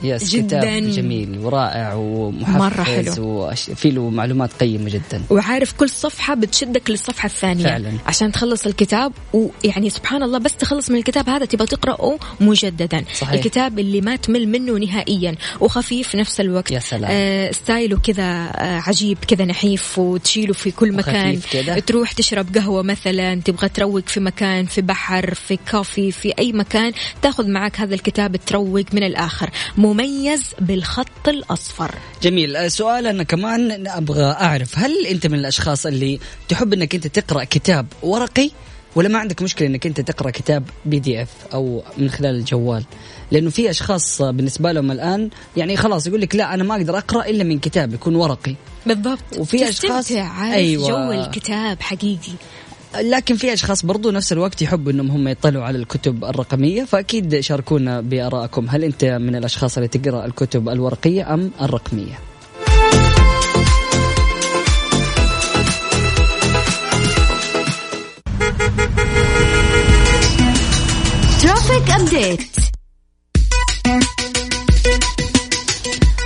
yes 0.04 0.30
جدا 0.30 0.60
كتاب 0.60 0.90
جميل 0.90 1.40
ورائع 1.40 1.94
ومحفز 1.94 2.56
مرة 2.56 2.84
حلو. 2.84 3.14
وفي 3.20 3.92
له 3.92 4.10
معلومات 4.10 4.54
قيمة 4.54 4.90
جدا 4.90 5.22
وعارف 5.30 5.74
كل 5.74 5.90
صفحة 5.90 6.36
بتشدك 6.36 6.90
للصفحة 6.90 7.28
الثانية 7.28 7.64
فعلا. 7.64 7.92
عشان 8.06 8.32
تخلص 8.32 8.66
الكتاب 8.66 9.12
ويعني 9.34 9.90
سبحان 9.90 10.24
الله 10.24 10.38
بس 10.38 10.56
تخلص 10.56 10.90
من 10.92 10.98
الكتاب 10.98 11.30
هذا 11.30 11.46
تبغى 11.46 11.68
تقرأه 11.68 12.18
مجددا 12.40 13.04
صحيح. 13.20 13.34
الكتاب 13.34 13.80
اللي 13.80 14.02
ما 14.02 14.16
تمل 14.16 14.48
منه 14.48 14.78
نهائيا 14.78 15.36
وخفيف 15.60 16.08
في 16.08 16.18
نفس 16.18 16.40
الوقت 16.40 16.72
يا 16.72 16.80
سلام. 16.80 17.12
آه 17.12 17.33
ستايله 17.52 17.98
كذا 17.98 18.24
آه 18.24 18.80
عجيب 18.88 19.18
كذا 19.28 19.46
نحيف 19.46 20.00
وتشيله 20.00 20.54
في 20.54 20.72
كل 20.72 20.92
مكان. 20.92 21.40
تروح 21.88 22.12
تشرب 22.12 22.58
قهوة 22.58 22.82
مثلا 22.82 23.36
تبغى 23.36 23.70
تروق 23.70 24.08
في 24.08 24.20
مكان 24.20 24.66
في 24.66 24.82
بحر 24.82 25.34
في 25.34 25.60
كافي 25.72 26.12
في 26.12 26.34
أي 26.40 26.52
مكان 26.54 26.92
تاخذ 27.22 27.48
معك 27.48 27.80
هذا 27.80 27.96
الكتاب 27.96 28.36
تروق 28.36 28.86
من 28.94 29.04
الآخر. 29.04 29.50
مميز 29.78 30.44
بالخط 30.60 31.28
الأصفر. 31.28 31.96
جميل. 32.22 32.56
آه، 32.56 32.68
سؤال 32.68 33.08
أنا 33.08 33.24
كمان 33.24 33.88
أبغى 33.88 34.24
أعرف 34.24 34.80
هل 34.80 35.06
أنت 35.06 35.28
من 35.28 35.40
الأشخاص 35.40 35.86
اللي 35.86 36.20
تحب 36.50 36.74
أنك 36.74 36.96
أنت 36.96 37.08
تقرأ 37.08 37.44
كتاب 37.44 37.86
ورقي؟ 38.02 38.52
ولا 38.96 39.10
ما 39.10 39.20
عندك 39.20 39.42
مشكلة 39.42 39.68
أنك 39.68 39.86
أنت 39.86 40.02
تقرأ 40.02 40.30
كتاب 40.30 40.64
PDF 40.86 41.30
أو 41.54 41.84
من 41.98 42.10
خلال 42.10 42.36
الجوال؟ 42.36 42.84
لأنه 43.34 43.50
في 43.50 43.70
أشخاص 43.70 44.22
بالنسبة 44.22 44.72
لهم 44.72 44.92
الآن 44.92 45.30
يعني 45.58 45.78
خلاص 45.78 46.08
يقول 46.08 46.22
لك 46.22 46.36
لا 46.36 46.54
أنا 46.54 46.64
ما 46.64 46.76
أقدر 46.76 46.98
أقرأ 46.98 47.26
إلا 47.26 47.44
من 47.44 47.60
كتاب 47.60 47.94
يكون 47.94 48.16
ورقي. 48.16 48.56
بالضبط. 48.86 49.24
وفي 49.38 49.66
عارف 50.20 50.56
أيوة. 50.56 50.88
جو 50.88 51.12
الكتاب 51.12 51.82
حقيقي. 51.82 52.32
لكن 53.02 53.36
في 53.36 53.54
أشخاص 53.54 53.86
برضو 53.86 54.12
نفس 54.12 54.34
الوقت 54.34 54.62
يحبوا 54.62 54.92
إنهم 54.92 55.12
هم 55.12 55.28
يطلعوا 55.28 55.64
على 55.66 55.78
الكتب 55.78 56.26
الرقمية 56.26 56.84
فأكيد 56.84 57.40
شاركونا 57.40 58.02
بآرائكم. 58.02 58.66
هل 58.70 58.84
أنت 58.84 59.06
من 59.06 59.36
الأشخاص 59.36 59.78
اللي 59.78 59.88
تقرأ 59.88 60.26
الكتب 60.26 60.70
الورقية 60.70 61.34
أم 61.34 61.52
الرقمية؟ 61.62 62.20
traffic 71.42 71.90
update 71.90 72.63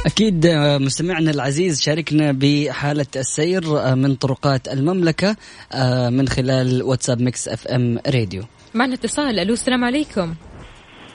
أكيد 0.08 0.46
آه، 0.46 0.78
مستمعنا 0.78 1.32
العزيز 1.32 1.82
شاركنا 1.82 2.32
بحالة 2.32 3.06
السير 3.16 3.64
آه، 3.80 3.96
من 3.96 4.16
طرقات 4.16 4.68
المملكة 4.68 5.36
آه، 5.74 6.10
من 6.10 6.28
خلال 6.28 6.84
واتساب 6.84 7.22
Mix 7.22 7.48
FM 7.48 8.00
Radio. 8.08 8.44
معنا 8.74 8.94
اتصال. 8.94 9.40
ألو 9.40 9.54
السلام 9.54 9.84
عليكم. 9.84 10.36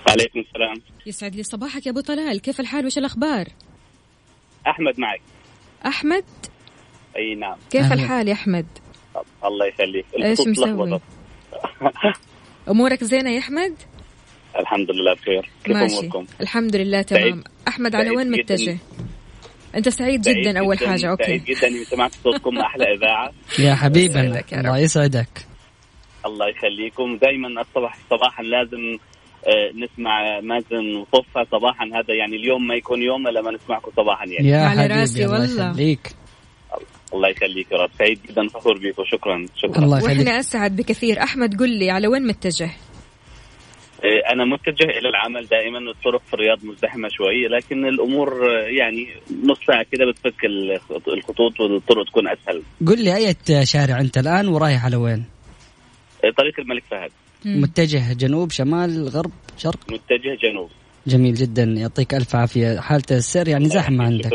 عليكم 0.08 0.40
السلام. 0.40 0.74
يسعد 1.06 1.34
لي 1.34 1.42
صباحك 1.42 1.86
يا 1.86 1.90
أبو 1.90 2.00
طلال. 2.00 2.40
كيف 2.40 2.60
الحال؟ 2.60 2.86
وش 2.86 2.98
الأخبار؟ 2.98 3.48
أحمد 4.66 5.00
معك. 5.00 5.20
أحمد؟ 5.86 6.24
أي 7.16 7.34
نعم. 7.34 7.56
كيف 7.70 7.82
أهلا. 7.82 7.94
الحال 7.94 8.28
يا 8.28 8.32
أحمد؟ 8.32 8.66
الله 9.44 9.66
يخليك. 9.66 10.06
إيش 10.24 10.40
مسوي. 10.40 11.00
أمورك 12.70 13.04
زينة 13.04 13.30
يا 13.30 13.38
أحمد؟ 13.38 13.74
الحمد 14.60 14.90
لله 14.90 15.14
بخير. 15.14 15.50
كيف 15.64 15.76
ماشي. 15.76 15.98
أموركم؟ 15.98 16.26
الحمد 16.40 16.76
لله 16.76 17.02
تمام. 17.02 17.22
سعيد- 17.22 17.42
أحمد 17.68 17.94
على 17.94 18.10
وين 18.10 18.32
جداً. 18.32 18.42
متجه؟ 18.54 18.78
أنت 19.76 19.88
سعيد 19.88 20.24
سعيد 20.24 20.36
جدا 20.38 20.58
أول 20.60 20.78
حاجة 20.78 21.10
أوكي. 21.10 21.24
سعيد 21.24 21.44
جدا. 21.44 21.68
اني 21.68 21.84
سمعت 21.84 22.14
صوتكم 22.24 22.58
أحلى 22.58 22.84
إذاعة. 22.94 23.32
يا 23.58 23.78
رب. 23.84 23.96
الله 23.96 24.78
يسعدك. 24.78 25.46
الله 26.26 26.46
يخليكم. 26.48 27.16
دائما 27.16 27.48
الصباح 27.60 27.98
صباحا 28.10 28.42
لازم 28.42 28.98
آه، 29.46 29.70
نسمع 29.84 30.40
مازن 30.40 30.96
وطفة 30.96 31.44
صباحا 31.52 31.84
هذا 31.86 32.14
يعني 32.14 32.36
اليوم 32.36 32.66
ما 32.66 32.74
يكون 32.74 33.02
يوم 33.02 33.28
إلا 33.28 33.42
ما 33.42 33.50
نسمعكم 33.50 33.90
صباحا 33.96 34.26
يعني. 34.26 34.48
يا 34.48 34.58
على 34.58 34.80
حبيبي 34.80 35.00
راسي 35.00 35.24
الله 35.24 35.40
والله. 35.40 35.70
يخليك. 35.70 36.14
الله 37.14 37.28
يخليك 37.28 37.72
يا 37.72 37.76
رب. 37.76 37.90
سعيد 37.98 38.18
جدا 38.28 38.48
فخور 38.48 38.78
بكم 38.78 39.04
شكرا 39.04 39.46
شكرا. 39.56 39.84
الله 39.84 39.98
يخليك. 39.98 40.18
وإحنا 40.18 40.40
أسعد 40.40 40.76
بكثير. 40.76 41.22
أحمد 41.22 41.60
قل 41.60 41.78
لي 41.78 41.90
على 41.90 42.08
وين 42.08 42.26
متجه؟ 42.26 42.70
أنا 44.32 44.44
متجه 44.44 44.84
إلى 44.84 45.08
العمل 45.08 45.46
دائما 45.46 45.78
الطرق 45.90 46.22
في 46.26 46.34
الرياض 46.34 46.64
مزدحمة 46.64 47.08
شوي 47.08 47.48
لكن 47.48 47.86
الأمور 47.86 48.28
آه، 48.50 48.62
يعني 48.66 49.08
نص 49.44 49.58
ساعة 49.66 49.86
كده 49.92 50.04
بتفك 50.10 50.44
الخط- 50.44 51.08
الخطوط 51.08 51.60
والطرق 51.60 52.04
تكون 52.06 52.28
أسهل. 52.28 52.62
قل 52.86 53.04
لي 53.04 53.16
أي 53.16 53.66
شارع 53.66 54.00
أنت 54.00 54.18
الآن 54.18 54.48
ورايح 54.48 54.84
على 54.84 54.96
وين؟ 54.96 55.24
آه، 56.24 56.30
طريق 56.38 56.60
الملك 56.60 56.82
فهد. 56.90 57.10
متجه 57.44 58.12
جنوب 58.12 58.50
شمال 58.50 59.08
غرب 59.08 59.30
شرق؟ 59.58 59.78
متجه 59.92 60.38
جنوب. 60.42 60.70
جميل 61.06 61.34
جدا 61.34 61.62
يعطيك 61.62 62.14
ألف 62.14 62.36
عافية. 62.36 62.80
حالة 62.80 63.02
السير 63.10 63.48
يعني 63.48 63.68
زحمة 63.68 64.04
عندك. 64.04 64.32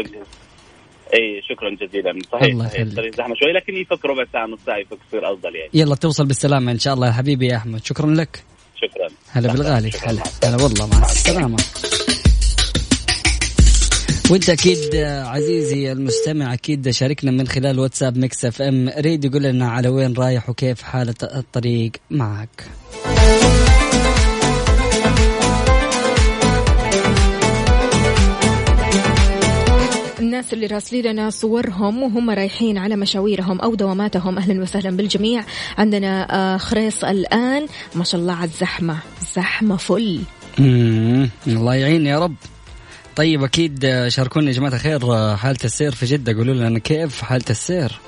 اي 1.13 1.41
شكرا 1.49 1.69
جزيلا. 1.87 2.19
صحيح 2.31 2.43
الله 2.43 2.67
صحيح 2.67 2.83
زحمة 3.17 3.35
شوي 3.35 3.51
لكن 3.53 3.75
يفك 3.77 4.05
ربع 4.05 4.25
ساعة 4.33 4.45
نص 4.45 4.59
ساعة 4.65 4.77
يفك 4.77 4.97
يصير 5.07 5.33
أفضل 5.33 5.55
يعني. 5.55 5.69
يلا 5.73 5.95
توصل 5.95 6.25
بالسلامة 6.25 6.71
إن 6.71 6.79
شاء 6.79 6.93
الله 6.93 7.07
يا 7.07 7.11
حبيبي 7.11 7.47
يا 7.47 7.55
أحمد. 7.57 7.85
شكرا 7.85 8.07
لك. 8.07 8.43
شكرا. 8.81 9.07
هلا 9.31 9.53
بالغالي. 9.53 9.91
هلا. 10.03 10.23
هلا 10.43 10.63
والله 10.63 10.87
مع 10.87 11.05
السلامة. 11.05 11.57
وانت 14.31 14.49
أكيد 14.49 14.95
عزيزي 15.25 15.91
المستمع 15.91 16.53
أكيد 16.53 16.89
شاركنا 16.89 17.31
من 17.31 17.47
خلال 17.47 17.79
واتساب 17.79 18.17
Mix 18.17 18.45
FM. 18.45 18.89
ريد 18.97 19.25
يقول 19.25 19.43
لنا 19.43 19.69
على 19.69 19.89
وين 19.89 20.13
رايح 20.13 20.49
وكيف 20.49 20.81
حالة 20.81 21.15
الطريق 21.23 21.91
معك. 22.09 22.67
الناس 30.19 30.53
اللي 30.53 30.65
راسلين 30.65 31.05
لنا 31.05 31.29
صورهم 31.29 32.03
وهم 32.03 32.29
رايحين 32.29 32.77
على 32.77 32.95
مشاويرهم 32.95 33.59
أو 33.61 33.75
دواماتهم. 33.75 34.37
أهلا 34.37 34.61
وسهلا 34.61 34.97
بالجميع. 34.97 35.43
عندنا 35.77 36.27
آه، 36.35 36.57
خريص 36.57 37.03
الآن. 37.03 37.67
ما 37.95 38.03
شاء 38.03 38.21
الله 38.21 38.33
على 38.33 38.49
الزحمة. 38.49 38.97
زحمة 39.35 39.77
فل. 39.77 40.21
الله 41.47 41.75
يعين 41.75 42.05
يا 42.05 42.19
رب. 42.19 42.35
طيب 43.15 43.43
أكيد 43.43 44.05
شاركونا 44.07 44.47
يا 44.47 44.51
جماعة 44.51 44.73
الخير 44.73 44.99
حالة 45.37 45.57
السير 45.63 45.91
في 45.91 46.05
جدة. 46.05 46.33
قولوا 46.33 46.53
لنا 46.53 46.79
كيف 46.79 47.21
حالة 47.21 47.45
السير؟ 47.49 47.99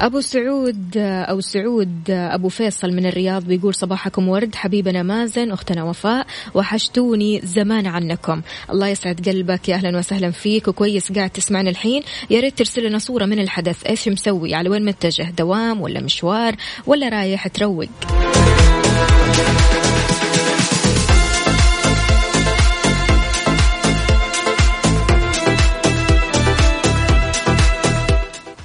أبو 0.00 0.20
سعود 0.20 0.96
أو 0.96 1.40
سعود 1.40 2.10
أبو 2.10 2.48
فيصل 2.48 2.90
من 2.90 3.06
الرياض 3.06 3.44
بيقول 3.44 3.74
صباحكم 3.74 4.28
ورد 4.28 4.54
حبيبنا 4.54 5.02
مازن 5.02 5.50
أختنا 5.50 5.84
وفاء 5.84 6.26
وحشتوني 6.54 7.40
زمان 7.44 7.86
عنكم. 7.86 8.42
الله 8.70 8.88
يسعد 8.88 9.28
قلبك 9.28 9.68
يا 9.68 9.74
أهلا 9.74 9.98
وسهلا 9.98 10.30
فيك 10.30 10.68
وكويس 10.68 11.12
قاعد 11.12 11.30
تسمعنا 11.30 11.70
الحين. 11.70 12.02
يا 12.30 12.40
ريت 12.40 12.58
ترسل 12.58 12.86
لنا 12.86 12.98
صورة 12.98 13.24
من 13.24 13.38
الحدث 13.38 13.86
إيش 13.86 14.08
مسوي؟ 14.08 14.54
على 14.54 14.68
وين 14.68 14.84
متجه؟ 14.84 15.30
دوام 15.38 15.80
ولا 15.80 16.00
مشوار 16.00 16.56
ولا 16.86 17.08
رايح 17.08 17.48
تروق؟ 17.48 17.88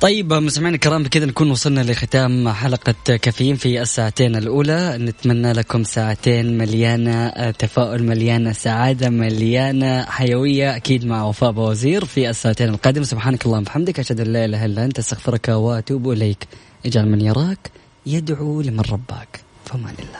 طيب 0.03 0.33
مستمعينا 0.33 0.75
الكرام 0.75 1.03
بكذا 1.03 1.25
نكون 1.25 1.51
وصلنا 1.51 1.81
لختام 1.81 2.49
حلقة 2.49 2.93
كافيين 3.17 3.55
في 3.55 3.81
الساعتين 3.81 4.35
الأولى. 4.35 4.97
نتمنى 4.97 5.53
لكم 5.53 5.83
ساعتين 5.83 6.57
مليانة 6.57 7.51
تفاؤل 7.51 8.03
مليانة 8.03 8.51
سعادة 8.51 9.09
مليانة 9.09 10.05
حيوية 10.05 10.75
أكيد 10.75 11.05
مع 11.05 11.23
وفاء 11.23 11.51
بوزير 11.51 12.05
في 12.05 12.29
الساعتين 12.29 12.69
القادمة. 12.69 13.05
سبحانك 13.05 13.45
اللهم 13.45 13.61
وبحمدك 13.61 13.99
أشهد 13.99 14.19
أن 14.19 14.33
لا 14.33 14.45
إله 14.45 14.65
إلا 14.65 14.85
أنت 14.85 14.99
أستغفرك 14.99 15.47
وأتوب 15.47 16.11
إليك. 16.11 16.47
اجعل 16.85 17.09
من 17.09 17.21
يراك 17.21 17.71
يدعو 18.05 18.61
لمن 18.61 18.79
رباك. 18.79 19.39
فمان 19.65 19.95
الله. 19.99 20.19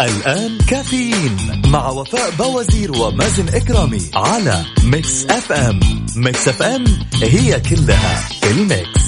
الآن 0.00 0.58
كافيين 0.58 1.62
مع 1.66 1.88
وفاء 1.88 2.30
بوازير 2.30 2.92
ومازن 2.92 3.48
إكرامي 3.48 4.10
على 4.14 4.64
Mix 4.84 5.24
FM 5.24 5.80
Mix 6.16 6.48
FM 6.48 6.84
هي 7.22 7.60
كلها 7.60 8.28
في 8.40 8.50
ال 8.50 8.60
mix. 8.60 9.00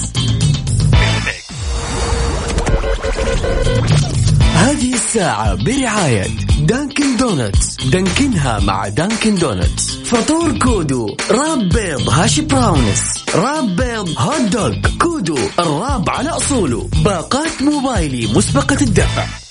هذه 4.53 4.93
الساعة 4.93 5.55
برعاية 5.55 6.27
Dunkin' 6.59 7.17
Donuts. 7.17 7.77
دانكنها 7.85 8.59
مع 8.59 8.87
Dunkin' 8.87 9.35
Donuts. 9.35 9.97
فطور 10.05 10.59
كودو 10.59 11.17
wrap 11.31 11.69
بيض 11.69 12.09
hash 12.09 12.39
browns. 12.39 13.23
wrap 13.35 13.75
بيض 13.75 14.09
hot 14.17 14.41
dog 14.41 14.75
كودو 15.01 15.37
ال 15.59 15.69
wrap 15.69 16.09
على 16.09 16.29
أصوله. 16.29 16.89
باقات 17.05 17.61
موبايلي 17.61 18.27
مسبقة 18.33 18.77
الدفع. 18.81 19.42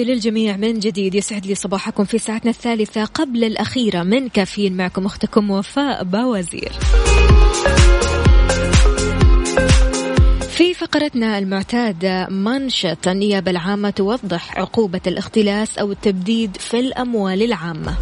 تحياتي 0.00 0.14
للجميع 0.14 0.56
من 0.56 0.78
جديد. 0.78 1.14
يسعد 1.14 1.46
لي 1.46 1.54
صباحكم 1.54 2.04
في 2.04 2.18
ساعتنا 2.18 2.50
الثالثة 2.50 3.04
قبل 3.04 3.44
الأخيرة. 3.44 4.02
من 4.02 4.28
كافيين 4.28 4.76
معكم 4.76 5.06
أختكم 5.06 5.50
وفاء 5.50 6.04
باوزير 6.04 6.72
في 10.48 10.74
فقرتنا 10.74 11.38
المعتادة 11.38 12.28
منشط 12.28 13.08
النيابة 13.08 13.50
العامة 13.50 13.90
توضح 13.90 14.58
عقوبة 14.58 15.00
الاختلاس 15.06 15.78
أو 15.78 15.92
التبديد 15.92 16.56
في 16.56 16.80
الأموال 16.80 17.42
العامة. 17.42 17.94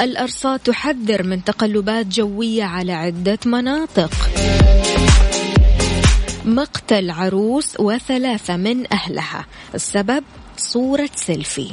الأرصاد 0.00 0.58
تحذر 0.58 1.22
من 1.22 1.44
تقلبات 1.44 2.06
جوية 2.06 2.64
على 2.64 2.92
عدة 2.92 3.38
مناطق. 3.46 4.10
مقتل 6.44 7.10
عروس 7.10 7.80
وثلاثة 7.80 8.56
من 8.56 8.92
أهلها. 8.92 9.46
السبب 9.74 10.24
صورة 10.56 11.10
سيلفي. 11.14 11.70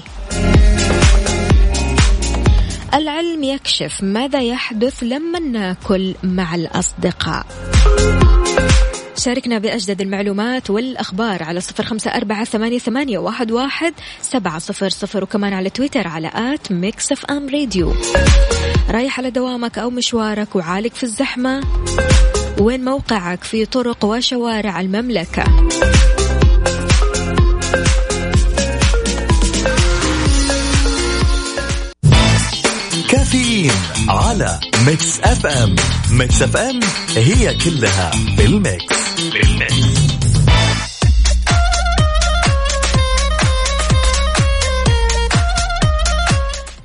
العلم 2.94 3.44
يكشف 3.44 4.04
ماذا 4.04 4.42
يحدث 4.42 5.04
لما 5.04 5.40
ناكل 5.40 6.16
مع 6.24 6.56
الأصدقاء. 6.56 7.46
شاركنا 9.18 9.58
بأجدد 9.58 10.02
المعلومات 10.02 10.70
والأخبار 10.70 11.44
على 11.44 11.60
صفر 11.60 11.84
خمسة 11.84 12.12
أربعة 12.12 12.44
ثمانية, 12.44 12.80
ثمانية 12.80 13.18
واحد, 13.18 13.52
واحد 13.52 13.94
سبعة 14.22 14.60
صفر 14.60 14.90
صفر 14.90 15.24
وكمان 15.24 15.54
على 15.54 15.70
تويتر 15.70 16.08
على 16.08 16.32
at 16.36 16.72
Mix 16.72 17.12
FM 17.12 17.50
Radio. 17.50 17.94
رايح 18.90 19.20
على 19.20 19.30
دوامك 19.30 19.78
أو 19.78 19.90
مشوارك 19.90 20.56
وعالق 20.56 20.94
في 20.94 21.04
الزحمة. 21.04 21.62
وين 22.60 22.86
موقعك 22.86 23.44
في 23.44 23.66
طرق 23.66 24.06
وشوارع 24.06 24.82
المملكة؟ 24.82 25.44
كافيين 33.10 33.72
على 34.10 34.60
Mix 34.86 35.20
FM. 35.20 35.76
Mix 36.12 36.42
FM 36.42 36.80
هي 37.16 37.54
كلها 37.54 38.12
في 38.38 38.46
ال 38.46 38.58
mix 38.58 38.96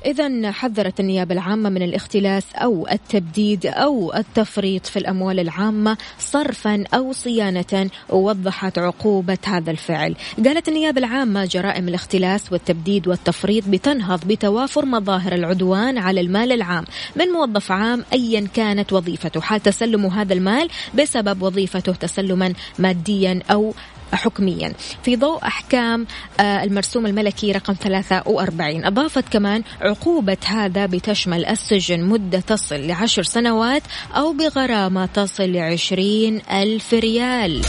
إذا 0.07 0.51
حذرت 0.51 0.99
النيابة 0.99 1.33
العامة 1.33 1.69
من 1.69 1.81
الاختلاس 1.81 2.43
أو 2.55 2.87
التبديد 2.91 3.65
أو 3.65 4.13
التفريط 4.13 4.85
في 4.85 4.99
الأموال 4.99 5.39
العامة 5.39 5.97
صرفا 6.19 6.83
أو 6.93 7.13
صيانة 7.13 7.89
ووضحت 8.09 8.77
عقوبة 8.77 9.37
هذا 9.45 9.71
الفعل. 9.71 10.15
قالت 10.45 10.67
النيابة 10.67 10.99
العامة 10.99 11.45
جرائم 11.45 11.87
الاختلاس 11.87 12.51
والتبديد 12.51 13.07
والتفريط 13.07 13.63
بتنهض 13.67 14.27
بتوافر 14.27 14.85
مظاهر 14.85 15.33
العدوان 15.33 15.97
على 15.97 16.21
المال 16.21 16.51
العام 16.51 16.85
من 17.15 17.25
موظف 17.25 17.71
عام 17.71 18.05
أيا 18.13 18.47
كانت 18.53 18.93
وظيفته. 18.93 19.41
حال 19.41 19.63
تسلم 19.63 20.05
هذا 20.05 20.33
المال 20.33 20.69
بسبب 20.95 21.41
وظيفته 21.41 21.91
تسلما 21.91 22.53
ماديا 22.79 23.39
أو 23.51 23.73
حكميا. 24.13 24.73
في 25.03 25.15
ضوء 25.15 25.43
أحكام 25.43 26.07
آه، 26.39 26.63
المرسوم 26.63 27.05
الملكي 27.05 27.51
رقم 27.51 27.73
43 27.73 28.85
أضافت 28.85 29.29
كمان 29.29 29.63
عقوبة 29.81 30.37
هذا 30.45 30.85
بتشمل 30.85 31.45
السجن 31.45 32.03
مدة 32.03 32.39
تصل 32.39 32.87
لعشر 32.87 33.23
سنوات 33.23 33.83
أو 34.15 34.33
بغرامة 34.33 35.05
تصل 35.05 35.51
لعشرين 35.51 36.41
ألف 36.51 36.93
ريال. 36.93 37.61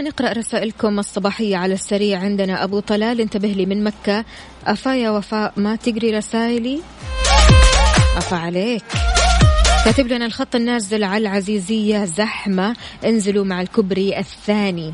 نقرأ 0.00 0.32
رسائلكم 0.32 0.98
الصباحية 0.98 1.56
على 1.56 1.74
السريع. 1.74 2.18
عندنا 2.18 2.64
أبو 2.64 2.80
طلال 2.80 3.20
انتبه 3.20 3.48
لي 3.48 3.66
من 3.66 3.84
مكة. 3.84 4.24
أفا 4.66 4.94
يا 4.96 5.10
وفاء 5.10 5.52
ما 5.56 5.76
تقري 5.76 6.10
رسائلي؟ 6.10 6.80
أفا 8.16 8.36
عليك. 8.36 8.84
كاتب 9.84 10.06
لنا 10.06 10.26
الخط 10.26 10.54
النازل 10.54 11.04
على 11.04 11.22
العزيزية 11.22 12.04
زحمة. 12.04 12.76
انزلوا 13.04 13.44
مع 13.44 13.60
الكبري 13.60 14.18
الثاني. 14.18 14.92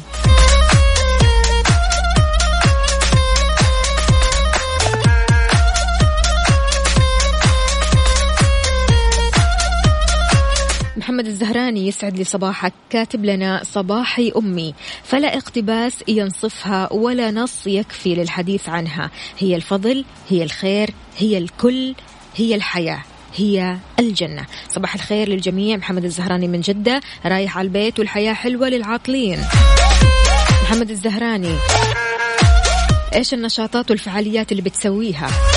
محمد 11.07 11.26
الزهراني 11.26 11.86
يسعد 11.88 12.18
لي 12.18 12.24
صباحك. 12.24 12.72
كاتب 12.90 13.24
لنا 13.24 13.61
صباحي 13.64 14.32
أمي. 14.36 14.74
فلا 15.02 15.36
اقتباس 15.36 15.92
ينصفها 16.09 16.92
ولا 16.92 17.30
نص 17.30 17.66
يكفي 17.66 18.14
للحديث 18.14 18.68
عنها. 18.68 19.11
هي 19.38 19.57
الفضل 19.57 20.04
هي 20.28 20.42
الخير 20.42 20.90
هي 21.18 21.38
الكل 21.38 21.94
هي 22.36 22.54
الحياة 22.54 23.02
هي 23.34 23.76
الجنة. 23.98 24.46
صباح 24.68 24.94
الخير 24.94 25.28
للجميع. 25.28 25.76
محمد 25.76 26.04
الزهراني 26.04 26.48
من 26.48 26.61
جدة 26.61 27.00
رايح 27.26 27.59
على 27.59 27.66
البيت 27.66 27.98
والحياة 27.98 28.32
حلوة 28.32 28.68
للعاطلين 28.68 29.38
محمد 30.62 30.90
الزهراني 30.90 31.54
إيش 33.14 33.34
النشاطات 33.34 33.90
والفعاليات 33.90 34.52
اللي 34.52 34.62
بتسويها؟ 34.62 35.55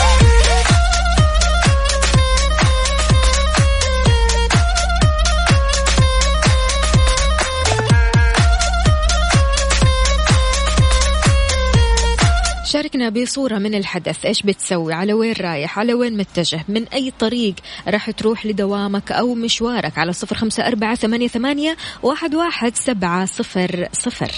شاركنا 12.70 13.10
بصورة 13.10 13.58
من 13.58 13.76
الحدث. 13.76 14.26
إيش 14.26 14.42
بتسوي؟ 14.42 14.94
على 14.94 15.14
وين 15.14 15.34
رايح؟ 15.42 15.80
على 15.80 15.94
وين 15.94 16.18
متجه؟ 16.18 16.60
من 16.68 16.88
أي 16.88 17.14
طريق 17.20 17.56
راح 17.88 18.12
تروح 18.12 18.46
لدوامك 18.46 19.12
أو 19.12 19.34
مشوارك 19.34 19.98
على 19.98 20.14
صفر 20.14 20.36
خمسة 20.36 20.68
أربعة 20.68 20.96
ثمانية, 20.96 21.28
ثمانية 21.28 21.78
واحد, 22.04 22.36
واحد 22.36 22.76
سبعة 22.76 23.26
صفر 23.26 23.88
صفر. 23.94 24.32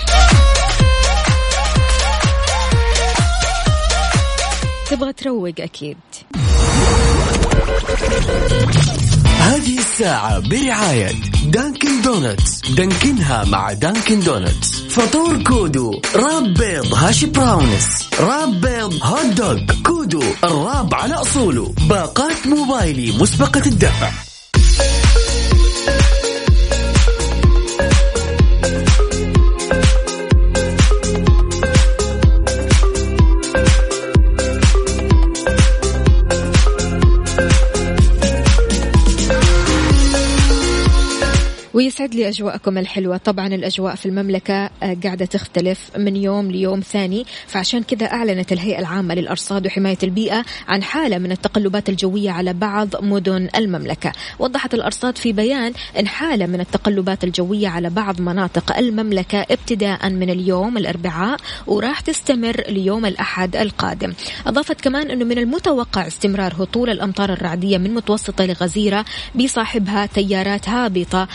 تبغى 4.89 5.13
تروق 5.13 5.53
أكيد. 5.59 5.97
هذه 9.41 9.77
الساعة 9.77 10.39
برعاية 10.39 11.11
Dunkin' 11.45 12.01
Donuts. 12.01 12.61
دانكنها 12.61 13.43
مع 13.43 13.73
Dunkin' 13.73 14.19
Donuts. 14.19 14.81
فطور 14.81 15.43
كودو 15.43 16.01
wrap 16.15 16.53
بيض 16.53 16.93
hash 16.93 17.25
browns. 17.25 18.09
wrap 18.19 18.61
بيض 18.61 18.93
hot 19.03 19.25
dog 19.25 19.59
كودو 19.85 20.23
الراب 20.43 20.93
على 20.93 21.13
أصوله. 21.13 21.73
باقات 21.89 22.47
موبايلي 22.47 23.17
مسبقة 23.17 23.65
الدفع. 23.65 24.30
ويسعد 42.01 42.15
لي 42.15 42.29
أجواءكم 42.29 42.77
الحلوة. 42.77 43.17
طبعا 43.17 43.47
الأجواء 43.47 43.95
في 43.95 44.05
المملكة 44.05 44.69
آه، 44.83 44.97
قاعدة 45.03 45.25
تختلف 45.25 45.91
من 45.97 46.15
يوم 46.15 46.51
ليوم 46.51 46.79
ثاني. 46.79 47.25
فعشان 47.47 47.83
كذا 47.83 48.05
أعلنت 48.05 48.51
الهيئة 48.51 48.79
العامة 48.79 49.15
للأرصاد 49.15 49.65
وحماية 49.65 49.97
البيئة 50.03 50.45
عن 50.67 50.83
حالة 50.83 51.17
من 51.17 51.31
التقلبات 51.31 51.89
الجوية 51.89 52.31
على 52.31 52.53
بعض 52.53 53.03
مدن 53.03 53.49
المملكة. 53.55 54.11
وضحت 54.39 54.73
الأرصاد 54.73 55.17
في 55.17 55.33
بيان 55.33 55.73
أن 55.99 56.07
حالة 56.07 56.45
من 56.45 56.59
التقلبات 56.59 57.23
الجوية 57.23 57.67
على 57.67 57.89
بعض 57.89 58.21
مناطق 58.21 58.77
المملكة 58.77 59.41
ابتداء 59.41 60.09
من 60.09 60.29
اليوم 60.29 60.77
الأربعاء 60.77 61.37
وراح 61.67 61.99
تستمر 61.99 62.63
ليوم 62.69 63.05
الأحد 63.05 63.55
القادم. 63.55 64.13
أضافت 64.47 64.81
كمان 64.81 65.11
أنه 65.11 65.25
من 65.25 65.37
المتوقع 65.37 66.07
استمرار 66.07 66.53
هطول 66.59 66.89
الأمطار 66.89 67.33
الرعدية 67.33 67.77
من 67.77 67.93
متوسطة 67.93 68.45
لغزيرة 68.45 69.05
بيصاحبها 69.35 70.05
تيارات 70.05 70.69
نشطة 70.71 71.27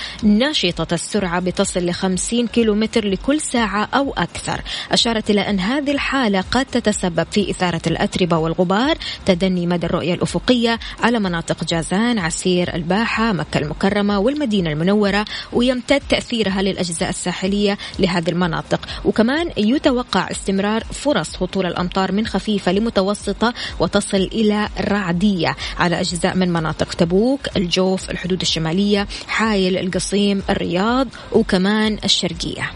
السرعة 0.93 1.41
بتصل 1.41 1.81
ل 1.81 1.95
50 1.95 2.47
كيلومتر 2.47 3.09
لكل 3.09 3.41
ساعة 3.41 3.89
أو 3.95 4.15
أكثر. 4.17 4.61
أشارت 4.93 5.31
إلى 5.31 5.41
أن 5.41 5.61
هذه 5.61 5.91
الحالة 5.91 6.45
قد 6.51 6.65
تتسبب 6.65 7.27
في 7.31 7.51
إثارة 7.51 7.81
الأتربة 7.87 8.39
والغبار. 8.39 8.97
تدني 9.27 9.67
مدى 9.67 9.87
الرؤية 9.87 10.15
الأفقية 10.15 10.79
على 11.03 11.19
مناطق 11.19 11.65
جازان 11.65 12.19
عسير 12.19 12.75
الباحة 12.75 13.33
مكة 13.33 13.59
المكرمة 13.59 14.19
والمدينة 14.19 14.71
المنورة 14.71 15.25
ويمتد 15.53 16.03
تأثيرها 16.09 16.63
للأجزاء 16.63 17.09
الساحلية 17.09 17.79
لهذه 17.99 18.31
المناطق. 18.31 18.81
وكمان 19.05 19.51
يتوقع 19.57 20.31
استمرار 20.31 20.85
فرص 20.85 21.43
هطول 21.43 21.67
الأمطار 21.67 22.13
من 22.13 22.27
خفيفة 22.27 22.73
لمتوسطة 22.73 23.55
وتصل 23.81 24.29
إلى 24.33 24.69
رعدية 24.81 25.57
على 25.79 26.01
أجزاء 26.01 26.37
من 26.37 26.53
مناطق 26.53 26.95
تبوك 26.95 27.41
الجوف 27.57 28.11
الحدود 28.11 28.41
الشمالية 28.41 29.07
حايل 29.29 29.77
القصيم 29.79 30.43
الرياض 30.51 31.09
وكمان 31.33 31.99
الشرقية. 32.05 32.71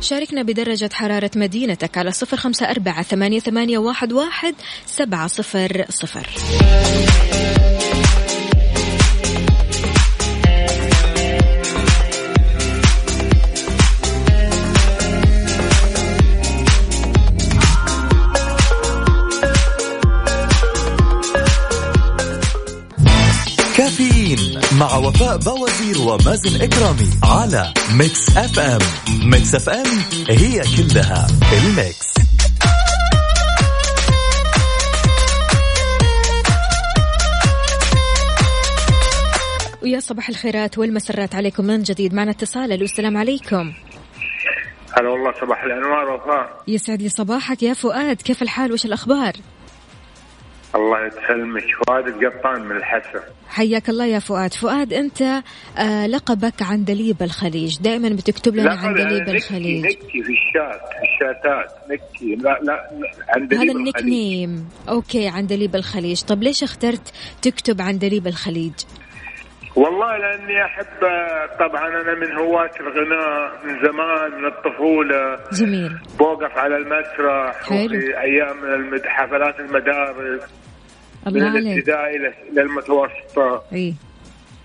شاركنا 0.00 0.42
بدرجة 0.42 0.90
حرارة 0.92 1.30
مدينتك 1.36 1.98
على 1.98 2.12
صفر 2.12 2.36
خمسة 2.36 2.70
أربعة 2.70 3.02
ثمانية, 3.02 3.40
واحد 4.12 4.54
سبعة 4.86 5.26
صفر 5.26 5.84
صفر. 5.88 6.28
مع 24.78 24.96
وفاء 24.96 25.36
بوازير 25.36 25.98
ومازن 25.98 26.62
إكرامي 26.62 27.10
على 27.24 27.74
Mix 27.92 28.36
FM. 28.36 28.78
Mix 29.30 29.54
FM 29.54 29.86
هي 30.28 30.62
كلها 30.76 31.26
ال 31.52 31.64
mix. 31.64 32.10
ويا 39.82 40.00
صباح 40.00 40.28
الخيرات 40.28 40.78
والمسرات 40.78 41.34
عليكم 41.34 41.64
من 41.64 41.82
جديد. 41.82 42.14
معنا 42.14 42.30
اتصال. 42.30 42.82
السلام 42.82 43.16
عليكم. 43.16 43.72
هلا 44.98 45.08
والله 45.08 45.32
صباح 45.40 45.62
الأنوار 45.62 46.10
وفاء. 46.10 46.62
يسعد 46.68 47.02
لي 47.02 47.08
صباحك 47.08 47.62
يا 47.62 47.74
فؤاد. 47.74 48.22
كيف 48.22 48.42
الحال؟ 48.42 48.72
وش 48.72 48.84
الأخبار؟ 48.84 49.32
الله 50.74 51.06
يسلمك 51.06 51.64
فؤاد 51.86 52.06
القطان 52.06 52.62
من 52.62 52.76
الحسا. 52.76 53.20
حياك 53.48 53.88
الله 53.88 54.06
يا 54.06 54.18
فؤاد. 54.18 54.54
فؤاد 54.54 54.92
انت 54.92 55.22
آه 55.78 56.06
لقبك 56.06 56.62
عندليب 56.62 57.22
الخليج. 57.22 57.78
دائما 57.80 58.08
بتكتب 58.08 58.56
لنا 58.56 58.74
عندليب 58.74 59.22
nick 59.22 59.33
ي 59.33 59.36
الخليج. 59.36 59.86
nick 59.86 60.15
ي 60.15 60.22
في 60.22 60.32
الشات 60.32 60.80
في 60.80 61.02
الشاتات. 61.02 61.90
nick 61.90 62.19
ي. 62.19 62.34
لا 62.36 62.58
لا 62.62 62.90
عندليب 63.28 63.60
هذا 63.60 63.72
ال 63.72 63.78
nick 63.78 64.02
name. 64.02 64.68
Okay 64.88 65.28
عندليب 65.28 65.76
الخليج. 65.76 66.22
طب 66.22 66.42
ليش 66.42 66.62
اخترت 66.62 67.12
تكتب 67.42 67.80
عندليب 67.80 68.26
الخليج؟ 68.26 68.72
والله 69.76 70.16
لأني 70.16 70.64
أحب 70.64 71.00
طبعا 71.58 71.88
أنا 71.88 72.14
من 72.14 72.32
هواة 72.36 72.70
الغناء 72.80 73.66
من 73.66 73.74
زمان 73.86 74.40
من 74.40 74.46
الطفولة. 74.46 75.38
جميل. 75.52 75.98
بوقف 76.18 76.58
على 76.58 76.76
المسرح 76.76 77.62
حلو. 77.68 77.98
وفي 77.98 78.20
أيام 78.20 79.00
حفلات 79.04 79.60
المدارس. 79.60 80.42
من 81.26 81.42
الابتدائي 81.42 82.16
المتوسطه 82.58 83.62
إي. 83.72 83.94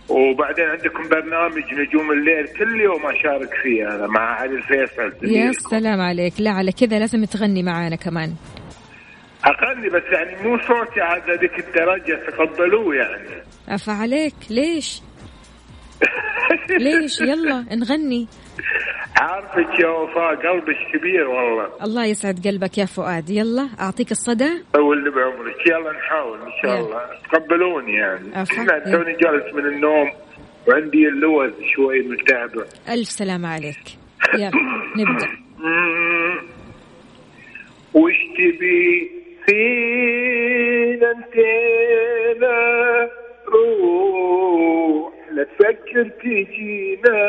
وبعدين 0.09 0.65
عندكم 0.65 1.09
برنامج 1.09 1.63
نجوم 1.73 2.11
الليل 2.11 2.47
كل 2.47 2.81
يوم 2.81 3.05
أشارك 3.05 3.53
فيه 3.63 3.95
أنا 3.95 4.07
مع 4.07 4.21
علي 4.21 4.55
الفيصل. 4.55 5.27
يا. 5.27 5.51
سلام 5.51 6.01
عليك. 6.01 6.33
لا 6.39 6.51
على 6.51 6.71
كذا 6.71 6.99
لازم 6.99 7.25
تغني 7.25 7.63
معانا 7.63 7.95
كمان. 7.95 8.35
أغني 9.45 9.89
بس 9.89 10.03
يعني 10.13 10.43
مو 10.43 10.57
صوتي 10.57 11.01
على 11.01 11.37
ذيك 11.41 11.59
الدرجة 11.59 12.19
تقبلوه 12.29 12.95
يعني. 12.95 13.29
عفا 13.67 13.91
عليك 13.91 14.35
ليش؟ 14.49 15.01
ليش؟ 16.79 17.21
يلا 17.21 17.65
نغني. 17.75 18.27
عارفك 19.21 19.79
يا 19.79 19.87
وفاء 19.89 20.35
قلبك 20.35 20.77
كبير 20.93 21.27
والله. 21.27 21.69
الله 21.83 22.05
يسعد 22.05 22.47
قلبك 22.47 22.77
يا 22.77 22.85
فؤاد. 22.85 23.29
يلا 23.29 23.69
أعطيك 23.79 24.11
الصدى. 24.11 24.49
طول 24.73 25.11
بعمرك. 25.11 25.67
يلا 25.67 25.91
نحاول 25.91 26.39
إن 26.41 26.51
شاء 26.61 26.75
يلا. 26.75 26.85
الله. 26.85 27.01
تقبلوني 27.31 27.93
يعني. 27.93 28.35
أنا 28.35 28.79
توني 28.91 29.13
جالس 29.17 29.53
من 29.53 29.65
النوم 29.65 30.11
وعندي 30.67 31.07
اللوز 31.07 31.51
شوي 31.75 31.99
ملتهبة. 32.01 32.65
ألف 32.89 33.07
سلامة 33.09 33.47
عليك. 33.53 33.83
يلا 34.33 34.51
نبدأ. 34.97 35.27
مم. 35.57 36.37
وش 38.01 38.13
تبي؟ 38.37 39.11
فينا 39.47 41.11
انتنا 41.11 42.57
روح 43.47 45.13
لا 45.31 45.43
تفكر 45.43 46.09
تجينا. 46.09 47.19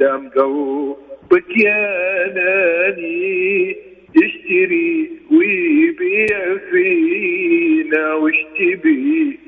دام 0.00 0.28
قلبك 0.28 1.56
يا 1.56 2.32
ناني 2.34 3.76
يشتري 4.16 5.10
ويبيع 5.32 6.56
فينا 6.70 8.14
وش 8.14 8.34
تبي 8.58 9.38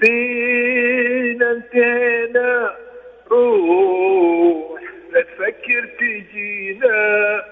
فينا 0.00 1.50
انتنا 1.52 2.70
روح 3.30 4.80
لا 5.12 5.20
تفكر 5.20 5.88
تجينا. 5.98 7.42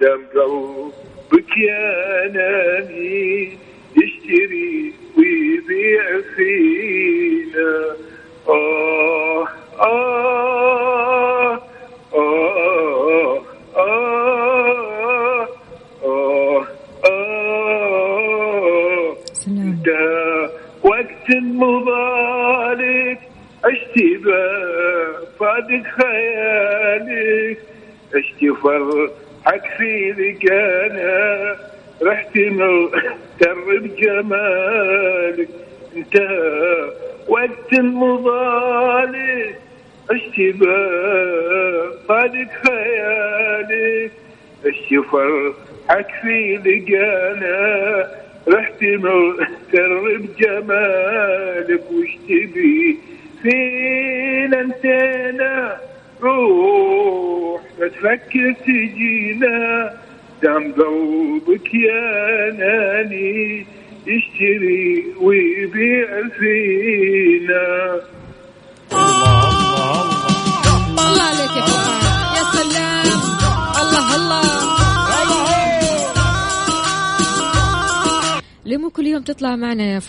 دم 0.00 0.22
قلبك 0.34 1.56
يا 1.56 2.28
ناني 2.34 3.48
يشتري 3.96 4.92
ويبيع 5.18 6.20
فينا. 6.36 7.96
آه 8.48 9.48
آه. 9.80 11.11
for 45.12 45.54
actually 45.88 46.56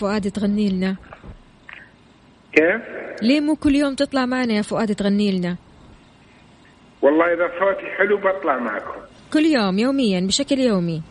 فؤاد 0.00 0.30
تغني 0.30 0.68
لنا. 0.68 0.96
كيف؟ 2.52 2.82
ليه 3.22 3.40
مو 3.40 3.54
كل 3.56 3.74
يوم 3.74 3.94
تطلع 3.94 4.26
معنا 4.26 4.52
يا 4.54 4.62
فؤاد 4.62 4.94
تغني 4.94 5.38
لنا؟ 5.38 5.56
والله 7.02 7.26
إذا 7.34 7.46
صوتي 7.58 7.86
حلو 7.96 8.16
بطلع 8.16 8.58
معكم. 8.58 9.00
كل 9.32 9.44
يوم 9.44 9.78
يوميا 9.78 10.20
بشكل 10.20 10.58
يومي. 10.58 11.02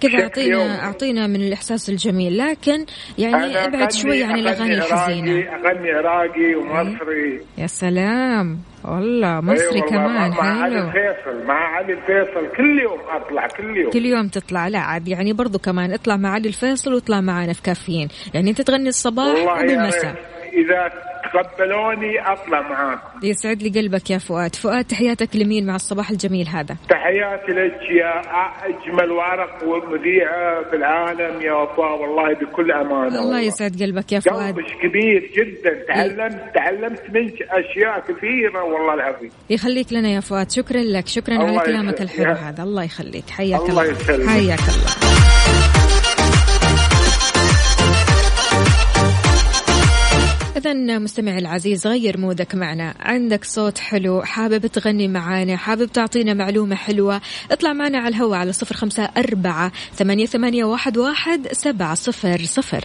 كذا 0.00 0.22
اعطينا. 0.22 0.84
أعطينا 0.84 1.26
من 1.26 1.36
الإحساس 1.36 1.88
الجميل. 1.88 2.38
لكن 2.38 2.86
يعني 3.18 3.64
أبعد 3.64 3.92
شوي 3.92 4.24
عن 4.24 4.38
الأغاني 4.38 4.74
الحزينه 4.74 5.30
أغني 5.30 5.90
عراقي 5.90 6.54
ومصري. 6.54 7.40
يا 7.58 7.66
سلام. 7.66 8.58
والله 8.84 9.40
مصري 9.40 9.74
أي 9.74 9.80
والله 9.80 9.90
كمان. 9.90 10.30
مع 10.30 10.62
علي 10.62 10.78
الفيصل 10.78 11.46
مع 11.46 11.76
علي 11.76 11.92
الفيصل. 11.92 12.56
كل 12.56 12.78
يوم 12.82 13.00
أطلع 13.08 13.46
كل 13.46 13.76
يوم. 13.76 13.90
كل 13.90 14.06
يوم 14.06 14.28
تطلع. 14.28 14.68
لا 14.68 14.78
عاد 14.78 15.08
يعني 15.08 15.32
برضو 15.32 15.58
كمان 15.58 15.92
اطلع 15.92 16.16
مع 16.16 16.30
علي 16.30 16.48
الفيصل 16.48 16.94
واطلع 16.94 17.20
معنا 17.20 17.52
في 17.52 17.62
كافيين 17.62 18.08
يعني 18.34 18.50
أنت 18.50 18.60
تغني 18.60 18.88
الصباح 18.88 19.58
وبالمساء. 19.58 20.14
إذا 20.52 20.90
تقبلوني 21.32 22.20
أطلع 22.32 22.60
معاكم. 22.60 23.26
يسعد 23.26 23.62
لي 23.62 23.80
قلبك 23.80 24.10
يا 24.10 24.18
فؤاد. 24.18 24.54
فؤاد 24.54 24.84
تحياتك 24.84 25.36
لمين 25.36 25.66
مع 25.66 25.74
الصباح 25.74 26.10
الجميل 26.10 26.48
هذا؟ 26.48 26.76
تحياتي 26.88 27.52
لك 27.52 27.90
يا 27.90 28.20
أجمل 28.64 29.10
ورق 29.10 29.64
ومذيعه 29.64 30.70
في 30.70 30.76
العالم 30.76 31.42
يا 31.42 31.52
وفاء 31.52 32.00
والله 32.02 32.34
بكل 32.34 32.72
أمانة 32.72 33.06
الله 33.06 33.20
والله. 33.20 33.40
يسعد 33.40 33.82
قلبك 33.82 34.12
يا 34.12 34.20
فؤاد. 34.20 34.54
قلبك 34.54 34.70
كبير 34.82 35.30
جدا. 35.36 35.84
تعلمت 35.88 36.54
تعلمت 36.54 37.02
منك 37.14 37.42
أشياء 37.42 38.00
كثيرة 38.00 38.64
والله 38.64 38.94
العظيم. 38.94 39.30
يخليك 39.50 39.92
لنا 39.92 40.08
يا 40.08 40.20
فؤاد. 40.20 40.50
شكرا 40.50 40.80
لك. 40.80 41.06
شكرا 41.06 41.34
على 41.34 41.58
كلامك. 41.58 42.00
الحلو 42.02 42.32
هذا. 42.32 42.62
الله 42.62 42.84
يخليك. 42.84 43.30
حياك 43.30 43.60
الله 43.60 43.70
الله. 43.70 43.84
يسلمك. 43.84 44.28
حياك 44.28 44.58
الله. 44.58 45.19
إذا 50.60 50.98
مستمعي 50.98 51.38
العزيز 51.38 51.86
غير 51.86 52.18
مودك 52.18 52.54
معنا. 52.54 52.94
عندك 53.00 53.44
صوت 53.44 53.78
حلو 53.78 54.22
حابب 54.22 54.66
تغني 54.66 55.08
معانا 55.08 55.56
حابب 55.56 55.92
تعطينا 55.92 56.34
معلومة 56.34 56.76
حلوة 56.76 57.20
اطلع 57.50 57.72
معنا 57.72 57.98
على 57.98 58.08
الهواء 58.08 58.38
على 58.38 58.52
صفر 58.52 58.74
خمسة 58.74 59.08
أربعة 59.16 59.72
ثمانية, 59.94 60.26
ثمانية 60.26 60.64
واحد, 60.64 60.98
واحد 60.98 61.48
سبعة 61.52 61.94
صفر 61.94 62.42
صفر. 62.44 62.84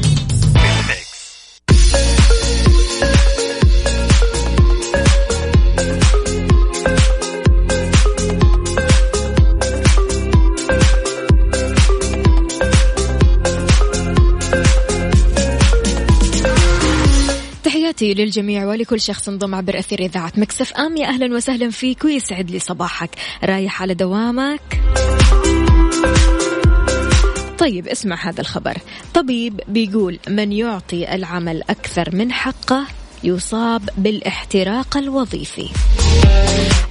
تحياتي 18.01 18.23
للجميع 18.23 18.65
ولكل 18.65 18.99
شخص 18.99 19.29
انضم 19.29 19.55
عبر 19.55 19.79
أثير 19.79 19.99
إذاعة 19.99 20.33
مكسف 20.37 20.73
أم. 20.73 20.97
يا 20.97 21.07
أهلا 21.07 21.35
وسهلا 21.35 21.69
فيك 21.69 22.05
ويسعد 22.05 22.51
لي 22.51 22.59
صباحك. 22.59 23.09
رايح 23.43 23.81
على 23.81 23.93
دوامك. 23.93 24.81
طيب 27.57 27.87
اسمع 27.87 28.29
هذا 28.29 28.41
الخبر. 28.41 28.77
طبيب 29.13 29.61
بيقول 29.67 30.19
من 30.27 30.51
يعطي 30.51 31.15
العمل 31.15 31.63
أكثر 31.69 32.15
من 32.15 32.31
حقه 32.31 32.87
يصاب 33.23 33.89
بالاحتراق 33.97 34.97
الوظيفي. 34.97 35.69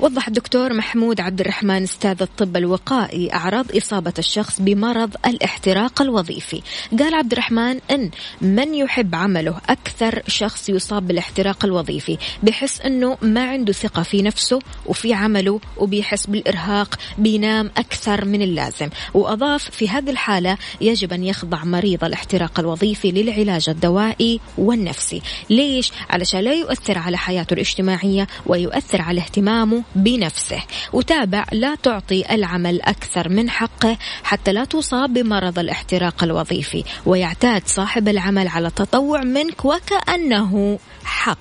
وضح 0.00 0.28
الدكتور 0.28 0.72
محمود 0.72 1.20
عبد 1.20 1.40
الرحمن 1.40 1.82
أستاذ 1.82 2.22
الطب 2.22 2.56
الوقائي 2.56 3.34
أعراض 3.34 3.76
إصابة 3.76 4.12
الشخص 4.18 4.60
بمرض 4.60 5.16
الاحتراق 5.26 6.02
الوظيفي. 6.02 6.62
قال 6.98 7.14
عبد 7.14 7.32
الرحمن 7.32 7.78
إن 7.90 8.10
من 8.40 8.74
يحب 8.74 9.14
عمله 9.14 9.60
أكثر 9.68 10.22
شخص 10.26 10.68
يصاب 10.68 11.06
بالاحتراق 11.06 11.64
الوظيفي 11.64 12.18
بحس 12.42 12.80
إنه 12.80 13.18
ما 13.22 13.44
عنده 13.50 13.72
ثقة 13.72 14.02
في 14.02 14.22
نفسه 14.22 14.58
وفي 14.86 15.14
عمله 15.14 15.60
وبيحس 15.76 16.26
بالإرهاق 16.26 16.94
بينام 17.18 17.70
أكثر 17.76 18.24
من 18.24 18.42
اللازم. 18.42 18.88
وأضاف 19.14 19.70
في 19.70 19.88
هذه 19.88 20.10
الحالة 20.10 20.56
يجب 20.80 21.12
أن 21.12 21.24
يخضع 21.24 21.64
مريض 21.64 22.04
الاحتراق 22.04 22.60
الوظيفي 22.60 23.10
للعلاج 23.12 23.68
الدوائي 23.68 24.40
والنفسي. 24.58 25.22
ليش؟ 25.50 25.92
علشان 26.20 26.40
لا 26.40 26.54
يؤثر 26.54 26.98
على 26.98 27.18
حياته 27.18 27.54
الاجتماعية 27.54 28.26
ويؤثر 28.46 29.02
على 29.02 29.20
اهتمامه 29.20 29.82
بنفسه. 29.94 30.62
وتابع 30.92 31.44
لا 31.52 31.74
تعطي 31.74 32.34
العمل 32.34 32.82
أكثر 32.82 33.28
من 33.28 33.50
حقه 33.50 33.96
حتى 34.24 34.52
لا 34.52 34.64
تصاب 34.64 35.12
بمرض 35.12 35.58
الاحتراق 35.58 36.24
الوظيفي. 36.24 36.84
ويعتاد 37.06 37.62
صاحب 37.66 38.08
العمل 38.08 38.48
على 38.48 38.68
التطوع 38.68 39.20
منك 39.24 39.64
وكأنه 39.64 40.78
حق. 41.04 41.38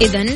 إذا 0.00 0.26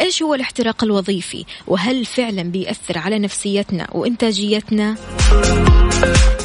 إيش 0.00 0.22
هو 0.22 0.34
الاحتراق 0.34 0.84
الوظيفي؟ 0.84 1.44
وهل 1.66 2.04
فعلا 2.04 2.42
بيأثر 2.42 2.98
على 2.98 3.18
نفسيتنا 3.18 3.86
وإنتاجيتنا؟ 3.92 4.96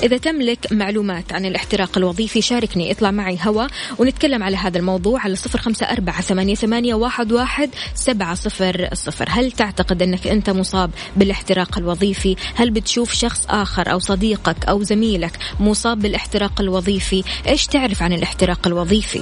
إذا 0.03 0.17
تملك 0.17 0.71
معلومات 0.71 1.33
عن 1.33 1.45
الاحتراق 1.45 1.97
الوظيفي 1.97 2.41
شاركني 2.41 2.91
اطلع 2.91 3.11
معي 3.11 3.37
هوا 3.45 3.67
ونتكلم 3.97 4.43
على 4.43 4.57
هذا 4.57 4.77
الموضوع 4.77 5.21
على 5.21 5.35
صفر 5.35 5.59
خمسة 5.59 5.85
أربعة 5.85 6.21
ثمانية, 6.21 6.55
ثمانية 6.55 6.93
واحد, 6.93 7.31
واحد 7.31 7.69
سبعة 7.95 8.35
صفر 8.35 8.89
صفر. 8.93 9.25
هل 9.29 9.51
تعتقد 9.51 10.01
أنك 10.01 10.27
أنت 10.27 10.49
مصاب 10.49 10.91
بالاحتراق 11.15 11.77
الوظيفي؟ 11.77 12.35
هل 12.55 12.71
بتشوف 12.71 13.13
شخص 13.13 13.45
آخر 13.49 13.91
أو 13.91 13.99
صديقك 13.99 14.65
أو 14.65 14.83
زميلك 14.83 15.37
مصاب 15.59 15.99
بالاحتراق 15.99 16.61
الوظيفي؟ 16.61 17.23
إيش 17.47 17.67
تعرف 17.67 18.03
عن 18.03 18.13
الاحتراق 18.13 18.67
الوظيفي؟ 18.67 19.21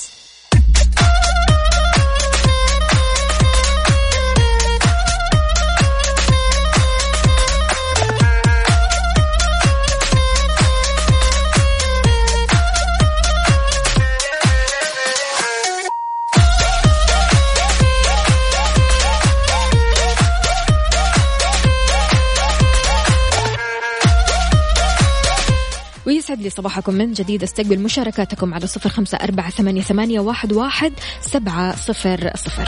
يسعد 26.31 26.43
لي 26.43 26.49
صباحكم 26.49 26.93
من 26.93 27.13
جديد. 27.13 27.43
استقبل 27.43 27.79
مشاركاتكم 27.79 28.53
على 28.53 28.67
صفر 28.67 28.89
خمسة 28.89 29.17
أربعة 29.17 29.49
ثمانية, 29.49 30.19
واحد 30.19 30.93
سبعة 31.21 31.75
صفر 31.75 32.31
صفر. 32.35 32.67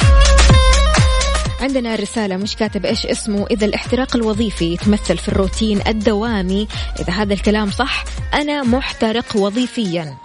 عندنا 1.61 1.95
رسالة 1.95 2.37
مش 2.37 2.55
كاتب 2.55 2.85
إيش 2.85 3.05
اسمه. 3.05 3.47
إذا 3.51 3.65
الاحتراق 3.65 4.15
الوظيفي 4.15 4.73
يتمثل 4.73 5.17
في 5.17 5.27
الروتين 5.27 5.81
الدوامي 5.87 6.67
إذا 6.99 7.13
هذا 7.13 7.33
الكلام 7.33 7.71
صح 7.71 8.03
أنا 8.33 8.63
محترق 8.63 9.35
وظيفيا. 9.35 10.17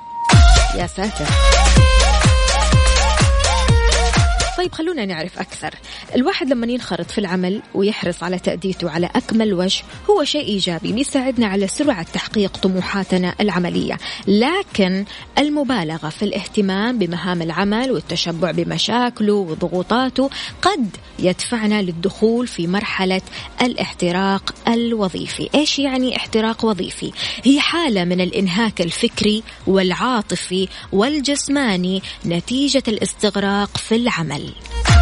يا 0.74 0.86
ساتر. 0.86 1.26
طيب 4.58 4.72
خلونا 4.72 5.04
نعرف 5.04 5.38
أكثر. 5.38 5.74
الواحد 6.14 6.50
لما 6.50 6.66
ينخرط 6.66 7.10
في 7.10 7.18
العمل 7.18 7.62
ويحرص 7.74 8.22
على 8.22 8.38
تأديته 8.38 8.90
على 8.90 9.10
أكمل 9.16 9.54
وجه 9.54 9.82
هو 10.10 10.24
شيء 10.24 10.44
إيجابي 10.44 10.92
بيساعدنا 10.92 11.46
على 11.46 11.68
سرعة 11.68 12.02
تحقيق 12.02 12.56
طموحاتنا 12.56 13.34
العملية. 13.40 13.96
لكن 14.26 15.04
المبالغة 15.38 16.08
في 16.08 16.22
الاهتمام 16.22 16.98
بمهام 16.98 17.42
العمل 17.42 17.92
والتشبع 17.92 18.50
بمشاكله 18.50 19.34
وضغوطاته 19.34 20.30
قد 20.62 20.96
يدفعنا 21.18 21.82
للدخول 21.82 22.46
في 22.46 22.66
مرحلة 22.66 23.22
الاحتراق 23.62 24.54
الوظيفي. 24.68 25.48
إيش 25.54 25.78
يعني 25.78 26.16
احتراق 26.16 26.64
وظيفي؟ 26.64 27.12
هي 27.44 27.60
حالة 27.60 28.04
من 28.04 28.20
الإنهاك 28.20 28.80
الفكري 28.80 29.42
والعاطفي 29.66 30.68
والجسماني 30.92 32.02
نتيجة 32.26 32.82
الاستغراق 32.88 33.76
في 33.76 33.96
العمل. 33.96 34.47
العالمين. 34.48 34.97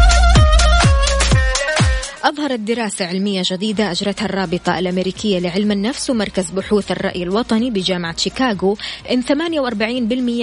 أظهرت 2.27 2.59
دراسة 2.59 3.05
علمية 3.05 3.41
جديدة 3.45 3.91
أجرتها 3.91 4.25
الرابطة 4.25 4.79
الأمريكية 4.79 5.39
لعلم 5.39 5.71
النفس 5.71 6.09
ومركز 6.09 6.49
بحوث 6.49 6.91
الرأي 6.91 7.23
الوطني 7.23 7.71
بجامعة 7.71 8.17
شيكاغو 8.17 8.77
إن 9.11 9.23
48% 9.23 9.31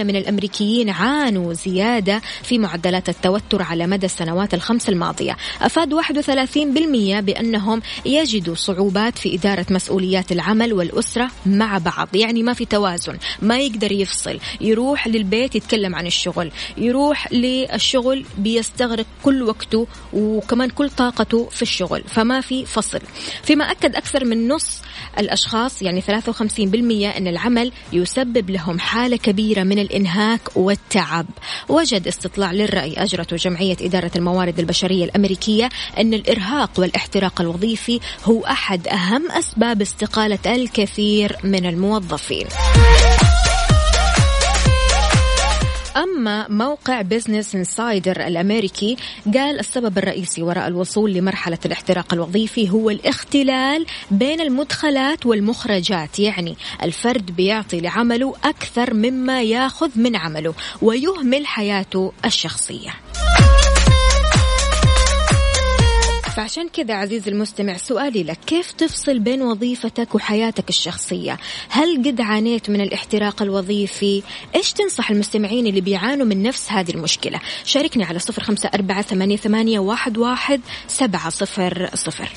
من 0.04 0.16
الأمريكيين 0.16 0.90
عانوا 0.90 1.52
زيادة 1.52 2.22
في 2.42 2.58
معدلات 2.58 3.08
التوتر 3.08 3.62
على 3.62 3.86
مدى 3.86 4.06
السنوات 4.06 4.54
الخمس 4.54 4.88
الماضية. 4.88 5.36
أفاد 5.60 5.94
31% 5.94 7.20
بأنهم 7.20 7.82
يجدوا 8.04 8.54
صعوبات 8.54 9.18
في 9.18 9.34
إدارة 9.34 9.66
مسؤوليات 9.70 10.32
العمل 10.32 10.72
والأسرة 10.72 11.30
مع 11.46 11.78
بعض 11.78 12.08
يعني 12.14 12.42
ما 12.42 12.52
في 12.52 12.64
توازن 12.64 13.18
ما 13.42 13.58
يقدر 13.58 13.92
يفصل 13.92 14.38
يروح 14.60 15.08
للبيت 15.08 15.54
يتكلم 15.54 15.94
عن 15.94 16.06
الشغل 16.06 16.52
يروح 16.76 17.32
للشغل 17.32 18.24
بيستغرق 18.38 19.06
كل 19.22 19.42
وقته 19.42 19.86
وكمان 20.12 20.70
كل 20.70 20.90
طاقته 20.90 21.48
في 21.50 21.62
الشغل 21.62 21.73
فما 21.82 22.40
في 22.40 22.66
فصل. 22.66 23.00
فيما 23.42 23.64
أكد 23.70 23.96
أكثر 23.96 24.24
من 24.24 24.48
نص 24.48 24.82
الأشخاص 25.18 25.82
يعني 25.82 26.00
53% 26.00 27.16
أن 27.16 27.26
العمل 27.26 27.72
يسبب 27.92 28.50
لهم 28.50 28.78
حالة 28.78 29.16
كبيرة 29.16 29.62
من 29.62 29.78
الإنهاك 29.78 30.56
والتعب. 30.56 31.26
وجد 31.68 32.06
استطلاع 32.08 32.52
للرأي 32.52 32.94
أجرته 32.96 33.36
جمعية 33.36 33.76
إدارة 33.80 34.10
الموارد 34.16 34.58
البشرية 34.58 35.04
الأمريكية 35.04 35.68
أن 35.98 36.14
الإرهاق 36.14 36.70
والاحتراق 36.78 37.40
الوظيفي 37.40 38.00
هو 38.24 38.40
أحد 38.40 38.88
أهم 38.88 39.30
أسباب 39.30 39.80
استقالة 39.82 40.54
الكثير 40.54 41.36
من 41.44 41.66
الموظفين. 41.66 42.46
أما 45.96 46.48
موقع 46.48 47.02
Business 47.02 47.54
Insider 47.54 48.26
الأمريكي 48.26 48.96
قال 49.34 49.60
السبب 49.60 49.98
الرئيسي 49.98 50.42
وراء 50.42 50.68
الوصول 50.68 51.12
لمرحلة 51.12 51.58
الاحتراق 51.66 52.14
الوظيفي 52.14 52.70
هو 52.70 52.90
الاختلال 52.90 53.86
بين 54.10 54.40
المدخلات 54.40 55.26
والمخرجات 55.26 56.18
يعني 56.18 56.56
الفرد 56.82 57.36
بيعطي 57.36 57.80
لعمله 57.80 58.34
أكثر 58.44 58.94
مما 58.94 59.42
ياخذ 59.42 59.90
من 59.96 60.16
عمله 60.16 60.54
ويهمل 60.82 61.46
حياته 61.46 62.12
الشخصية. 62.24 62.90
فعشان 66.36 66.68
كذا 66.68 66.94
عزيزي 66.94 67.30
المستمع 67.30 67.76
سؤالي 67.76 68.22
لك 68.22 68.38
كيف 68.46 68.72
تفصل 68.72 69.18
بين 69.18 69.42
وظيفتك 69.42 70.14
وحياتك 70.14 70.68
الشخصية؟ 70.68 71.38
هل 71.68 72.02
قد 72.06 72.20
عانيت 72.20 72.70
من 72.70 72.80
الاحتراق 72.80 73.42
الوظيفي؟ 73.42 74.22
إيش 74.54 74.72
تنصح 74.72 75.10
المستمعين 75.10 75.66
اللي 75.66 75.80
بيعانوا 75.80 76.26
من 76.26 76.42
نفس 76.42 76.72
هذه 76.72 76.90
المشكلة؟ 76.90 77.40
شاركني 77.64 78.04
على 78.04 78.18
صفر 78.18 78.42
خمسة 78.42 78.70
أربعة 78.74 79.02
ثمانية, 79.36 79.78
واحد, 79.78 80.18
واحد 80.18 80.60
سبعة 80.88 81.30
صفر 81.30 81.90
صفر. 81.94 82.28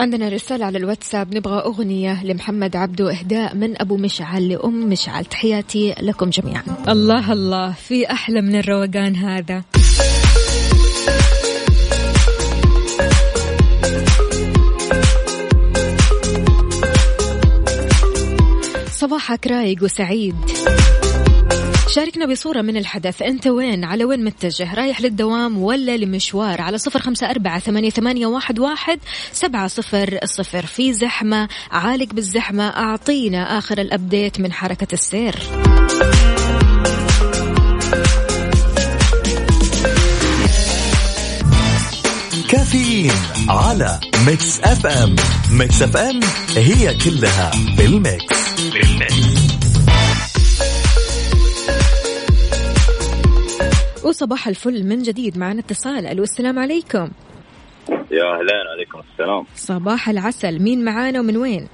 عندنا 0.00 0.28
رسالة 0.28 0.66
على 0.66 0.78
الواتساب 0.78 1.36
نبغى 1.36 1.58
أغنية 1.58 2.24
لمحمد 2.24 2.76
عبدو 2.76 3.08
إهداء 3.08 3.56
من 3.56 3.80
أبو 3.80 3.96
مشعل 3.96 4.48
لأم 4.48 4.88
مشعل. 4.88 5.24
تحياتي 5.24 5.94
لكم 6.02 6.30
جميعا. 6.30 6.62
الله 6.88 7.32
الله 7.32 7.72
في 7.72 8.10
أحلى 8.10 8.40
من 8.40 8.56
الروقان 8.56 9.16
هذا. 9.16 9.62
صباحك 18.90 19.46
رايق 19.46 19.82
وسعيد. 19.82 20.36
شاركنا 21.90 22.26
بصورة 22.26 22.62
من 22.62 22.76
الحدث. 22.76 23.22
أنت 23.22 23.46
وين؟ 23.46 23.84
على 23.84 24.04
وين 24.04 24.24
متجه؟ 24.24 24.74
رايح 24.74 25.00
للدوام 25.00 25.58
ولا 25.58 25.96
لمشوار؟ 25.96 26.60
على 26.60 26.78
صفر 26.78 27.00
خمسة 27.00 27.30
أربعة 27.30 27.58
ثمانية, 27.58 27.90
ثمانية 27.90 28.26
واحد, 28.26 28.58
واحد 28.58 28.98
سبعة 29.32 29.66
صفر 29.66 30.18
الصفر 30.22 30.66
في 30.66 30.92
زحمة 30.92 31.48
عالق 31.70 32.14
بالزحمة. 32.14 32.68
أعطينا 32.68 33.58
آخر 33.58 33.78
الأبديت 33.80 34.40
من 34.40 34.52
حركة 34.52 34.86
السير. 34.92 35.34
كافيين 42.48 43.12
على 43.48 44.00
Mix 44.26 44.60
FM. 44.60 45.16
Mix 45.52 45.82
FM 45.82 46.20
هي 46.56 46.94
كلها 46.94 47.50
بال 47.76 48.04
mix. 48.04 48.60
بال 48.72 48.91
mix. 48.91 49.29
وصباح 54.10 54.48
الفل 54.48 54.84
من 54.84 55.02
جديد 55.02 55.38
معنا 55.38 55.60
اتصال. 55.60 56.06
ألو 56.06 56.22
السلام 56.22 56.58
عليكم. 56.58 57.10
يا 57.88 58.24
أهلين 58.34 58.66
عليكم 58.74 59.00
السلام. 59.12 59.46
صباح 59.54 60.08
العسل. 60.08 60.62
مين 60.62 60.84
معانا 60.84 61.20
ومن 61.20 61.36
وين؟ 61.36 61.68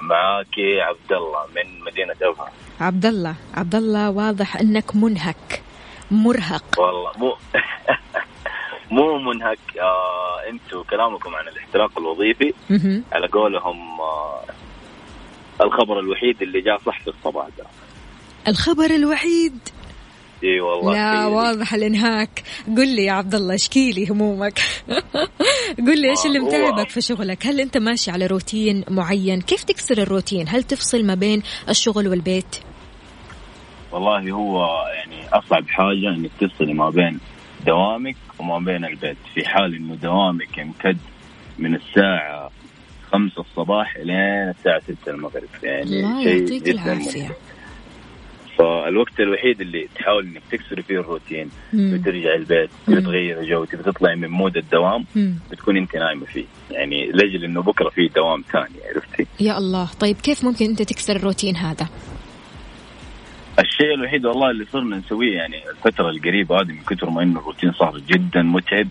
معاكي 0.00 0.80
عبد 0.80 1.12
الله 1.12 1.42
من 1.56 1.84
مدينة 1.84 2.14
أبها 2.22 2.52
عبد 2.80 3.06
الله 3.06 3.34
عبد 3.54 3.74
الله 3.74 4.10
واضح 4.10 4.56
إنك 4.56 4.96
منهك. 4.96 5.62
مرهق. 6.10 6.64
والله 6.78 7.12
مو 7.18 7.36
مو 8.96 9.18
منهك. 9.18 9.58
آه 9.80 10.50
أنتم 10.50 10.82
كلامكم 10.82 11.34
عن 11.34 11.48
الاحتراق 11.48 11.98
الوظيفي. 11.98 12.54
على 13.12 13.26
قولهم 13.26 14.00
آه 14.00 14.44
الخبر 15.60 16.00
الوحيد 16.00 16.42
اللي 16.42 16.60
جاء 16.60 16.78
صح 16.86 17.00
في 17.00 17.08
الصباح 17.08 17.46
ده. 17.58 17.64
الخبر 18.48 18.90
الوحيد 18.90 19.58
إي 20.44 20.60
والله 20.60 20.92
لا 20.92 21.20
في- 21.28 21.34
واضح 21.34 21.74
الإنهاك. 21.74 22.42
قل 22.76 22.96
لي 22.96 23.04
يا 23.04 23.12
عبد 23.12 23.34
الله 23.34 23.54
اشكي 23.54 23.92
لي 23.92 24.06
همومك؟ 24.10 24.58
قل 25.86 26.00
لي 26.00 26.10
إيش 26.10 26.26
اللي 26.26 26.38
آه، 26.38 26.42
هو- 26.42 26.46
متعبك 26.46 26.90
في 26.90 27.00
شغلك؟ 27.00 27.46
هل 27.46 27.60
أنت 27.60 27.76
ماشي 27.78 28.10
على 28.10 28.26
روتين 28.26 28.84
معين؟ 28.90 29.40
كيف 29.40 29.64
تكسر 29.64 29.98
الروتين؟ 29.98 30.48
هل 30.48 30.62
تفصل 30.62 31.04
ما 31.04 31.14
بين 31.14 31.42
الشغل 31.68 32.08
والبيت؟ 32.08 32.56
والله 33.92 34.30
هو 34.30 34.66
يعني 34.94 35.28
أصعب 35.28 35.68
حاجة 35.68 36.08
إنك 36.16 36.30
تفصلي 36.40 36.74
ما 36.74 36.90
بين 36.90 37.18
دوامك 37.66 38.16
وما 38.38 38.58
بين 38.58 38.84
البيت. 38.84 39.16
في 39.34 39.44
حال 39.48 39.74
إنه 39.74 39.94
دوامك 39.94 40.58
يمتد 40.58 40.98
من 41.58 41.74
الساعة 41.74 42.50
خمسة 43.12 43.40
الصباح 43.40 43.96
لين 43.96 44.48
الساعة 44.58 44.80
ستة 44.80 45.10
المغرب. 45.10 45.48
يعني 45.62 45.82
الله 46.00 46.22
شيء 46.22 46.52
يعطيك 46.52 46.76
مهم. 46.86 47.32
فالوقت 48.58 49.20
الوحيد 49.20 49.60
اللي 49.60 49.88
تحاول 49.94 50.26
إنك 50.26 50.42
تكسري 50.50 50.82
فيه 50.82 51.00
الروتين 51.00 51.50
مم. 51.72 51.98
بترجعي 51.98 52.36
البيت 52.36 52.70
مم. 52.88 52.94
بتغيري 52.94 53.46
جو 53.46 53.64
تبي 53.64 53.82
تطلعي 53.82 54.16
من 54.16 54.28
mood 54.28 54.56
الدوام 54.56 55.04
مم. 55.16 55.34
بتكون 55.50 55.76
أنت 55.76 55.96
نايمة 55.96 56.26
فيه 56.26 56.44
يعني 56.70 57.06
لأجل 57.06 57.44
إنه 57.44 57.62
بكرة 57.62 57.88
في 57.88 58.08
دوام 58.08 58.44
ثاني 58.52 58.74
عرفتي 58.94 59.26
يا 59.40 59.58
الله 59.58 59.88
طيب 60.00 60.16
كيف 60.16 60.44
ممكن 60.44 60.64
أنت 60.64 60.82
تكسر 60.82 61.16
الروتين 61.16 61.56
هذا 61.56 61.88
الشيء 63.58 63.94
الوحيد 63.94 64.26
والله 64.26 64.50
اللي 64.50 64.64
صرنا 64.72 64.96
نسويه 64.96 65.36
يعني 65.36 65.70
الفترة 65.70 66.10
القريبة 66.10 66.60
هذه 66.60 66.66
من 66.72 66.82
كثر 66.90 67.10
ما 67.10 67.22
إنه 67.22 67.40
الروتين 67.40 67.72
صار 67.72 67.98
جدا 67.98 68.42
متعب. 68.42 68.88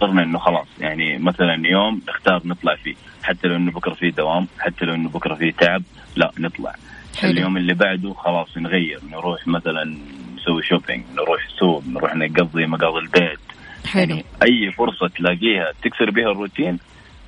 صرنا 0.00 0.22
إنه 0.22 0.38
خلاص 0.38 0.66
يعني 0.80 1.18
مثلا 1.18 1.66
يوم 1.66 2.02
نختار 2.08 2.42
نطلع 2.44 2.74
فيه 2.76 2.94
حتى 3.22 3.48
لو 3.48 3.56
إنه 3.56 3.70
بكرة 3.72 3.94
فيه 3.94 4.10
دوام 4.10 4.46
حتى 4.58 4.84
لو 4.84 4.94
إنه 4.94 5.08
بكرة 5.08 5.34
فيه 5.34 5.50
تعب 5.52 5.82
لا 6.16 6.32
نطلع 6.38 6.74
حلو. 7.18 7.30
اليوم 7.30 7.56
اللي 7.56 7.74
بعده 7.74 8.14
خلاص 8.14 8.56
نغير 8.56 9.00
نروح 9.10 9.46
مثلا 9.46 9.84
نسوي 10.36 10.62
شوبينج 10.62 11.04
نروح 11.14 11.48
سوق 11.58 11.82
نروح 11.86 12.14
نقضي 12.14 12.66
مقاضي 12.66 12.98
البيت. 12.98 13.38
حلو. 13.86 14.02
يعني 14.02 14.24
أي 14.42 14.72
فرصة 14.72 15.08
تلاقيها 15.08 15.72
تكسر 15.82 16.10
بها 16.10 16.30
الروتين 16.32 16.78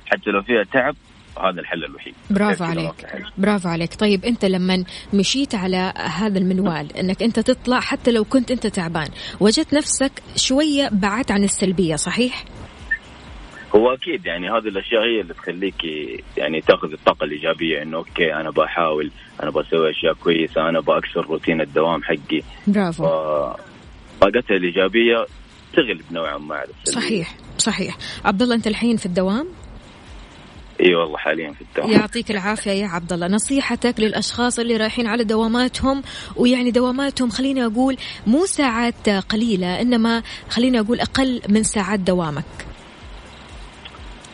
حتى 0.05 0.29
لو 0.29 0.41
فيها 0.41 0.63
تعب 0.73 0.95
هذا 1.39 1.61
الحل 1.61 1.83
الوحيد. 1.83 2.13
برافو 2.29 2.63
عليك. 2.63 3.07
برافو 3.37 3.69
عليك. 3.69 3.93
طيب 3.95 4.25
أنت 4.25 4.45
لما 4.45 4.83
مشيت 5.13 5.55
على 5.55 5.93
هذا 5.97 6.39
المنوال 6.39 6.97
إنك 6.97 7.23
أنت 7.23 7.39
تطلع 7.39 7.79
حتى 7.79 8.11
لو 8.11 8.23
كنت 8.23 8.51
أنت 8.51 8.67
تعبان 8.67 9.09
وجدت 9.39 9.73
نفسك 9.73 10.11
شوية 10.35 10.89
بعدت 10.91 11.31
عن 11.31 11.43
السلبية 11.43 11.95
صحيح؟ 11.95 12.43
هو 13.75 13.93
أكيد 13.93 14.25
يعني 14.25 14.49
هذه 14.49 14.67
الأشياء 14.67 15.01
هي 15.01 15.21
اللي 15.21 15.33
تخليك 15.33 15.83
يعني 16.37 16.61
تاخذ 16.61 16.91
الطاقة 16.91 17.23
الإيجابية 17.23 17.81
إنه 17.81 17.97
أوكي 17.97 18.33
أنا 18.33 18.49
بحاول 18.49 19.11
أنا 19.43 19.51
بسوي 19.51 19.91
أشياء 19.91 20.13
كويسة 20.13 20.69
أنا 20.69 20.79
بكسر 20.79 21.25
روتين 21.25 21.61
الدوام 21.61 22.03
حقي. 22.03 22.41
برافو. 22.67 23.03
طاقتها 24.21 24.57
الإيجابية 24.57 25.25
تغلب 25.73 26.01
نوعا 26.11 26.37
ما 26.37 26.55
على 26.55 26.69
السلبية. 26.83 27.01
صحيح 27.01 27.35
صحيح. 27.57 27.97
عبد 28.25 28.41
الله 28.41 28.55
أنت 28.55 28.67
الحين 28.67 28.97
في 28.97 29.05
الدوام؟ 29.05 29.47
إي 30.81 30.95
والله 30.95 31.17
حاليا 31.17 31.51
في 31.51 31.61
الدوام. 31.61 31.91
يعطيك 31.91 32.31
العافية 32.31 32.71
يا 32.71 32.87
عبد 32.87 33.13
الله 33.13 33.27
نصيحتك 33.27 33.99
للأشخاص 33.99 34.59
اللي 34.59 34.77
رايحين 34.77 35.07
على 35.07 35.23
دواماتهم 35.23 36.01
ويعني 36.35 36.71
دواماتهم 36.71 37.29
خليني 37.29 37.65
أقول 37.65 37.97
مو 38.27 38.45
ساعات 38.45 39.09
قليلة 39.09 39.81
إنما 39.81 40.23
خليني 40.49 40.79
أقول 40.79 40.99
أقل 40.99 41.41
من 41.49 41.63
ساعات 41.63 41.99
دوامك. 41.99 42.70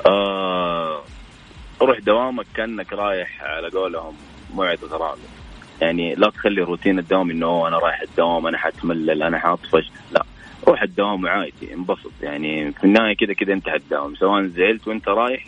آه 0.08 1.02
روح 1.82 2.00
دوامك 2.00 2.46
كأنك 2.56 2.94
رايح 2.94 3.42
على 3.44 3.70
قولهم 3.70 4.14
موعد 4.54 4.80
غرامي 4.84 5.22
يعني 5.82 6.16
لا 6.16 6.30
تخلي 6.30 6.62
روتين 6.62 7.00
الدوام 7.00 7.32
إنه 7.32 7.46
"أوه، 7.46 7.68
أنا 7.68 7.78
رايح 7.78 8.02
الدوام 8.02 8.48
أنا 8.48 8.58
حتملل 8.58 9.24
أنا 9.24 9.40
حاطفش. 9.40 9.92
لا 10.12 10.26
روح 10.68 10.82
الدوام 10.82 11.24
وعادي 11.24 11.74
انبسط. 11.74 12.12
يعني 12.22 12.72
في 12.72 12.84
النهاية 12.84 13.16
كذا 13.16 13.34
كذا 13.34 13.54
انت 13.54 13.70
حتداوم 13.70 14.16
سواء 14.16 14.46
زعلت 14.48 14.88
وأنت 14.88 15.08
رايح 15.10 15.46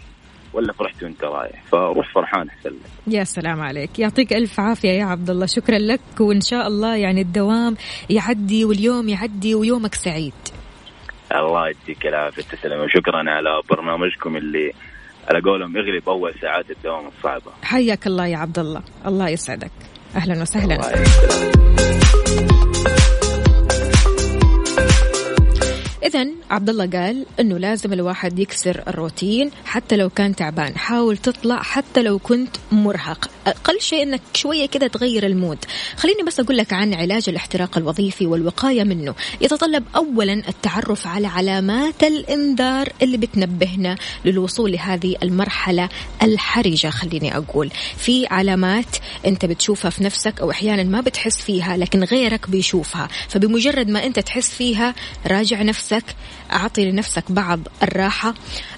ولا 0.54 0.74
فرحت 0.74 1.04
وأنت 1.04 1.24
رايح. 1.24 1.64
فروح 1.72 2.14
فرحان 2.14 2.48
أحسن 2.48 2.70
لك. 2.70 3.14
يا 3.14 3.24
سلام 3.24 3.62
عليك. 3.62 4.00
يعطيك 4.00 4.34
ألف 4.34 4.60
عافية 4.60 4.90
يا 4.90 5.06
عبد 5.06 5.30
الله. 5.30 5.46
شكرا 5.46 5.78
لك. 5.78 6.00
وإن 6.20 6.42
شاء 6.42 6.68
الله 6.68 6.96
يعني 6.96 7.22
الدوام 7.22 7.76
يعدي 8.10 8.66
واليوم 8.66 9.10
يعدي 9.10 9.56
ويومك 9.56 9.96
سعيد. 9.96 10.34
الله 11.36 11.70
يديك 11.70 12.06
العافية 12.06 12.42
تسلم. 12.42 12.80
وشكرا 12.82 13.18
على 13.18 13.62
برنامجكم 13.70 14.38
اللي 14.38 14.74
على 15.30 15.42
قولهم 15.42 15.78
يغلب 15.78 16.10
أول 16.10 16.34
ساعات 16.42 16.72
الدوام 16.72 17.08
الصعبة. 17.08 17.52
حياك 17.64 18.08
الله 18.08 18.28
يا 18.28 18.38
عبد 18.38 18.60
الله. 18.60 18.82
الله 19.06 19.30
يسعدك. 19.30 19.72
أهلا 20.16 20.42
وسهلا. 20.42 20.76
الله 20.76 22.09
إذا 26.10 26.28
عبد 26.50 26.70
الله 26.70 26.86
قال 26.86 27.26
إنه 27.40 27.58
لازم 27.58 27.94
الواحد 27.94 28.40
يكسر 28.40 28.84
الروتين 28.88 29.52
حتى 29.66 29.96
لو 29.96 30.10
كان 30.10 30.36
تعبان، 30.36 30.78
حاول 30.78 31.18
تطلع 31.18 31.62
حتى 31.62 32.02
لو 32.02 32.20
كنت 32.20 32.56
مرهق، 32.72 33.30
أقل 33.48 33.82
شيء 33.82 34.04
إنك 34.04 34.22
شوية 34.34 34.66
كده 34.66 34.88
تغير 34.88 35.26
المود. 35.26 35.58
خليني 35.98 36.24
بس 36.24 36.40
أقول 36.40 36.58
لك 36.58 36.74
عن 36.74 36.94
علاج 36.94 37.30
الاحتراق 37.30 37.78
الوظيفي 37.78 38.26
والوقاية 38.26 38.84
منه، 38.84 39.16
يتطلب 39.42 39.84
أولا 39.96 40.34
التعرف 40.34 41.08
على 41.08 41.28
علامات 41.28 42.04
الإنذار 42.04 42.90
اللي 43.02 43.18
بتنبهنا 43.18 43.96
للوصول 44.26 44.72
لهذه 44.72 45.16
المرحلة 45.24 45.90
الحرجة 46.24 46.88
خليني 46.88 47.38
أقول. 47.38 47.70
في 47.98 48.28
علامات 48.28 48.98
أنت 49.26 49.46
بتشوفها 49.46 49.92
في 49.92 50.04
نفسك 50.04 50.42
أو 50.42 50.52
أحيانا 50.52 50.84
ما 50.84 51.02
بتحس 51.02 51.42
فيها 51.42 51.78
لكن 51.78 52.04
غيرك 52.04 52.50
بيشوفها، 52.50 53.08
فبمجرد 53.28 53.90
ما 53.90 54.06
أنت 54.06 54.20
تحس 54.20 54.50
فيها 54.50 54.96
راجع 55.28 55.62
نفسك 55.62 55.99
لك 56.00 56.16
أعطي 56.52 56.92
لنفسك 56.92 57.32
بعض 57.32 57.60
الراحة. 57.84 58.34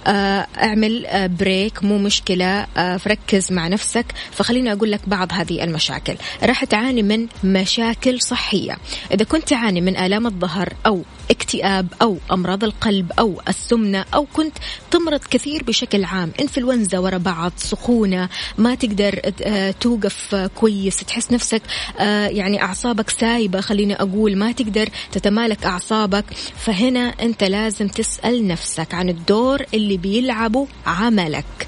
آه، 0.08 0.48
أعمل 0.58 1.06
آه، 1.06 1.28
بريك 1.28 1.84
مو 1.84 1.98
مشكلة. 1.98 2.68
آه، 2.78 2.98
فركز 2.98 3.52
مع 3.52 3.68
نفسك. 3.68 4.06
فخليني 4.32 4.74
أقول 4.74 4.92
لك 4.92 5.10
بعض 5.10 5.34
هذه 5.34 5.64
المشاكل. 5.64 6.16
راح 6.44 6.64
تعاني 6.64 7.04
من 7.04 7.28
مشاكل 7.44 8.22
صحية. 8.22 8.78
إذا 9.14 9.26
كنت 9.26 9.50
تعاني 9.50 9.82
من 9.82 9.98
آلام 9.98 10.28
الظهر 10.28 10.74
أو 10.86 11.04
اكتئاب 11.32 11.88
أو 12.02 12.18
أمراض 12.32 12.64
القلب 12.64 13.12
أو 13.20 13.42
السمنة 13.48 14.06
أو 14.14 14.26
كنت 14.34 14.58
تمرض 14.92 15.20
كثير 15.20 15.64
بشكل 15.64 16.04
عام 16.04 16.32
إنفلونزا 16.42 17.00
ورا 17.00 17.18
بعض 17.18 17.52
سخونة 17.58 18.30
ما 18.58 18.76
تقدر 18.76 19.20
آه، 19.44 19.72
توقف 19.72 20.36
آه، 20.36 20.48
كويس 20.48 20.98
تحس 20.98 21.32
نفسك 21.32 21.62
آه، 22.00 22.28
يعني 22.28 22.62
أعصابك 22.62 23.10
سايبة 23.10 23.62
خليني 23.62 23.96
أقول 24.02 24.38
ما 24.38 24.52
تقدر 24.52 24.90
تتمالك 25.12 25.66
أعصابك. 25.66 26.26
فهنا 26.58 27.00
أنت 27.00 27.44
لازم 27.62 27.88
تسأل 27.88 28.48
نفسك 28.48 28.94
عن 28.94 29.10
الدور 29.10 29.62
اللي 29.74 29.98
بيلعبه 29.98 30.68
عملك. 30.86 31.68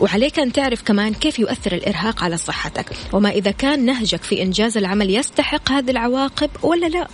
وعليك 0.00 0.38
أن 0.38 0.52
تعرف 0.52 0.82
كمان 0.82 1.14
كيف 1.14 1.38
يؤثر 1.38 1.72
الإرهاق 1.72 2.24
على 2.24 2.36
صحتك. 2.36 2.86
وما 3.12 3.30
إذا 3.30 3.50
كان 3.50 3.84
نهجك 3.84 4.22
في 4.22 4.42
إنجاز 4.42 4.76
العمل 4.76 5.10
يستحق 5.10 5.72
هذه 5.72 5.90
العواقب 5.90 6.50
ولا 6.62 6.86
لا؟ 6.86 7.08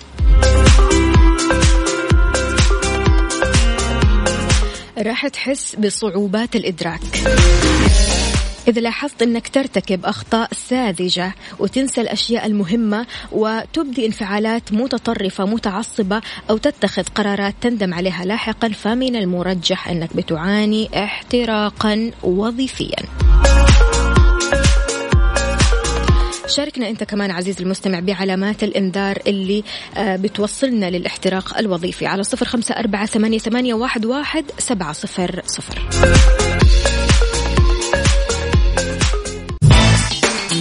راح 4.99 5.29
تحس 5.29 5.77
بصعوبات 5.77 6.57
الإدراك. 6.57 7.01
إذا 8.71 8.81
لاحظت 8.81 9.23
أنك 9.23 9.49
ترتكب 9.49 10.07
أخطاء 10.07 10.49
ساذجة 10.53 11.35
وتنسى 11.59 12.01
الأشياء 12.01 12.47
المهمة 12.47 13.07
وتبدي 13.33 14.07
انفعالات 14.07 14.73
متطرفة 14.73 15.45
متعصبة 15.45 16.21
أو 16.51 16.57
تتخذ 16.57 17.03
قرارات 17.03 17.55
تندم 17.61 17.95
عليها. 17.95 18.25
لاحقا 18.25 18.69
فمن 18.69 19.17
المرجح 19.17 19.89
أنك 19.89 20.17
بتعاني 20.17 21.05
احتراقا 21.05 22.11
وظيفيا. 22.23 22.97
شاركنا 26.47 26.89
أنت 26.89 27.05
كمان 27.05 27.31
عزيز 27.31 27.61
المستمع 27.61 28.01
بعلامات 28.01 28.65
الإنذار 28.65 29.19
اللي 29.27 29.65
آه، 29.97 30.17
بتوصلنا 30.17 30.91
للاحتراق 30.91 31.59
الوظيفي 31.59 32.07
على 32.07 32.23
صفر 32.23 32.47
خمسة 32.47 32.75
أربعة 32.75 33.07
ثمانية, 33.07 33.39
ثمانية 33.39 33.75
واحد, 33.75 34.45
سبعة 34.59 34.93
صفر 34.93 35.43
صفر. 35.47 35.89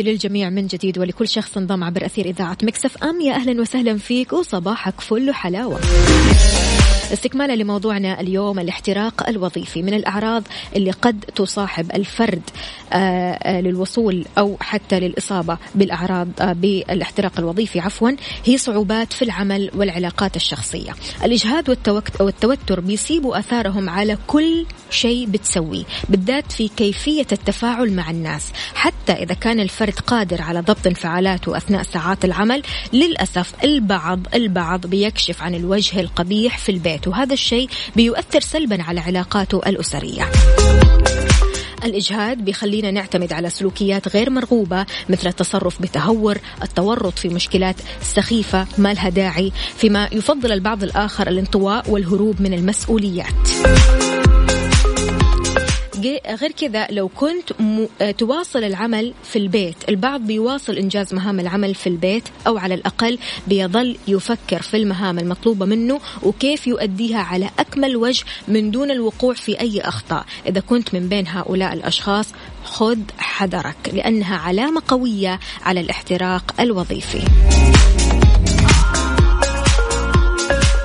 تحياتي 0.00 0.12
للجميع 0.12 0.50
من 0.50 0.66
جديد 0.66 0.98
ولكل 0.98 1.28
شخص 1.28 1.56
انضم 1.56 1.84
عبر 1.84 2.06
أثير 2.06 2.26
إذاعة 2.26 2.58
مكسف 2.62 3.04
أم. 3.04 3.20
يا 3.20 3.34
أهلا 3.34 3.60
وسهلا 3.60 3.98
فيك 3.98 4.32
وصباحك 4.32 5.00
فل 5.00 5.32
حلاوة 5.34 5.80
استكمالا 7.12 7.52
لموضوعنا 7.52 8.20
اليوم 8.20 8.58
الاحتراق 8.58 9.28
الوظيفي. 9.28 9.82
من 9.82 9.94
الأعراض 9.94 10.42
اللي 10.76 10.90
قد 10.90 11.20
تصاحب 11.20 11.90
الفرد 11.94 12.42
آه، 12.92 12.96
آه، 13.32 13.60
للوصول 13.60 14.24
أو 14.38 14.56
حتى 14.60 15.00
للإصابة 15.00 15.58
بالأعراض 15.74 16.28
آه، 16.40 16.52
بالاحتراق 16.52 17.32
الوظيفي 17.38 17.80
عفوا 17.80 18.10
هي 18.44 18.58
صعوبات 18.58 19.12
في 19.12 19.22
العمل 19.22 19.70
والعلاقات 19.74 20.36
الشخصية. 20.36 20.94
الإجهاد 21.24 21.78
والتوتر 22.20 22.80
بيسيبوا 22.80 23.38
أثارهم 23.38 23.90
على 23.90 24.18
كل 24.26 24.66
شيء 24.90 25.26
بتسويه 25.26 25.84
بالذات 26.08 26.52
في 26.52 26.68
كيفية 26.68 27.26
التفاعل 27.32 27.92
مع 27.92 28.10
الناس. 28.10 28.52
حتى 28.74 29.12
إذا 29.12 29.34
كان 29.34 29.60
الفرد 29.60 29.94
قادر 29.94 30.42
على 30.42 30.60
ضبط 30.60 30.86
انفعالاته 30.86 31.56
أثناء 31.56 31.82
ساعات 31.82 32.24
العمل 32.24 32.62
للأسف 32.92 33.64
البعض 33.64 34.20
البعض 34.34 34.86
بيكشف 34.86 35.42
عن 35.42 35.54
الوجه 35.54 36.00
القبيح 36.00 36.58
في 36.58 36.72
البيت. 36.72 36.99
وهذا 37.08 37.32
الشيء 37.32 37.68
بيؤثر 37.96 38.40
سلبا 38.40 38.82
على 38.82 39.00
علاقاته 39.00 39.60
الأسرية. 39.66 40.30
الإجهاد 41.84 42.38
بيخلينا 42.44 42.90
نعتمد 42.90 43.32
على 43.32 43.50
سلوكيات 43.50 44.08
غير 44.08 44.30
مرغوبة 44.30 44.86
مثل 45.08 45.28
التصرف 45.28 45.82
بتهور 45.82 46.38
التورط 46.62 47.18
في 47.18 47.28
مشكلات 47.28 47.76
سخيفة 48.02 48.66
ما 48.78 48.92
لها 48.92 49.08
داعي 49.08 49.52
فيما 49.76 50.08
يفضل 50.12 50.52
البعض 50.52 50.82
الآخر 50.82 51.28
الانطواء 51.28 51.90
والهروب 51.90 52.42
من 52.42 52.54
المسؤوليات. 52.54 53.48
غير 56.06 56.52
كذا 56.52 56.86
لو 56.90 57.08
كنت 57.08 57.60
م... 57.60 57.86
آه، 58.00 58.10
تواصل 58.10 58.64
العمل 58.64 59.14
في 59.24 59.38
البيت. 59.38 59.76
البعض 59.88 60.20
بيواصل 60.20 60.76
إنجاز 60.76 61.14
مهام 61.14 61.40
العمل 61.40 61.74
في 61.74 61.86
البيت 61.86 62.24
أو 62.46 62.58
على 62.58 62.74
الأقل 62.74 63.18
بيظل 63.46 63.96
يفكر 64.08 64.62
في 64.62 64.76
المهام 64.76 65.18
المطلوبة 65.18 65.66
منه 65.66 66.00
وكيف 66.22 66.66
يؤديها 66.66 67.18
على 67.18 67.50
أكمل 67.58 67.96
وجه 67.96 68.24
من 68.48 68.70
دون 68.70 68.90
الوقوع 68.90 69.34
في 69.34 69.60
أي 69.60 69.80
أخطاء. 69.80 70.24
إذا 70.46 70.60
كنت 70.60 70.94
من 70.94 71.08
بين 71.08 71.28
هؤلاء 71.28 71.72
الأشخاص 71.72 72.26
خذ 72.64 72.98
حذرك 73.18 73.90
لأنها 73.92 74.36
علامة 74.36 74.82
قوية 74.88 75.40
على 75.62 75.80
الاحتراق 75.80 76.60
الوظيفي. 76.60 77.20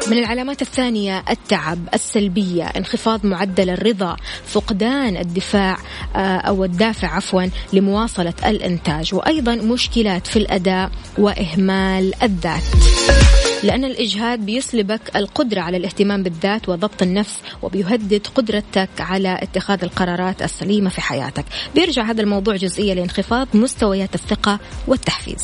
من 0.08 0.18
العلامات 0.18 0.62
الثانية 0.62 1.24
التعب 1.30 1.80
السلبية 1.94 2.64
انخفاض 2.64 3.26
معدل 3.26 3.70
الرضا 3.70 4.16
فقدان 4.46 5.18
الدفاع 5.18 5.78
آه، 6.16 6.38
أو 6.38 6.64
الدافع 6.64 7.08
عفوا 7.08 7.44
لمواصلة 7.74 8.34
الإنتاج 8.46 9.14
وأيضا 9.14 9.56
مشكلات 9.56 10.28
في 10.28 10.40
الأداء 10.40 10.92
وإهمال 11.18 12.24
الذات. 12.24 12.64
لأن 13.64 13.86
الإجهاد 13.86 14.40
بيسلبك 14.40 15.16
القدرة 15.16 15.62
على 15.62 15.78
الاهتمام 15.78 16.24
بالذات 16.24 16.70
وضبط 16.70 17.02
النفس 17.02 17.42
وبيهدد 17.62 18.28
قدرتك 18.36 18.90
على 19.00 19.40
اتخاذ 19.42 19.84
القرارات 19.84 20.42
السليمة 20.42 20.90
في 20.90 21.02
حياتك. 21.02 21.46
بيرجع 21.76 22.04
هذا 22.04 22.22
الموضوع 22.22 22.56
جزئية 22.56 22.94
لانخفاض 22.94 23.48
مستويات 23.54 24.16
الثقة 24.16 24.60
والتحفيز. 24.88 25.44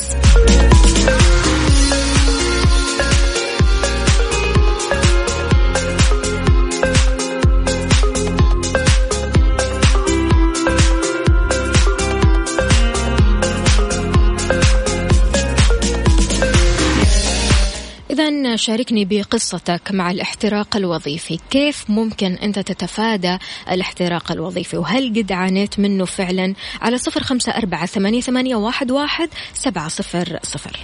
شاركني 18.55 19.05
بقصتك 19.05 19.81
مع 19.91 20.11
الاحتراق 20.11 20.75
الوظيفي. 20.75 21.39
كيف 21.49 21.89
ممكن 21.89 22.33
أنت 22.33 22.59
تتفادى 22.59 23.37
الاحتراق 23.71 24.31
الوظيفي؟ 24.31 24.77
وهل 24.77 25.13
قد 25.17 25.31
عانيت 25.31 25.79
منه 25.79 26.05
فعلا؟ 26.05 26.53
على 26.81 26.97
صفر 26.97 27.23
خمسة 27.23 27.51
أربعة 27.51 27.85
ثمانية, 27.85 28.55
واحد 28.91 29.29
سبعة 29.53 29.87
صفر 29.87 30.39
صفر. 30.43 30.79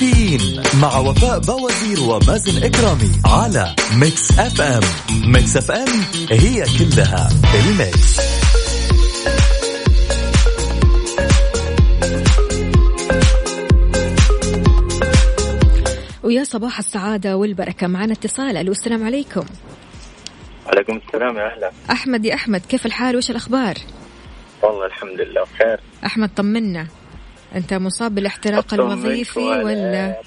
كافيين 0.00 0.62
مع 0.82 0.98
وفاء 0.98 1.38
بوازير 1.38 2.00
ومازن 2.00 2.64
إكرامي 2.64 3.10
على 3.24 3.74
Mix 3.94 4.38
FM 4.38 4.82
Mix 5.32 5.56
FM 5.56 5.88
هي 6.30 6.64
كلها 6.78 7.28
ال 7.54 7.67
Mix. 7.67 8.20
ويا 16.22 16.44
صباح 16.44 16.78
السعادة 16.78 17.36
والبركة 17.36 17.86
معنا 17.86 18.12
اتصال. 18.12 18.56
ألو 18.56 18.72
السلام 18.72 19.04
عليكم. 19.04 19.44
عليكم 20.66 21.00
السلام 21.06 21.36
يا 21.36 21.54
أهلا. 21.54 21.72
أحمد 21.90 22.24
يا 22.24 22.34
أحمد 22.34 22.60
كيف 22.68 22.86
الحال؟ 22.86 23.16
وش 23.16 23.30
الأخبار؟ 23.30 23.74
والله 24.62 24.86
الحمد 24.86 25.20
لله 25.20 25.42
بخير. 25.42 25.80
أحمد 26.06 26.30
طمنا. 26.36 26.86
أنت 27.54 27.74
مصاب 27.74 28.14
بالاحتراق 28.14 28.74
الوظيفي 28.74 29.40
ولا؟ 29.40 30.20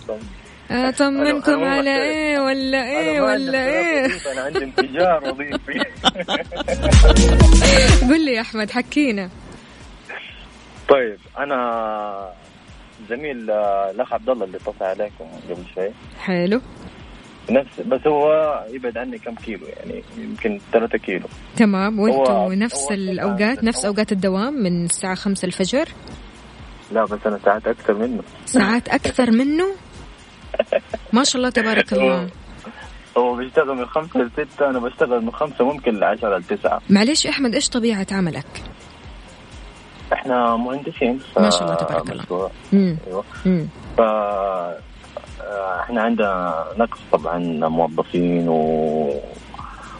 أطمنكم. 0.72 1.64
على 1.64 2.04
إيه 2.04 2.40
ولا 2.40 2.84
إيه 2.90 3.22
ولا 3.22 3.66
إيه؟ 3.66 4.06
أنا 4.32 4.42
عندي 4.42 4.64
انفجار 4.64 5.24
وظيفي. 5.24 5.80
قل 8.10 8.26
لي 8.26 8.34
يا 8.34 8.42
أحمد 8.42 8.72
حكينا. 8.72 9.30
طيب 10.90 11.18
أنا 11.38 12.30
زميل 13.10 13.52
الأخ 13.52 14.14
عبد 14.14 14.30
الله 14.30 14.46
اللي 14.46 14.58
اتصل 14.58 14.86
عليكم 14.86 15.26
قبل 15.50 15.64
شوي. 15.76 15.90
حلو. 16.20 16.62
نفس 17.50 17.80
بس 17.80 18.08
هو 18.08 18.26
يبعد 18.70 18.98
عني 18.98 19.18
كم 19.18 19.36
كيلو 19.36 19.68
يعني 19.68 20.04
يمكن 20.18 20.60
3 20.74 20.98
كيلو. 20.98 21.28
تمام 21.56 22.00
وأنتم 22.00 22.54
نفس 22.54 22.92
الأوقات 22.92 23.64
نفس 23.64 23.86
أوقات 23.86 24.12
الدوام 24.12 24.54
من 24.54 24.86
الساعة 24.86 25.16
5 25.16 25.46
الفجر؟ 25.46 25.88
لا 26.94 27.06
بس 27.06 27.20
أنا 27.26 27.40
ساعات 27.46 27.68
أكثر 27.68 27.94
منه. 27.94 28.24
ساعات 28.46 28.88
أكثر 28.90 29.32
منه؟ 29.32 29.66
ما 31.14 31.24
شاء 31.24 31.36
الله 31.38 31.50
تبارك 31.50 31.94
الله. 31.94 32.30
هو 33.18 33.36
بيشتغل 33.36 33.76
من 33.78 33.86
خمسة 33.86 34.20
لستة 34.20 34.70
أنا 34.70 34.80
بشتغل 34.80 35.22
من 35.26 35.32
خمسة 35.32 35.66
ممكن 35.66 36.00
لعشرة 36.00 36.38
لتسعة 36.38 36.82
معلش 36.90 37.28
أحمد 37.28 37.54
إيش 37.56 37.70
طبيعة 37.70 38.08
عملك؟ 38.12 38.46
إحنا 40.14 40.56
مهندسين 40.56 41.20
ما 41.38 41.50
شاء 41.50 41.64
الله 41.64 41.76
تبارك 41.76 42.12
الله. 42.12 42.50
أيوه. 42.74 43.24
ف 43.98 44.02
آه، 44.02 45.82
إحنا 45.82 46.02
عندنا 46.02 46.66
نقص 46.78 47.00
طبعا 47.12 47.38
موظفين 47.68 48.50
و 48.50 49.22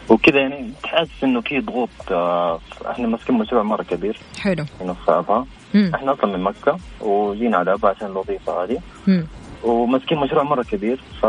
وكذا 0.08 0.38
يعني 0.40 0.72
تحس 0.82 1.08
إنه 1.24 1.40
في 1.40 1.60
ضغوط 1.60 1.88
آه، 2.10 2.60
إحنا 2.90 3.06
ماسكين 3.08 3.38
مشروع 3.38 3.62
مرة 3.62 3.82
كبير. 3.82 4.18
حلو. 4.40 4.64
في 4.78 4.94
ابها 5.08 5.46
إحنا 5.94 6.12
أصلا 6.12 6.36
من 6.36 6.42
مكة 6.42 6.76
وجينا 7.00 7.56
على 7.56 7.72
ابها 7.72 7.90
عشان 7.90 8.06
الوظيفة 8.06 8.64
هذه. 8.64 8.80
وماسكين 9.64 10.18
مشروع 10.18 10.42
مرة 10.42 10.62
كبير 10.62 11.00
ف 11.22 11.26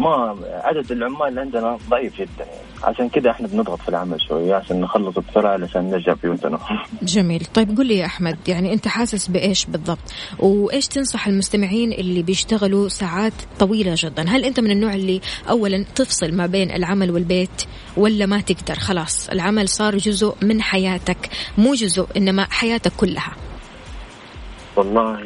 ما 0.00 0.36
عدد 0.64 0.92
العمال 0.92 1.28
اللي 1.28 1.40
عندنا 1.40 1.78
ضعيف 1.90 2.16
جدا 2.20 2.44
يعني. 2.44 2.67
عشان 2.82 3.08
كده 3.08 3.30
إحنا 3.30 3.46
بنضغط 3.48 3.80
في 3.80 3.88
العمل 3.88 4.20
شوية 4.28 4.54
عشان 4.54 4.80
نخلص 4.80 5.18
بسرعة 5.18 5.52
علشان 5.52 5.90
نرجع 5.90 6.14
بيوتنا. 6.22 6.58
جميل. 7.02 7.44
طيب 7.54 7.78
قل 7.78 7.86
لي 7.86 7.98
يا 7.98 8.06
أحمد 8.06 8.38
يعني 8.48 8.72
أنت 8.72 8.88
حاسس 8.88 9.28
بإيش 9.28 9.66
بالضبط؟ 9.66 9.98
وإيش 10.38 10.88
تنصح 10.88 11.26
المستمعين 11.26 11.92
اللي 11.92 12.22
بيشتغلوا 12.22 12.88
ساعات 12.88 13.32
طويلة 13.58 13.94
جدا؟ 13.96 14.24
هل 14.28 14.44
أنت 14.44 14.60
من 14.60 14.70
النوع 14.70 14.94
اللي 14.94 15.20
اولا 15.48 15.84
تفصل 15.94 16.34
ما 16.34 16.46
بين 16.46 16.70
العمل 16.70 17.10
والبيت 17.10 17.64
ولا 17.96 18.26
ما 18.26 18.40
تقدر؟ 18.40 18.74
خلاص 18.74 19.28
العمل 19.30 19.68
صار 19.68 19.96
جزء 19.96 20.34
من 20.42 20.62
حياتك 20.62 21.28
مو 21.58 21.74
جزء 21.74 22.06
إنما 22.16 22.46
حياتك 22.50 22.92
كلها. 22.96 23.32
والله 24.76 25.20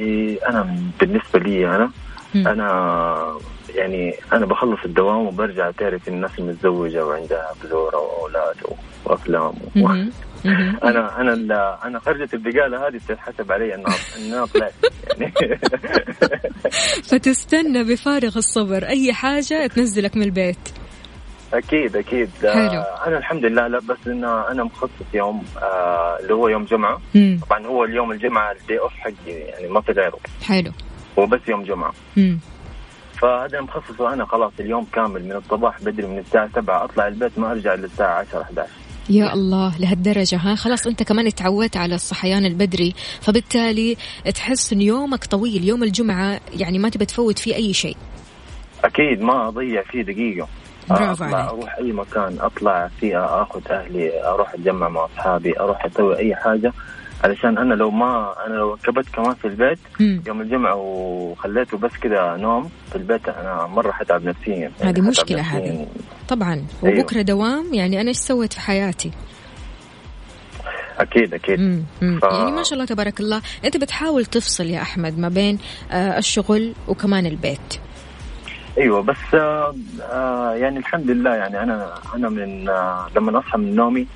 أنا 0.48 0.76
بالنسبة 1.00 1.38
لي 1.38 1.66
أنا 1.66 1.90
مم. 2.34 2.48
أنا 2.48 3.38
يعني 3.74 4.14
أنا 4.32 4.46
بخلص 4.46 4.80
الدوام 4.84 5.26
وبرجع 5.26 5.70
تعرف 5.70 6.08
الناس 6.08 6.38
المتزوجة 6.38 7.06
وعندها 7.06 7.52
بذوره 7.64 7.96
وأولاد 7.96 8.56
وأفلام. 9.04 9.52
أنا 10.84 11.20
أنا 11.20 11.78
أنا 11.84 11.98
خرجه 11.98 12.28
البقالة 12.34 12.88
هذه 12.88 12.96
بتتحسب 12.96 13.52
علي 13.52 13.74
انها 13.74 13.94
إنها 14.18 14.46
طلعت 14.46 14.72
يعني. 15.20 15.32
فتستنى 17.10 17.84
بفارغ 17.84 18.38
الصبر. 18.38 18.84
أي 18.88 19.12
حاجة 19.12 19.66
تنزلك 19.66 20.16
من 20.16 20.22
البيت. 20.22 20.58
أكيد 21.54 21.96
أكيد. 21.96 22.30
حلو. 22.42 22.52
آه 22.52 23.06
أنا 23.06 23.18
الحمد 23.18 23.44
لله 23.44 23.66
لا 23.66 23.78
بس 23.78 24.06
إن 24.06 24.24
أنا 24.24 24.64
مخصص 24.64 25.14
يوم 25.14 25.44
آه 25.62 26.18
اللي 26.20 26.34
هو 26.34 26.48
يوم 26.48 26.64
جمعة. 26.64 27.00
مم. 27.14 27.40
طبعا 27.48 27.66
هو 27.66 27.84
اليوم 27.84 28.12
الجمعة 28.12 28.52
ال 28.52 28.59
day 28.59 28.78
off 28.78 28.92
حقي 28.92 29.32
يعني 29.32 29.68
ما 29.68 29.80
في 29.80 29.92
غيره. 29.92 30.18
حلو. 30.42 30.72
هو 31.18 31.26
بس 31.26 31.40
يوم 31.48 31.62
جمعة. 31.62 31.92
مم. 32.16 32.38
فهذا 33.22 33.60
مخصصه 33.60 34.12
أنا 34.12 34.26
خلاص 34.26 34.52
اليوم 34.60 34.86
كامل 34.92 35.24
من 35.24 35.32
الصباح 35.32 35.82
بدري 35.82 36.06
من 36.06 36.18
الساعة 36.18 36.48
7 36.54 36.84
أطلع 36.84 37.08
البيت 37.08 37.38
ما 37.38 37.50
أرجع 37.50 37.74
للساعه 37.74 38.14
10 38.14 38.42
11 38.42 38.70
يا 39.10 39.32
الله 39.34 39.78
لهالدرجة 39.78 40.36
ها؟ 40.36 40.54
خلاص 40.54 40.86
أنت 40.86 41.02
كمان 41.02 41.34
تعودت 41.34 41.76
على 41.76 41.94
الصحيان 41.94 42.44
البدري 42.46 42.94
فبالتالي 43.20 43.96
تحس 44.34 44.72
إن 44.72 44.80
يومك 44.80 45.24
طويل 45.24 45.64
يوم 45.64 45.82
الجمعة 45.82 46.40
يعني 46.56 46.78
ما 46.78 46.88
تبي 46.88 47.06
تفوت 47.06 47.38
فيه 47.38 47.54
أي 47.54 47.72
شيء. 47.72 47.96
أكيد 48.84 49.20
ما 49.22 49.48
أضيع 49.48 49.82
فيه 49.82 50.02
دقيقة. 50.02 50.48
برافو 50.90 51.24
أطلع 51.24 51.38
عليك. 51.38 51.50
أروح 51.50 51.76
أي 51.78 51.92
مكان 51.92 52.36
أطلع 52.40 52.90
فيه 53.00 53.42
أخذ 53.42 53.60
أهلي 53.70 54.24
أروح 54.24 54.54
أتجمع 54.54 54.88
مع 54.88 55.04
أصحابي 55.04 55.60
أروح 55.60 55.86
أسوي 55.86 56.18
أي 56.18 56.34
حاجة. 56.36 56.72
علشان 57.24 57.58
أنا 57.58 57.74
لو 57.74 57.90
ما 57.90 58.34
أنا 58.46 58.54
لو 58.54 58.76
كبت 58.84 59.08
كمان 59.08 59.34
في 59.34 59.44
البيت 59.48 59.78
مم. 60.00 60.22
يوم 60.26 60.40
الجمعة 60.40 60.74
وخليته 60.74 61.78
بس 61.78 61.90
كذا 62.02 62.36
نوم 62.36 62.70
في 62.90 62.96
البيت 62.96 63.28
أنا 63.28 63.66
مرة 63.66 63.92
حتعب 63.92 64.24
نفسيا 64.24 64.54
يعني 64.54 64.72
هذه 64.82 65.00
نفسياً. 65.00 65.40
هذه 65.40 65.86
طبعا 66.28 66.64
أيوة. 66.84 66.98
وبكرة 67.00 67.22
دوام 67.22 67.74
يعني 67.74 68.00
أنا 68.00 68.08
إيش 68.08 68.16
سويت 68.16 68.52
في 68.52 68.60
حياتي 68.60 69.10
أكيد 70.98 71.34
أكيد 71.34 71.60
مم. 71.60 71.82
مم. 72.02 72.18
ف- 72.20 72.24
يعني 72.24 72.50
ما 72.52 72.62
شاء 72.62 72.72
الله 72.74 72.84
تبارك 72.84 73.20
الله 73.20 73.42
أنت 73.64 73.76
بتحاول 73.76 74.24
تفصل 74.24 74.66
يا 74.66 74.82
أحمد 74.82 75.18
ما 75.18 75.28
بين 75.28 75.58
آه 75.92 76.18
الشغل 76.18 76.72
وكمان 76.88 77.26
البيت 77.26 77.74
أيوه 78.78 79.02
بس 79.02 79.16
آه 79.34 79.74
آه 80.02 80.54
يعني 80.54 80.78
الحمد 80.78 81.10
لله 81.10 81.34
يعني 81.34 81.62
أنا 81.62 81.94
أنا 82.14 82.28
من 82.28 82.68
آه 82.68 83.06
لما 83.16 83.38
أصحى 83.38 83.58
من 83.58 83.74
نومي 83.76 84.06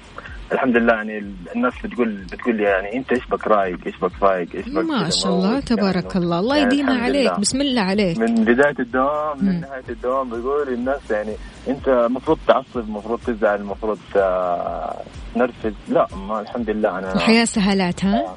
الحمد 0.53 0.77
لله 0.77 0.95
يعني 0.95 1.19
ال- 1.19 1.35
الناس 1.57 1.73
بتقول 1.85 2.09
بتقول 2.33 2.57
لي 2.57 2.63
يعني 2.63 2.97
أنت 2.97 3.13
إيش 3.13 3.27
بك 3.27 3.47
رايق 3.47 3.79
إيش 3.87 3.97
بك 3.99 4.11
فايق؟ 4.11 4.49
إيش 4.55 4.69
بك 4.69 4.85
ما 4.85 5.11
شاء 5.11 5.33
الله 5.33 5.61
تبارك 5.61 6.05
يعني 6.15 6.17
الله. 6.25 6.39
الله 6.41 6.57
يعني 6.57 6.75
يديمها 6.75 6.93
الحمد 6.95 7.05
عليك. 7.11 7.27
لله. 7.31 7.39
بسم 7.39 7.61
الله 7.61 7.81
عليك. 7.83 8.19
من 8.19 8.35
بداية 8.35 8.75
الدوام 8.81 9.37
مم. 9.43 9.51
لنهاية 9.51 9.83
الدوام 9.89 10.31
بيقول 10.31 10.69
الناس 10.69 11.11
يعني 11.11 11.33
أنت 11.69 11.89
المفروض 11.89 12.39
تعصب 12.49 12.77
المفروض 12.81 13.21
تزعل 13.27 13.61
المفروض 13.61 13.99
آه، 14.17 14.97
تنرفز 15.35 15.73
لا 15.89 16.07
ما 16.29 16.41
الحمد 16.41 16.71
لله 16.71 16.99
أنا 16.99 17.15
الحياة 17.15 17.45
سهالات 17.45 18.05
ها؟ 18.05 18.35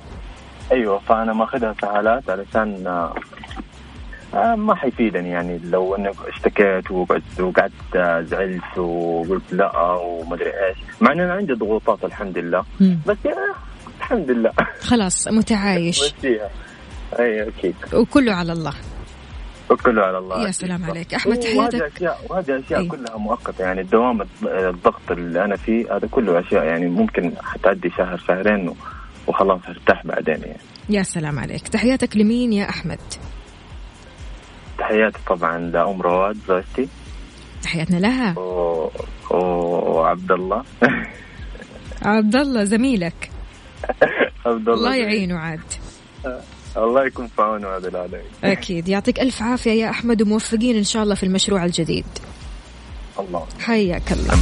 أيوه 0.72 1.00
فأنا 1.00 1.34
ماخذها 1.34 1.76
سهالات 1.82 2.30
علشان 2.30 2.88
آه، 2.88 2.90
آه، 2.90 3.16
ما 4.34 4.76
حيفيدني 4.76 5.30
يعني 5.30 5.60
لو 5.64 5.96
أنك 5.96 6.16
اشتكيت 6.28 6.92
وقعدت 6.92 7.40
وقعدت 7.42 7.96
آه، 7.96 8.22
زعلت 8.22 8.78
وقلت 8.78 9.54
لا 9.54 9.92
ومدري 9.94 10.50
إيش 10.50 10.78
مع 11.02 11.12
ان 11.12 11.20
أنا 11.20 11.34
عندي 11.34 11.54
ضغوطات 11.54 12.06
الحمد 12.06 12.38
لله. 12.38 12.66
بس 13.08 13.18
الحمد 14.00 14.32
لله 14.32 14.52
خلاص 14.82 15.28
متعايش 15.28 16.02
أي 17.20 17.48
أكيد 17.48 17.76
وكله 17.94 18.34
على 18.34 18.54
الله 18.54 18.74
وكله 19.70 20.02
على 20.02 20.18
الله 20.18 20.46
يا. 20.46 20.52
سلام. 20.52 20.84
عليك. 20.86 21.18
وهذه 21.26 21.40
تحياتك. 21.40 21.96
اشياء 21.96 22.20
وهذه 22.30 22.60
أشياء. 22.60 22.88
كلها 22.88 23.18
مؤقتة 23.18 23.62
يعني 23.62 23.82
الدوام 23.82 24.22
الضغط 24.44 25.12
اللي 25.12 25.46
أنا 25.46 25.56
فيه 25.56 25.96
هذا 25.96 26.08
كله 26.12 26.40
أشياء 26.40 26.64
يعني 26.66 26.88
ممكن 26.88 27.34
حتعدي 27.44 27.90
شهر 27.90 28.18
شهرين 28.18 28.74
وخلاص 29.28 29.60
ارتاح 29.70 30.08
بعدين 30.08 30.42
يعني 30.42 30.60
يا 30.90 31.04
سلام 31.04 31.40
عليك 31.40 31.68
تحياتك 31.68 32.18
لمين 32.18 32.54
يا 32.54 32.70
أحمد 32.70 33.00
تحياتي 34.80 35.20
طبعا 35.28 35.58
لأم 35.58 36.02
رواد 36.02 36.38
زوجتي. 36.48 36.88
تحياتنا 37.64 37.98
لها. 37.98 38.40
و... 38.40 38.90
وعبد 39.32 40.32
الله 40.40 40.64
عبد 42.02 42.36
الله 42.36 42.64
زميلك. 42.64 43.30
عبد 44.46 44.70
الله 44.70 44.74
الله 44.74 44.96
يعينه 44.96 45.38
عاد. 45.38 45.60
الله 46.78 47.06
يكون 47.06 47.28
في 47.28 47.42
عونه 47.42 47.68
هذا 47.68 47.88
العالم 47.88 48.22
أكيد. 48.44 48.88
يعطيك 48.90 49.20
ألف 49.20 49.42
عافية 49.42 49.72
يا 49.72 49.90
أحمد 49.90 50.22
وموفقين 50.22 50.76
إن 50.78 50.84
شاء 50.84 51.04
الله 51.04 51.16
في 51.16 51.24
المشروع 51.24 51.66
الجديد. 51.66 52.06
الله. 53.20 53.46
حياك 53.60 54.12
الله. 54.12 54.38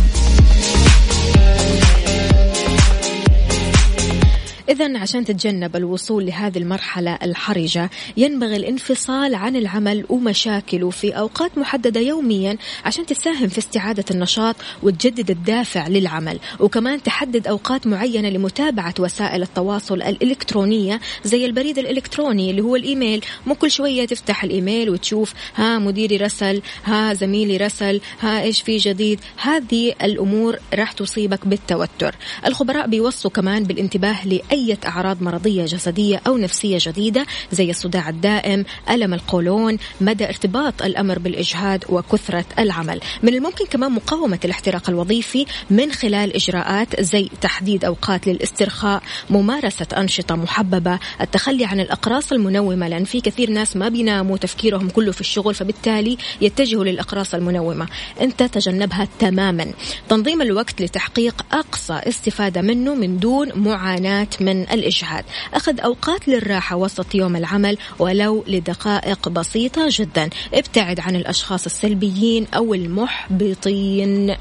إذا 4.70 4.98
عشان 4.98 5.26
تتجنب 5.26 5.76
الوصول 5.76 6.26
لهذه 6.26 6.58
المرحلة 6.58 7.20
الحرجة 7.24 7.90
ينبغي 8.18 8.56
الانفصال 8.56 9.36
عن 9.36 9.56
العمل 9.56 10.06
ومشاكله 10.10 10.90
في 10.90 11.12
أوقات 11.12 11.58
محددة 11.58 12.00
يوميا 12.00 12.58
عشان 12.86 13.06
تساهم 13.06 13.48
في 13.48 13.58
استعادة 13.58 14.06
النشاط 14.12 14.56
وتجدد 14.84 15.32
الدافع 15.32 15.88
للعمل. 15.88 16.40
وكمان 16.60 17.04
تحدد 17.04 17.48
أوقات 17.48 17.88
معينة 17.88 18.30
لمتابعة 18.30 18.94
وسائل 19.00 19.42
التواصل 19.42 20.02
الإلكترونية 20.02 21.00
زي 21.24 21.46
البريد 21.46 21.78
الإلكتروني 21.80 22.52
اللي 22.52 22.62
هو 22.62 22.76
الإيميل. 22.76 23.26
مو 23.46 23.56
كل 23.56 23.72
شوية 23.72 24.06
تفتح 24.06 24.44
الإيميل 24.44 24.90
وتشوف 24.90 25.34
ها 25.56 25.80
مديري 25.80 26.18
رسل 26.18 26.62
ها 26.84 27.14
زميلي 27.14 27.58
رسل 27.58 28.02
ها 28.20 28.42
إيش 28.42 28.62
في 28.62 28.78
جديد. 28.78 29.20
هذه 29.38 29.94
الأمور 30.04 30.60
راح 30.74 30.92
تصيبك 30.92 31.48
بالتوتر. 31.48 32.16
الخبراء 32.46 32.88
بيوصوا 32.88 33.32
كمان 33.32 33.64
بالانتباه 33.64 34.28
لأي 34.28 34.57
أعراض 34.86 35.22
مرضية 35.22 35.66
جسدية 35.66 36.22
أو 36.28 36.38
نفسية 36.38 36.78
جديدة 36.82 37.26
زي 37.52 37.70
الصداع 37.70 38.10
الدائم 38.10 38.66
ألم 38.90 39.14
القولون 39.14 39.78
مدى 40.02 40.26
ارتباط 40.26 40.82
الأمر 40.82 41.20
بالإجهاد 41.20 41.84
وكثرة 41.90 42.46
العمل. 42.60 43.00
من 43.24 43.34
الممكن 43.34 43.66
كمان 43.66 43.92
مقاومة 43.92 44.40
الاحتراق 44.46 44.90
الوظيفي 44.90 45.46
من 45.70 45.92
خلال 45.92 46.36
إجراءات 46.36 47.02
زي 47.02 47.30
تحديد 47.42 47.86
أوقات 47.86 48.28
للاسترخاء 48.28 49.04
ممارسة 49.30 49.88
أنشطة 49.98 50.36
محببة 50.36 51.00
التخلي 51.22 51.66
عن 51.66 51.80
الأقراص 51.80 52.32
المنومة 52.32 52.88
لأن 52.88 53.04
في 53.04 53.22
كثير 53.22 53.50
ناس 53.50 53.78
ما 53.78 53.90
بيناموا 53.90 54.38
تفكيرهم 54.38 54.90
كله 54.90 55.12
في 55.12 55.22
الشغل 55.22 55.54
فبالتالي 55.54 56.18
يتجهوا 56.42 56.84
للأقراص 56.84 57.34
المنومة. 57.34 57.88
أنت 58.22 58.44
تجنبها 58.44 59.08
تماما. 59.20 59.74
تنظيم 60.10 60.42
الوقت 60.42 60.82
لتحقيق 60.82 61.46
أقصى 61.52 61.94
استفادة 61.94 62.62
منه 62.62 62.96
من 62.96 63.20
دون 63.20 63.52
معاناة 63.56 64.28
من 64.42 64.47
الإجهاد 64.52 65.26
أخذ 65.54 65.80
أوقات 65.80 66.28
للراحة 66.28 66.76
وسط 66.76 67.16
يوم 67.16 67.36
العمل 67.36 67.78
ولو 68.00 68.44
لدقائق 68.48 69.30
بسيطة 69.30 69.88
جدا. 69.90 70.30
ابتعد 70.54 71.00
عن 71.00 71.16
الأشخاص 71.16 71.66
السلبيين 71.66 72.48
أو 72.56 72.74
المحبطين. 72.74 74.36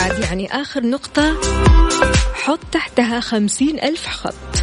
عاد 0.00 0.18
يعني 0.18 0.52
آخر 0.52 0.86
نقطة. 0.86 1.36
حط 2.34 2.60
تحتها 2.72 3.20
خمسين 3.20 3.80
ألف 3.80 4.06
خط. 4.06 4.62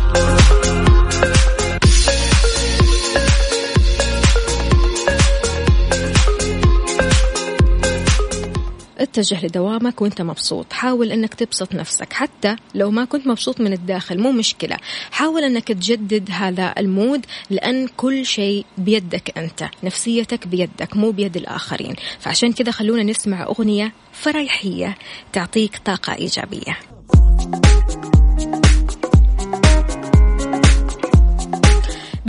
اتجه 9.00 9.46
لدوامك 9.46 10.02
وانت 10.02 10.22
مبسوط. 10.22 10.74
حاول 10.74 11.12
انك 11.12 11.34
تبسط 11.34 11.76
نفسك. 11.76 12.14
حتى 12.14 12.56
لو 12.76 12.92
ما 12.92 13.06
كنت 13.06 13.28
مبسوط 13.28 13.62
من 13.62 13.74
الداخل 13.74 14.20
مو 14.20 14.32
مشكلة. 14.32 14.78
حاول 15.12 15.44
انك 15.44 15.68
تجدد 15.68 16.30
هذا 16.32 16.74
المود 16.78 17.26
لأن 17.50 17.88
كل 17.98 18.26
شيء 18.26 18.66
بيدك 18.78 19.38
أنت. 19.38 19.70
نفسيتك 19.84 20.48
بيدك 20.48 20.98
مو 20.98 21.12
بيد 21.12 21.38
الآخرين. 21.38 21.96
فعشان 22.20 22.54
كذا 22.54 22.72
خلونا 22.72 23.04
نسمع 23.04 23.44
أغنية 23.44 23.94
فريحية 24.14 24.98
تعطيك 25.34 25.78
طاقة 25.86 26.14
إيجابية. 26.14 26.78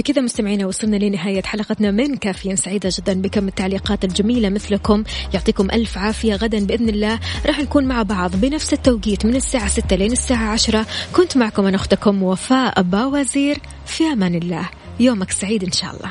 بكذا 0.00 0.22
مستمعينا 0.22 0.66
وصلنا 0.66 0.96
لنهاية 0.96 1.42
حلقتنا 1.42 1.90
من 1.90 2.16
كافيين 2.16 2.56
سعيدة 2.56 2.90
جدا 2.92 3.22
بكم 3.22 3.48
التعليقات 3.48 4.04
الجميلة 4.04 4.48
مثلكم. 4.48 5.04
يعطيكم 5.34 5.70
ألف 5.70 5.98
عافية 5.98 6.34
غدا 6.34 6.66
بإذن 6.66 6.88
الله. 6.88 7.20
راح 7.46 7.60
نكون 7.60 7.84
مع 7.84 8.02
بعض 8.02 8.36
بنفس 8.36 8.72
التوقيت 8.72 9.26
من 9.26 9.36
الساعة 9.36 9.68
6 9.68 9.96
لين 9.96 10.12
الساعة 10.12 10.52
10 10.52 10.86
كنت 11.12 11.36
معكم 11.36 11.66
أنا 11.66 11.76
أختكم 11.76 12.22
وفاء 12.22 12.82
باوزير. 12.82 13.58
في 13.86 14.04
أمان 14.04 14.34
الله. 14.34 14.70
يومك 15.00 15.30
سعيد 15.30 15.64
إن 15.64 15.72
شاء 15.72 15.90
الله. 15.90 16.10